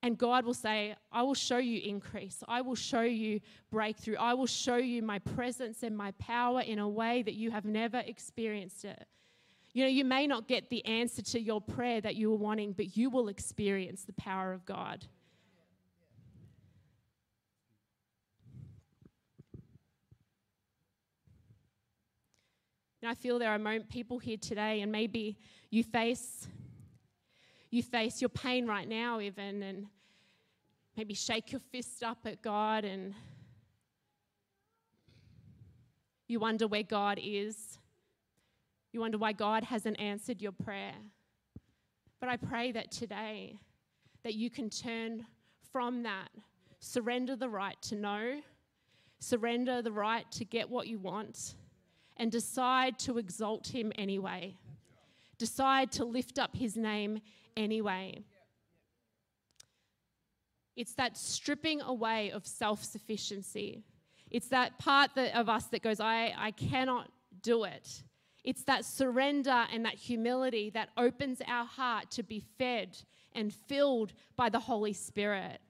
And 0.03 0.17
God 0.17 0.45
will 0.45 0.55
say, 0.55 0.95
I 1.11 1.23
will 1.23 1.35
show 1.35 1.59
you 1.59 1.81
increase. 1.81 2.43
I 2.47 2.61
will 2.61 2.77
show 2.77 3.03
you 3.03 3.41
breakthrough. 3.71 4.17
I 4.17 4.35
will 4.35 4.47
show 4.47 4.77
you 4.77 5.03
my 5.03 5.19
presence 5.19 5.83
and 5.83 5.97
my 5.97 6.13
power 6.13 6.61
in 6.61 6.79
a 6.79 6.89
way 6.89 7.23
that 7.23 7.35
you 7.35 7.51
have 7.51 7.65
never 7.65 7.99
experienced 7.99 8.85
it. 8.85 9.05
You 9.77 9.83
know, 9.83 9.91
you 9.91 10.07
may 10.07 10.27
not 10.27 10.49
get 10.49 10.71
the 10.71 10.83
answer 10.87 11.21
to 11.21 11.39
your 11.39 11.61
prayer 11.61 12.01
that 12.01 12.17
you 12.17 12.31
were 12.31 12.39
wanting, 12.39 12.73
but 12.73 12.97
you 12.97 13.11
will 13.11 13.29
experience 13.29 14.05
the 14.05 14.15
power 14.15 14.55
of 14.55 14.65
God. 14.65 15.05
And 23.03 23.11
I 23.11 23.13
feel 23.13 23.39
there 23.39 23.51
are 23.51 23.81
people 23.81 24.19
here 24.19 24.39
today, 24.39 24.81
and 24.81 24.91
maybe 24.91 25.37
you 25.69 25.85
face 25.85 26.49
you 27.69 27.83
face 27.83 28.23
your 28.23 28.31
pain 28.31 28.67
right 28.67 28.89
now, 28.89 29.21
even, 29.21 29.63
and 29.63 29.89
maybe 30.97 31.13
shake 31.13 31.53
your 31.53 31.61
fist 31.61 32.03
up 32.03 32.21
at 32.25 32.41
God 32.41 32.87
and 32.87 33.13
you 36.29 36.41
wonder 36.41 36.67
where 36.67 36.83
God 36.83 37.21
is. 37.23 37.77
You 38.97 39.01
wonder 39.01 39.19
why 39.19 39.33
God 39.33 39.63
hasn't 39.63 40.01
answered 40.01 40.41
your 40.41 40.53
prayer. 40.53 40.95
But 42.19 42.31
I 42.31 42.39
pray 42.39 42.73
that 42.73 42.91
today 42.91 43.59
that 44.25 44.33
you 44.33 44.49
can 44.49 44.71
turn 44.71 45.27
from 45.71 46.05
that, 46.05 46.31
surrender 46.81 47.37
the 47.37 47.51
right 47.51 47.77
to 47.83 47.95
know, 47.95 48.41
surrender 49.19 49.83
the 49.83 49.93
right 49.93 50.25
to 50.33 50.47
get 50.47 50.71
what 50.71 50.87
you 50.87 50.99
want, 50.99 51.57
and 52.17 52.33
decide 52.33 52.99
to 53.01 53.19
exalt 53.19 53.67
him 53.67 53.93
anyway. 53.99 54.57
Decide 55.37 55.93
to 55.93 56.07
lift 56.07 56.39
up 56.39 56.57
his 56.57 56.75
name 56.75 57.21
anyway. 57.55 58.25
It's 60.75 60.95
that 60.95 61.19
stripping 61.19 61.83
away 61.83 62.31
of 62.31 62.47
self 62.47 62.83
sufficiency. 62.83 63.85
It's 64.31 64.49
that 64.49 64.79
part 64.79 65.11
that, 65.17 65.39
of 65.39 65.51
us 65.51 65.67
that 65.67 65.83
goes, 65.83 66.01
I, 66.01 66.33
I 66.35 66.53
cannot 66.53 67.11
do 67.43 67.65
it. 67.65 68.03
It's 68.47 68.63
that 68.63 68.85
surrender 68.85 69.67
and 69.73 69.85
that 69.85 69.95
humility 69.95 70.71
that 70.71 70.91
opens 70.97 71.43
our 71.49 71.65
heart 71.65 72.13
to 72.13 72.23
be 72.23 72.45
fed 72.59 72.97
and 73.33 73.53
filled 73.53 74.13
by 74.37 74.49
the 74.49 74.61
Holy 74.61 74.93
Spirit. 74.93 75.61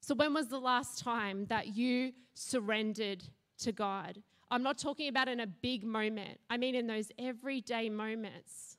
So, 0.00 0.14
when 0.14 0.32
was 0.32 0.48
the 0.48 0.58
last 0.58 1.04
time 1.04 1.44
that 1.46 1.76
you 1.76 2.12
surrendered 2.32 3.22
to 3.58 3.72
God? 3.72 4.22
I'm 4.50 4.62
not 4.62 4.78
talking 4.78 5.08
about 5.08 5.28
in 5.28 5.40
a 5.40 5.46
big 5.46 5.84
moment, 5.84 6.40
I 6.48 6.56
mean 6.56 6.74
in 6.74 6.86
those 6.86 7.12
everyday 7.18 7.90
moments. 7.90 8.78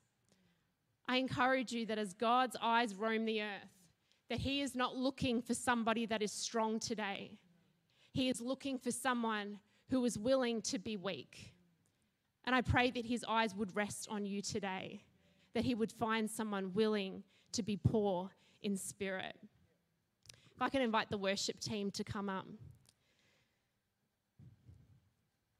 I 1.08 1.16
encourage 1.16 1.72
you 1.72 1.86
that 1.86 1.98
as 1.98 2.12
God's 2.14 2.56
eyes 2.60 2.96
roam 2.96 3.24
the 3.24 3.42
earth, 3.42 3.78
that 4.28 4.40
He 4.40 4.60
is 4.60 4.74
not 4.74 4.96
looking 4.96 5.40
for 5.40 5.54
somebody 5.54 6.04
that 6.06 6.20
is 6.20 6.32
strong 6.32 6.80
today. 6.80 7.38
He 8.12 8.28
is 8.28 8.40
looking 8.40 8.76
for 8.76 8.90
someone 8.90 9.60
who 9.88 10.04
is 10.04 10.18
willing 10.18 10.62
to 10.62 10.78
be 10.80 10.96
weak. 10.96 11.51
And 12.44 12.54
I 12.54 12.60
pray 12.60 12.90
that 12.90 13.06
His 13.06 13.24
eyes 13.28 13.54
would 13.54 13.74
rest 13.76 14.08
on 14.10 14.26
you 14.26 14.42
today, 14.42 15.02
that 15.54 15.64
He 15.64 15.74
would 15.74 15.92
find 15.92 16.30
someone 16.30 16.72
willing 16.74 17.22
to 17.52 17.62
be 17.62 17.76
poor 17.76 18.30
in 18.62 18.76
spirit. 18.76 19.36
If 20.54 20.60
I 20.60 20.68
can 20.68 20.82
invite 20.82 21.10
the 21.10 21.18
worship 21.18 21.60
team 21.60 21.90
to 21.92 22.04
come 22.04 22.28
up. 22.28 22.46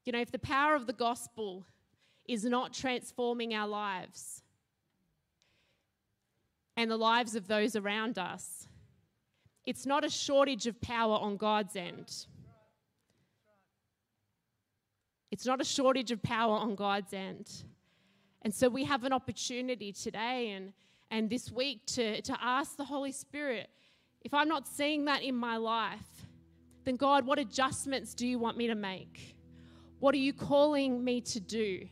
You 0.04 0.12
know, 0.12 0.20
if 0.20 0.32
the 0.32 0.38
power 0.38 0.74
of 0.74 0.86
the 0.86 0.92
gospel 0.92 1.64
is 2.26 2.44
not 2.44 2.72
transforming 2.72 3.54
our 3.54 3.68
lives, 3.68 4.42
and 6.76 6.90
the 6.90 6.96
lives 6.96 7.34
of 7.34 7.48
those 7.48 7.76
around 7.76 8.18
us. 8.18 8.66
It's 9.64 9.86
not 9.86 10.04
a 10.04 10.10
shortage 10.10 10.66
of 10.66 10.80
power 10.80 11.14
on 11.14 11.36
God's 11.36 11.76
end. 11.76 12.26
It's 15.32 15.44
not 15.44 15.60
a 15.60 15.64
shortage 15.64 16.12
of 16.12 16.22
power 16.22 16.54
on 16.54 16.76
God's 16.76 17.12
end. 17.12 17.50
And 18.42 18.54
so 18.54 18.68
we 18.68 18.84
have 18.84 19.02
an 19.02 19.12
opportunity 19.12 19.92
today 19.92 20.50
and, 20.50 20.72
and 21.10 21.28
this 21.28 21.50
week 21.50 21.84
to, 21.86 22.22
to 22.22 22.36
ask 22.40 22.76
the 22.76 22.84
Holy 22.84 23.12
Spirit 23.12 23.68
if 24.20 24.32
I'm 24.32 24.46
not 24.46 24.68
seeing 24.68 25.06
that 25.06 25.22
in 25.24 25.34
my 25.34 25.56
life, 25.56 26.28
then 26.84 26.94
God, 26.94 27.26
what 27.26 27.40
adjustments 27.40 28.14
do 28.14 28.24
you 28.24 28.38
want 28.38 28.56
me 28.56 28.68
to 28.68 28.76
make? 28.76 29.34
What 29.98 30.14
are 30.14 30.18
you 30.18 30.32
calling 30.32 31.02
me 31.02 31.20
to 31.22 31.40
do 31.40 31.88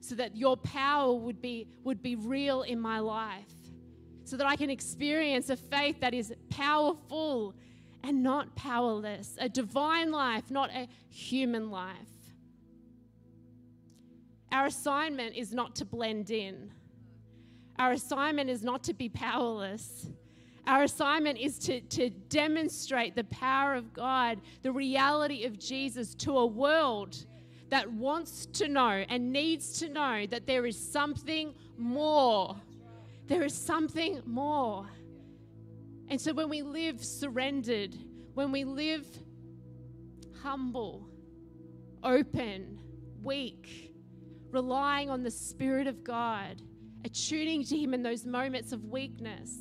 so 0.00 0.14
that 0.14 0.34
your 0.34 0.56
power 0.56 1.12
would 1.12 1.42
be, 1.42 1.68
would 1.84 2.02
be 2.02 2.16
real 2.16 2.62
in 2.62 2.80
my 2.80 3.00
life? 3.00 3.52
so 4.26 4.36
that 4.36 4.46
I 4.46 4.56
can 4.56 4.70
experience 4.70 5.50
a 5.50 5.56
faith 5.56 6.00
that 6.00 6.12
is 6.12 6.34
powerful 6.50 7.54
and 8.02 8.24
not 8.24 8.56
powerless, 8.56 9.36
a 9.38 9.48
divine 9.48 10.10
life, 10.10 10.50
not 10.50 10.68
a 10.70 10.88
human 11.08 11.70
life. 11.70 12.15
Our 14.52 14.66
assignment 14.66 15.36
is 15.36 15.52
not 15.52 15.74
to 15.76 15.84
blend 15.84 16.30
in. 16.30 16.72
Our 17.78 17.92
assignment 17.92 18.48
is 18.48 18.62
not 18.62 18.82
to 18.84 18.94
be 18.94 19.08
powerless. 19.08 20.08
Our 20.66 20.84
assignment 20.84 21.38
is 21.38 21.58
to, 21.60 21.80
to 21.80 22.10
demonstrate 22.10 23.14
the 23.14 23.24
power 23.24 23.74
of 23.74 23.92
God, 23.92 24.40
the 24.62 24.72
reality 24.72 25.44
of 25.44 25.58
Jesus 25.58 26.14
to 26.16 26.38
a 26.38 26.46
world 26.46 27.26
that 27.68 27.92
wants 27.92 28.46
to 28.46 28.68
know 28.68 29.04
and 29.08 29.32
needs 29.32 29.78
to 29.80 29.88
know 29.88 30.26
that 30.26 30.46
there 30.46 30.66
is 30.66 30.78
something 30.78 31.54
more 31.76 32.56
there 33.28 33.42
is 33.42 33.54
something 33.54 34.22
more. 34.24 34.86
And 36.08 36.20
so 36.20 36.32
when 36.32 36.48
we 36.48 36.62
live 36.62 37.04
surrendered, 37.04 37.96
when 38.34 38.52
we 38.52 38.64
live 38.64 39.04
humble, 40.42 41.08
open, 42.04 42.78
weak, 43.22 43.85
relying 44.56 45.10
on 45.10 45.22
the 45.22 45.30
Spirit 45.30 45.86
of 45.86 46.02
God, 46.02 46.62
attuning 47.04 47.62
to 47.64 47.76
Him 47.76 47.92
in 47.92 48.02
those 48.02 48.24
moments 48.24 48.72
of 48.72 48.86
weakness, 48.86 49.54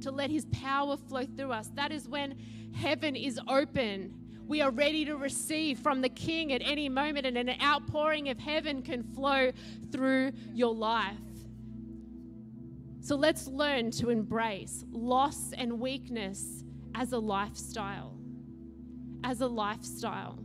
to 0.00 0.10
let 0.10 0.30
His 0.30 0.46
power 0.46 0.96
flow 0.96 1.24
through 1.36 1.52
us, 1.52 1.70
that 1.74 1.92
is 1.92 2.08
when 2.08 2.38
heaven 2.74 3.14
is 3.14 3.38
open 3.46 4.14
We 4.50 4.62
are 4.62 4.72
ready 4.72 5.04
to 5.04 5.16
receive 5.16 5.78
from 5.78 6.00
the 6.00 6.08
King 6.08 6.52
at 6.52 6.60
any 6.64 6.88
moment, 6.88 7.24
and 7.24 7.36
an 7.38 7.54
outpouring 7.62 8.30
of 8.30 8.38
heaven 8.40 8.82
can 8.82 9.04
flow 9.04 9.52
through 9.92 10.32
your 10.52 10.74
life. 10.74 11.14
So 13.00 13.14
let's 13.14 13.46
learn 13.46 13.92
to 13.92 14.10
embrace 14.10 14.84
loss 14.90 15.52
and 15.52 15.78
weakness 15.78 16.64
as 16.96 17.12
a 17.12 17.18
lifestyle. 17.20 18.18
As 19.22 19.40
a 19.40 19.46
lifestyle. 19.46 20.36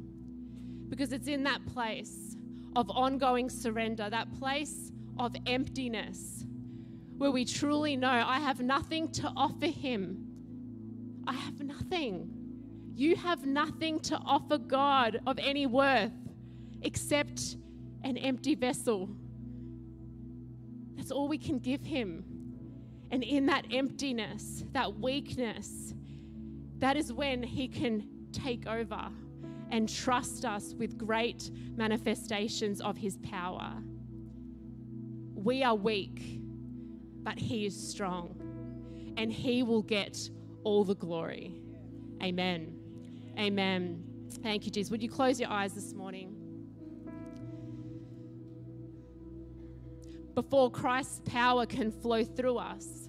Because 0.87 1.11
it's 1.11 1.27
in 1.27 1.41
that 1.45 1.65
place 1.73 2.24
of 2.75 2.89
ongoing 2.89 3.49
surrender, 3.49 4.09
that 4.09 4.31
place 4.37 4.91
of 5.17 5.35
emptiness, 5.45 6.45
where 7.17 7.31
we 7.31 7.45
truly 7.45 7.95
know 7.95 8.09
I 8.09 8.39
have 8.39 8.59
nothing 8.59 9.09
to 9.13 9.31
offer 9.35 9.67
Him. 9.67 10.25
I 11.25 11.33
have 11.33 11.61
nothing. 11.61 12.29
You 12.93 13.15
have 13.15 13.45
nothing 13.45 13.99
to 14.01 14.17
offer 14.17 14.57
God 14.57 15.21
of 15.25 15.39
any 15.39 15.65
worth 15.65 16.11
except 16.81 17.57
an 18.03 18.17
empty 18.17 18.55
vessel. 18.55 19.09
That's 20.95 21.11
all 21.11 21.27
we 21.27 21.37
can 21.37 21.59
give 21.59 21.83
Him. 21.83 22.23
And 23.11 23.23
in 23.23 23.45
that 23.47 23.65
emptiness, 23.71 24.65
that 24.73 24.99
weakness, 24.99 25.93
that 26.79 26.97
is 26.97 27.13
when 27.13 27.41
He 27.43 27.67
can 27.67 28.07
take 28.31 28.67
over 28.67 29.09
and 29.71 29.89
trust 29.89 30.45
us 30.45 30.73
with 30.77 30.97
great 30.97 31.51
manifestations 31.75 32.81
of 32.81 32.97
His 32.97 33.17
power. 33.17 33.73
We 35.33 35.63
are 35.63 35.75
weak, 35.75 36.41
but 37.23 37.37
He 37.37 37.65
is 37.65 37.75
strong, 37.75 38.35
and 39.17 39.31
He 39.31 39.63
will 39.63 39.83
get 39.83 40.29
all 40.63 40.83
the 40.83 40.95
glory. 40.95 41.53
Amen. 42.21 42.77
Amen. 43.37 44.03
Thank 44.41 44.65
you, 44.65 44.71
Jesus. 44.71 44.91
Would 44.91 45.03
you 45.03 45.09
close 45.09 45.39
your 45.39 45.49
eyes 45.49 45.73
this 45.73 45.93
morning? 45.93 46.35
Before 50.33 50.69
Christ's 50.69 51.21
power 51.25 51.65
can 51.65 51.91
flow 51.91 52.23
through 52.23 52.57
us, 52.57 53.04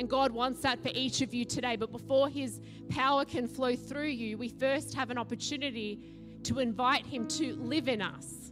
and 0.00 0.08
God 0.08 0.32
wants 0.32 0.62
that 0.62 0.82
for 0.82 0.90
each 0.94 1.20
of 1.20 1.34
you 1.34 1.44
today. 1.44 1.76
But 1.76 1.92
before 1.92 2.30
His 2.30 2.58
power 2.88 3.26
can 3.26 3.46
flow 3.46 3.76
through 3.76 4.08
you, 4.08 4.38
we 4.38 4.48
first 4.48 4.94
have 4.94 5.10
an 5.10 5.18
opportunity 5.18 6.00
to 6.44 6.58
invite 6.58 7.04
Him 7.04 7.28
to 7.28 7.54
live 7.56 7.86
in 7.86 8.00
us. 8.00 8.50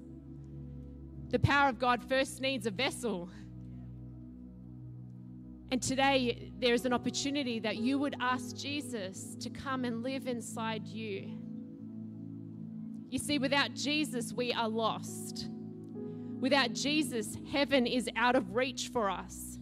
The 1.30 1.38
power 1.38 1.70
of 1.70 1.78
God 1.78 2.06
first 2.06 2.42
needs 2.42 2.66
a 2.66 2.70
vessel. 2.70 3.30
And 5.70 5.80
today, 5.80 6.52
there 6.58 6.74
is 6.74 6.84
an 6.84 6.92
opportunity 6.92 7.60
that 7.60 7.78
you 7.78 7.98
would 7.98 8.16
ask 8.20 8.54
Jesus 8.54 9.34
to 9.40 9.48
come 9.48 9.86
and 9.86 10.02
live 10.02 10.26
inside 10.28 10.86
you. 10.86 11.30
You 13.08 13.18
see, 13.18 13.38
without 13.38 13.72
Jesus, 13.72 14.34
we 14.34 14.52
are 14.52 14.68
lost. 14.68 15.48
Without 16.40 16.74
Jesus, 16.74 17.38
heaven 17.50 17.86
is 17.86 18.06
out 18.16 18.36
of 18.36 18.54
reach 18.54 18.90
for 18.92 19.08
us. 19.08 19.58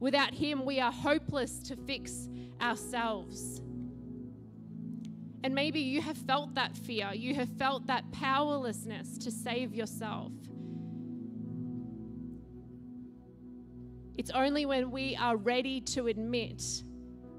Without 0.00 0.32
Him, 0.32 0.64
we 0.64 0.80
are 0.80 0.92
hopeless 0.92 1.58
to 1.60 1.76
fix 1.76 2.28
ourselves. 2.60 3.60
And 5.44 5.54
maybe 5.54 5.80
you 5.80 6.00
have 6.00 6.16
felt 6.16 6.54
that 6.54 6.76
fear, 6.76 7.12
you 7.12 7.34
have 7.34 7.48
felt 7.58 7.86
that 7.86 8.10
powerlessness 8.12 9.18
to 9.18 9.30
save 9.30 9.74
yourself. 9.74 10.32
It's 14.16 14.30
only 14.30 14.66
when 14.66 14.90
we 14.90 15.16
are 15.16 15.36
ready 15.36 15.80
to 15.82 16.08
admit 16.08 16.62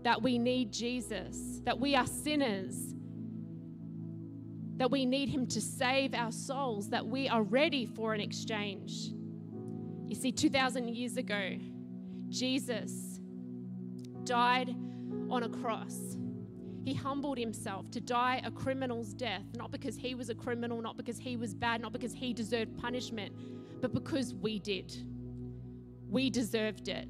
that 0.03 0.21
we 0.21 0.37
need 0.37 0.71
Jesus, 0.71 1.61
that 1.65 1.77
we 1.77 1.93
are 1.95 2.07
sinners, 2.07 2.95
that 4.77 4.89
we 4.89 5.05
need 5.05 5.27
Him 5.27 5.45
to 5.47 5.59
save 5.59 6.13
our 6.13 6.31
souls, 6.31 6.89
that 6.89 7.05
we 7.05 7.27
are 7.27 7.43
ready 7.43 7.85
for 7.85 8.13
an 8.13 8.21
exchange. 8.21 9.11
You 10.07 10.15
see, 10.15 10.31
2,000 10.31 10.95
years 10.95 11.17
ago, 11.17 11.57
Jesus 12.29 13.19
died 14.23 14.75
on 15.29 15.43
a 15.43 15.49
cross. 15.49 16.17
He 16.85 16.93
humbled 16.93 17.37
himself 17.37 17.89
to 17.91 17.99
die 17.99 18.41
a 18.45 18.51
criminal's 18.51 19.13
death, 19.13 19.43
not 19.57 19.71
because 19.71 19.95
he 19.97 20.15
was 20.15 20.29
a 20.29 20.35
criminal, 20.35 20.81
not 20.81 20.97
because 20.97 21.17
he 21.17 21.35
was 21.35 21.53
bad, 21.53 21.81
not 21.81 21.91
because 21.91 22.13
he 22.13 22.33
deserved 22.33 22.77
punishment, 22.77 23.33
but 23.81 23.93
because 23.93 24.33
we 24.33 24.59
did. 24.59 24.95
We 26.09 26.29
deserved 26.29 26.87
it. 26.87 27.09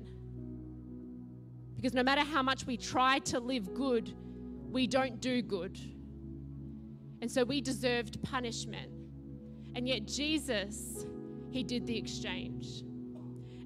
Because 1.76 1.94
no 1.94 2.04
matter 2.04 2.22
how 2.22 2.42
much 2.42 2.66
we 2.66 2.76
try 2.76 3.20
to 3.20 3.40
live 3.40 3.74
good, 3.74 4.14
we 4.70 4.88
don't 4.88 5.22
do 5.22 5.42
good. 5.42 5.80
And 7.22 7.32
so 7.32 7.44
we 7.44 7.62
deserved 7.62 8.22
punishment. 8.24 8.92
And 9.76 9.88
yet, 9.88 10.06
Jesus, 10.06 11.06
He 11.52 11.64
did 11.64 11.86
the 11.86 11.98
exchange 11.98 12.84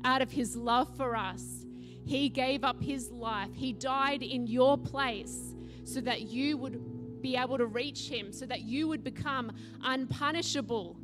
out 0.03 0.21
of 0.21 0.31
his 0.31 0.55
love 0.55 0.95
for 0.97 1.15
us, 1.15 1.65
he 2.05 2.29
gave 2.29 2.63
up 2.63 2.81
his 2.81 3.09
life. 3.11 3.49
He 3.53 3.73
died 3.73 4.23
in 4.23 4.47
your 4.47 4.77
place 4.77 5.55
so 5.83 6.01
that 6.01 6.21
you 6.21 6.57
would 6.57 7.21
be 7.21 7.37
able 7.37 7.57
to 7.57 7.65
reach 7.65 8.09
him, 8.09 8.33
so 8.33 8.45
that 8.45 8.61
you 8.61 8.87
would 8.87 9.03
become 9.03 9.51
unpunishable. 9.83 10.97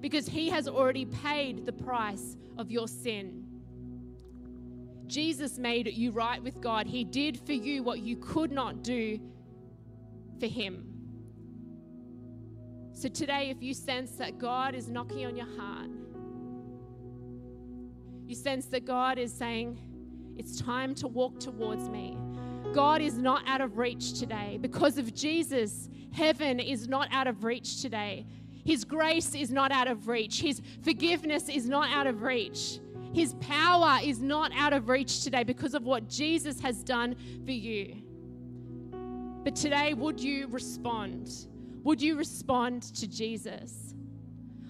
Because 0.00 0.26
he 0.26 0.50
has 0.50 0.68
already 0.68 1.06
paid 1.06 1.66
the 1.66 1.72
price 1.72 2.36
of 2.58 2.70
your 2.70 2.86
sin. 2.86 3.44
Jesus 5.06 5.58
made 5.58 5.88
you 5.88 6.12
right 6.12 6.42
with 6.42 6.60
God. 6.60 6.86
He 6.86 7.04
did 7.04 7.40
for 7.44 7.52
you 7.52 7.82
what 7.82 8.00
you 8.00 8.16
could 8.16 8.52
not 8.52 8.82
do 8.82 9.20
for 10.38 10.46
him. 10.46 10.90
So 12.92 13.08
today, 13.08 13.50
if 13.50 13.62
you 13.62 13.74
sense 13.74 14.12
that 14.12 14.38
God 14.38 14.74
is 14.74 14.88
knocking 14.88 15.26
on 15.26 15.36
your 15.36 15.48
heart, 15.58 15.90
you 18.26 18.34
sense 18.34 18.66
that 18.66 18.84
God 18.84 19.18
is 19.18 19.32
saying, 19.32 19.78
It's 20.36 20.60
time 20.60 20.94
to 20.96 21.08
walk 21.08 21.40
towards 21.40 21.88
me. 21.88 22.16
God 22.72 23.00
is 23.00 23.16
not 23.16 23.46
out 23.46 23.60
of 23.60 23.78
reach 23.78 24.18
today. 24.18 24.58
Because 24.60 24.98
of 24.98 25.14
Jesus, 25.14 25.88
heaven 26.12 26.58
is 26.58 26.88
not 26.88 27.08
out 27.12 27.26
of 27.26 27.44
reach 27.44 27.82
today. 27.82 28.26
His 28.64 28.84
grace 28.84 29.34
is 29.34 29.50
not 29.50 29.70
out 29.70 29.88
of 29.88 30.08
reach. 30.08 30.40
His 30.40 30.62
forgiveness 30.82 31.48
is 31.48 31.68
not 31.68 31.90
out 31.90 32.06
of 32.06 32.22
reach. 32.22 32.80
His 33.12 33.34
power 33.34 34.00
is 34.02 34.20
not 34.20 34.50
out 34.56 34.72
of 34.72 34.88
reach 34.88 35.22
today 35.22 35.44
because 35.44 35.74
of 35.74 35.84
what 35.84 36.08
Jesus 36.08 36.60
has 36.60 36.82
done 36.82 37.14
for 37.44 37.52
you. 37.52 38.02
But 39.44 39.54
today, 39.54 39.92
would 39.92 40.18
you 40.18 40.48
respond? 40.48 41.30
Would 41.84 42.00
you 42.00 42.16
respond 42.16 42.82
to 42.94 43.06
Jesus? 43.06 43.83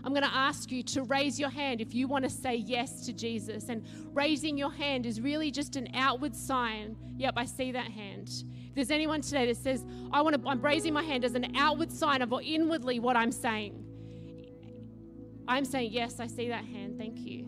I'm 0.04 0.12
going 0.12 0.22
to 0.22 0.34
ask 0.34 0.70
you 0.70 0.82
to 0.82 1.02
raise 1.02 1.40
your 1.40 1.48
hand 1.48 1.80
if 1.80 1.94
you 1.94 2.06
want 2.06 2.24
to 2.24 2.30
say 2.30 2.56
yes 2.56 3.06
to 3.06 3.12
Jesus. 3.14 3.70
And 3.70 3.86
raising 4.12 4.58
your 4.58 4.70
hand 4.70 5.06
is 5.06 5.18
really 5.18 5.50
just 5.50 5.76
an 5.76 5.88
outward 5.94 6.36
sign. 6.36 6.94
Yep, 7.16 7.34
I 7.38 7.46
see 7.46 7.72
that 7.72 7.90
hand. 7.90 8.28
If 8.68 8.74
there's 8.74 8.90
anyone 8.90 9.22
today 9.22 9.46
that 9.46 9.56
says, 9.56 9.86
I 10.12 10.20
want 10.20 10.42
to, 10.42 10.46
I'm 10.46 10.60
raising 10.60 10.92
my 10.92 11.02
hand 11.02 11.24
as 11.24 11.34
an 11.34 11.56
outward 11.56 11.90
sign 11.90 12.20
of 12.20 12.30
what 12.30 12.44
inwardly 12.44 13.00
what 13.00 13.16
I'm 13.16 13.32
saying. 13.32 13.82
I'm 15.48 15.64
saying, 15.64 15.92
yes, 15.92 16.20
I 16.20 16.26
see 16.26 16.48
that 16.48 16.66
hand. 16.66 16.98
Thank 16.98 17.20
you. 17.20 17.46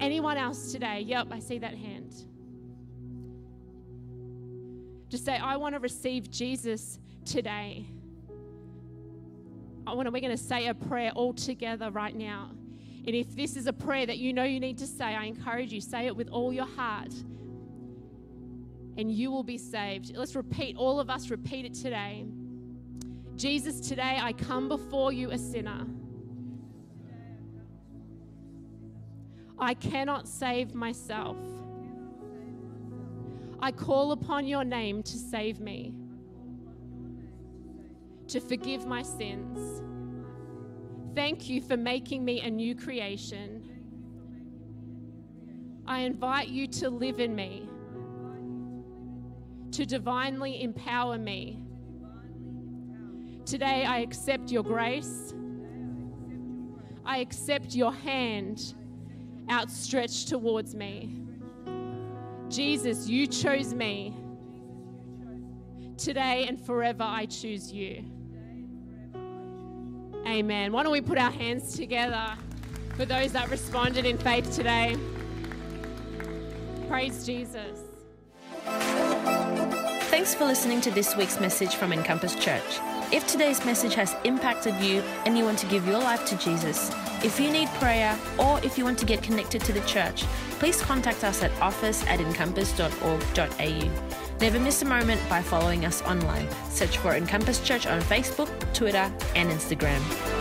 Anyone 0.00 0.38
else 0.38 0.72
today? 0.72 1.00
Yep, 1.06 1.28
I 1.30 1.38
see 1.38 1.58
that 1.58 1.74
hand. 1.74 2.14
Just 5.08 5.24
say, 5.24 5.36
I 5.36 5.56
want 5.56 5.76
to 5.76 5.80
receive 5.80 6.30
Jesus 6.30 6.98
today. 7.24 7.86
I 9.88 9.94
want 9.94 10.06
to, 10.06 10.10
we're 10.10 10.20
going 10.20 10.36
to 10.36 10.42
say 10.42 10.66
a 10.66 10.74
prayer 10.74 11.10
all 11.14 11.32
together 11.32 11.90
right 11.90 12.14
now. 12.14 12.50
And 13.06 13.16
if 13.16 13.34
this 13.34 13.56
is 13.56 13.66
a 13.66 13.72
prayer 13.72 14.04
that 14.04 14.18
you 14.18 14.32
know 14.32 14.44
you 14.44 14.60
need 14.60 14.76
to 14.78 14.86
say, 14.86 15.04
I 15.04 15.24
encourage 15.24 15.72
you, 15.72 15.80
say 15.80 16.06
it 16.06 16.14
with 16.14 16.28
all 16.28 16.52
your 16.52 16.66
heart. 16.66 17.12
And 18.98 19.10
you 19.10 19.30
will 19.30 19.44
be 19.44 19.56
saved. 19.56 20.14
Let's 20.14 20.36
repeat, 20.36 20.76
all 20.76 21.00
of 21.00 21.08
us 21.08 21.30
repeat 21.30 21.64
it 21.64 21.74
today. 21.74 22.26
Jesus, 23.36 23.80
today 23.80 24.18
I 24.20 24.32
come 24.32 24.68
before 24.68 25.12
you 25.12 25.30
a 25.30 25.38
sinner. 25.38 25.86
I 29.58 29.74
cannot 29.74 30.28
save 30.28 30.74
myself. 30.74 31.36
I 33.60 33.72
call 33.72 34.12
upon 34.12 34.46
your 34.46 34.64
name 34.64 35.02
to 35.04 35.16
save 35.16 35.60
me 35.60 35.94
to 38.28 38.40
forgive 38.40 38.86
my 38.86 39.02
sins. 39.02 39.82
Thank 41.14 41.48
you 41.48 41.60
for 41.60 41.76
making 41.76 42.24
me 42.24 42.40
a 42.40 42.50
new 42.50 42.74
creation. 42.74 43.62
I 45.86 46.00
invite 46.00 46.48
you 46.48 46.66
to 46.68 46.90
live 46.90 47.18
in 47.18 47.34
me, 47.34 47.68
to 49.72 49.86
divinely 49.86 50.62
empower 50.62 51.18
me. 51.18 51.58
Today, 53.46 53.84
I 53.86 54.00
accept 54.00 54.50
your 54.50 54.62
grace. 54.62 55.32
I 57.06 57.18
accept 57.18 57.74
your 57.74 57.92
hand 57.92 58.74
outstretched 59.50 60.28
towards 60.28 60.74
me. 60.74 61.22
Jesus, 62.50 63.08
you 63.08 63.26
chose 63.26 63.72
me 63.72 64.14
Today 65.98 66.46
and 66.46 66.64
forever 66.64 67.02
I 67.02 67.26
choose 67.26 67.72
you. 67.72 68.04
Amen. 70.28 70.72
Why 70.72 70.82
don't 70.82 70.92
we 70.92 71.00
put 71.00 71.16
our 71.16 71.30
hands 71.30 71.74
together 71.74 72.34
for 72.96 73.06
those 73.06 73.32
that 73.32 73.50
responded 73.50 74.04
in 74.04 74.18
faith 74.18 74.54
today? 74.54 74.98
Praise 76.86 77.24
Jesus. 77.24 77.80
Thanks 80.10 80.34
for 80.34 80.44
listening 80.44 80.82
to 80.82 80.90
this 80.90 81.16
week's 81.16 81.40
message 81.40 81.76
from 81.76 81.94
Encompass 81.94 82.34
Church. 82.34 82.78
If 83.10 83.26
today's 83.26 83.64
message 83.64 83.94
has 83.94 84.14
impacted 84.24 84.74
you 84.82 85.00
and 85.24 85.38
you 85.38 85.44
want 85.44 85.58
to 85.60 85.66
give 85.66 85.86
your 85.86 85.98
life 85.98 86.26
to 86.26 86.36
Jesus, 86.36 86.90
if 87.24 87.40
you 87.40 87.50
need 87.50 87.68
prayer, 87.80 88.18
or 88.38 88.60
if 88.62 88.76
you 88.76 88.84
want 88.84 88.98
to 88.98 89.06
get 89.06 89.22
connected 89.22 89.64
to 89.64 89.72
the 89.72 89.80
church, 89.82 90.24
please 90.58 90.82
contact 90.82 91.24
us 91.24 91.42
at 91.42 91.52
office 91.62 92.04
at 92.06 92.20
encompass.org.au. 92.20 94.27
Never 94.40 94.60
miss 94.60 94.82
a 94.82 94.84
moment 94.84 95.20
by 95.28 95.42
following 95.42 95.84
us 95.84 96.00
online. 96.02 96.48
Search 96.70 96.98
for 96.98 97.14
Encompass 97.14 97.58
Church 97.60 97.88
on 97.88 98.00
Facebook, 98.02 98.48
Twitter, 98.72 99.12
and 99.34 99.50
Instagram. 99.50 100.37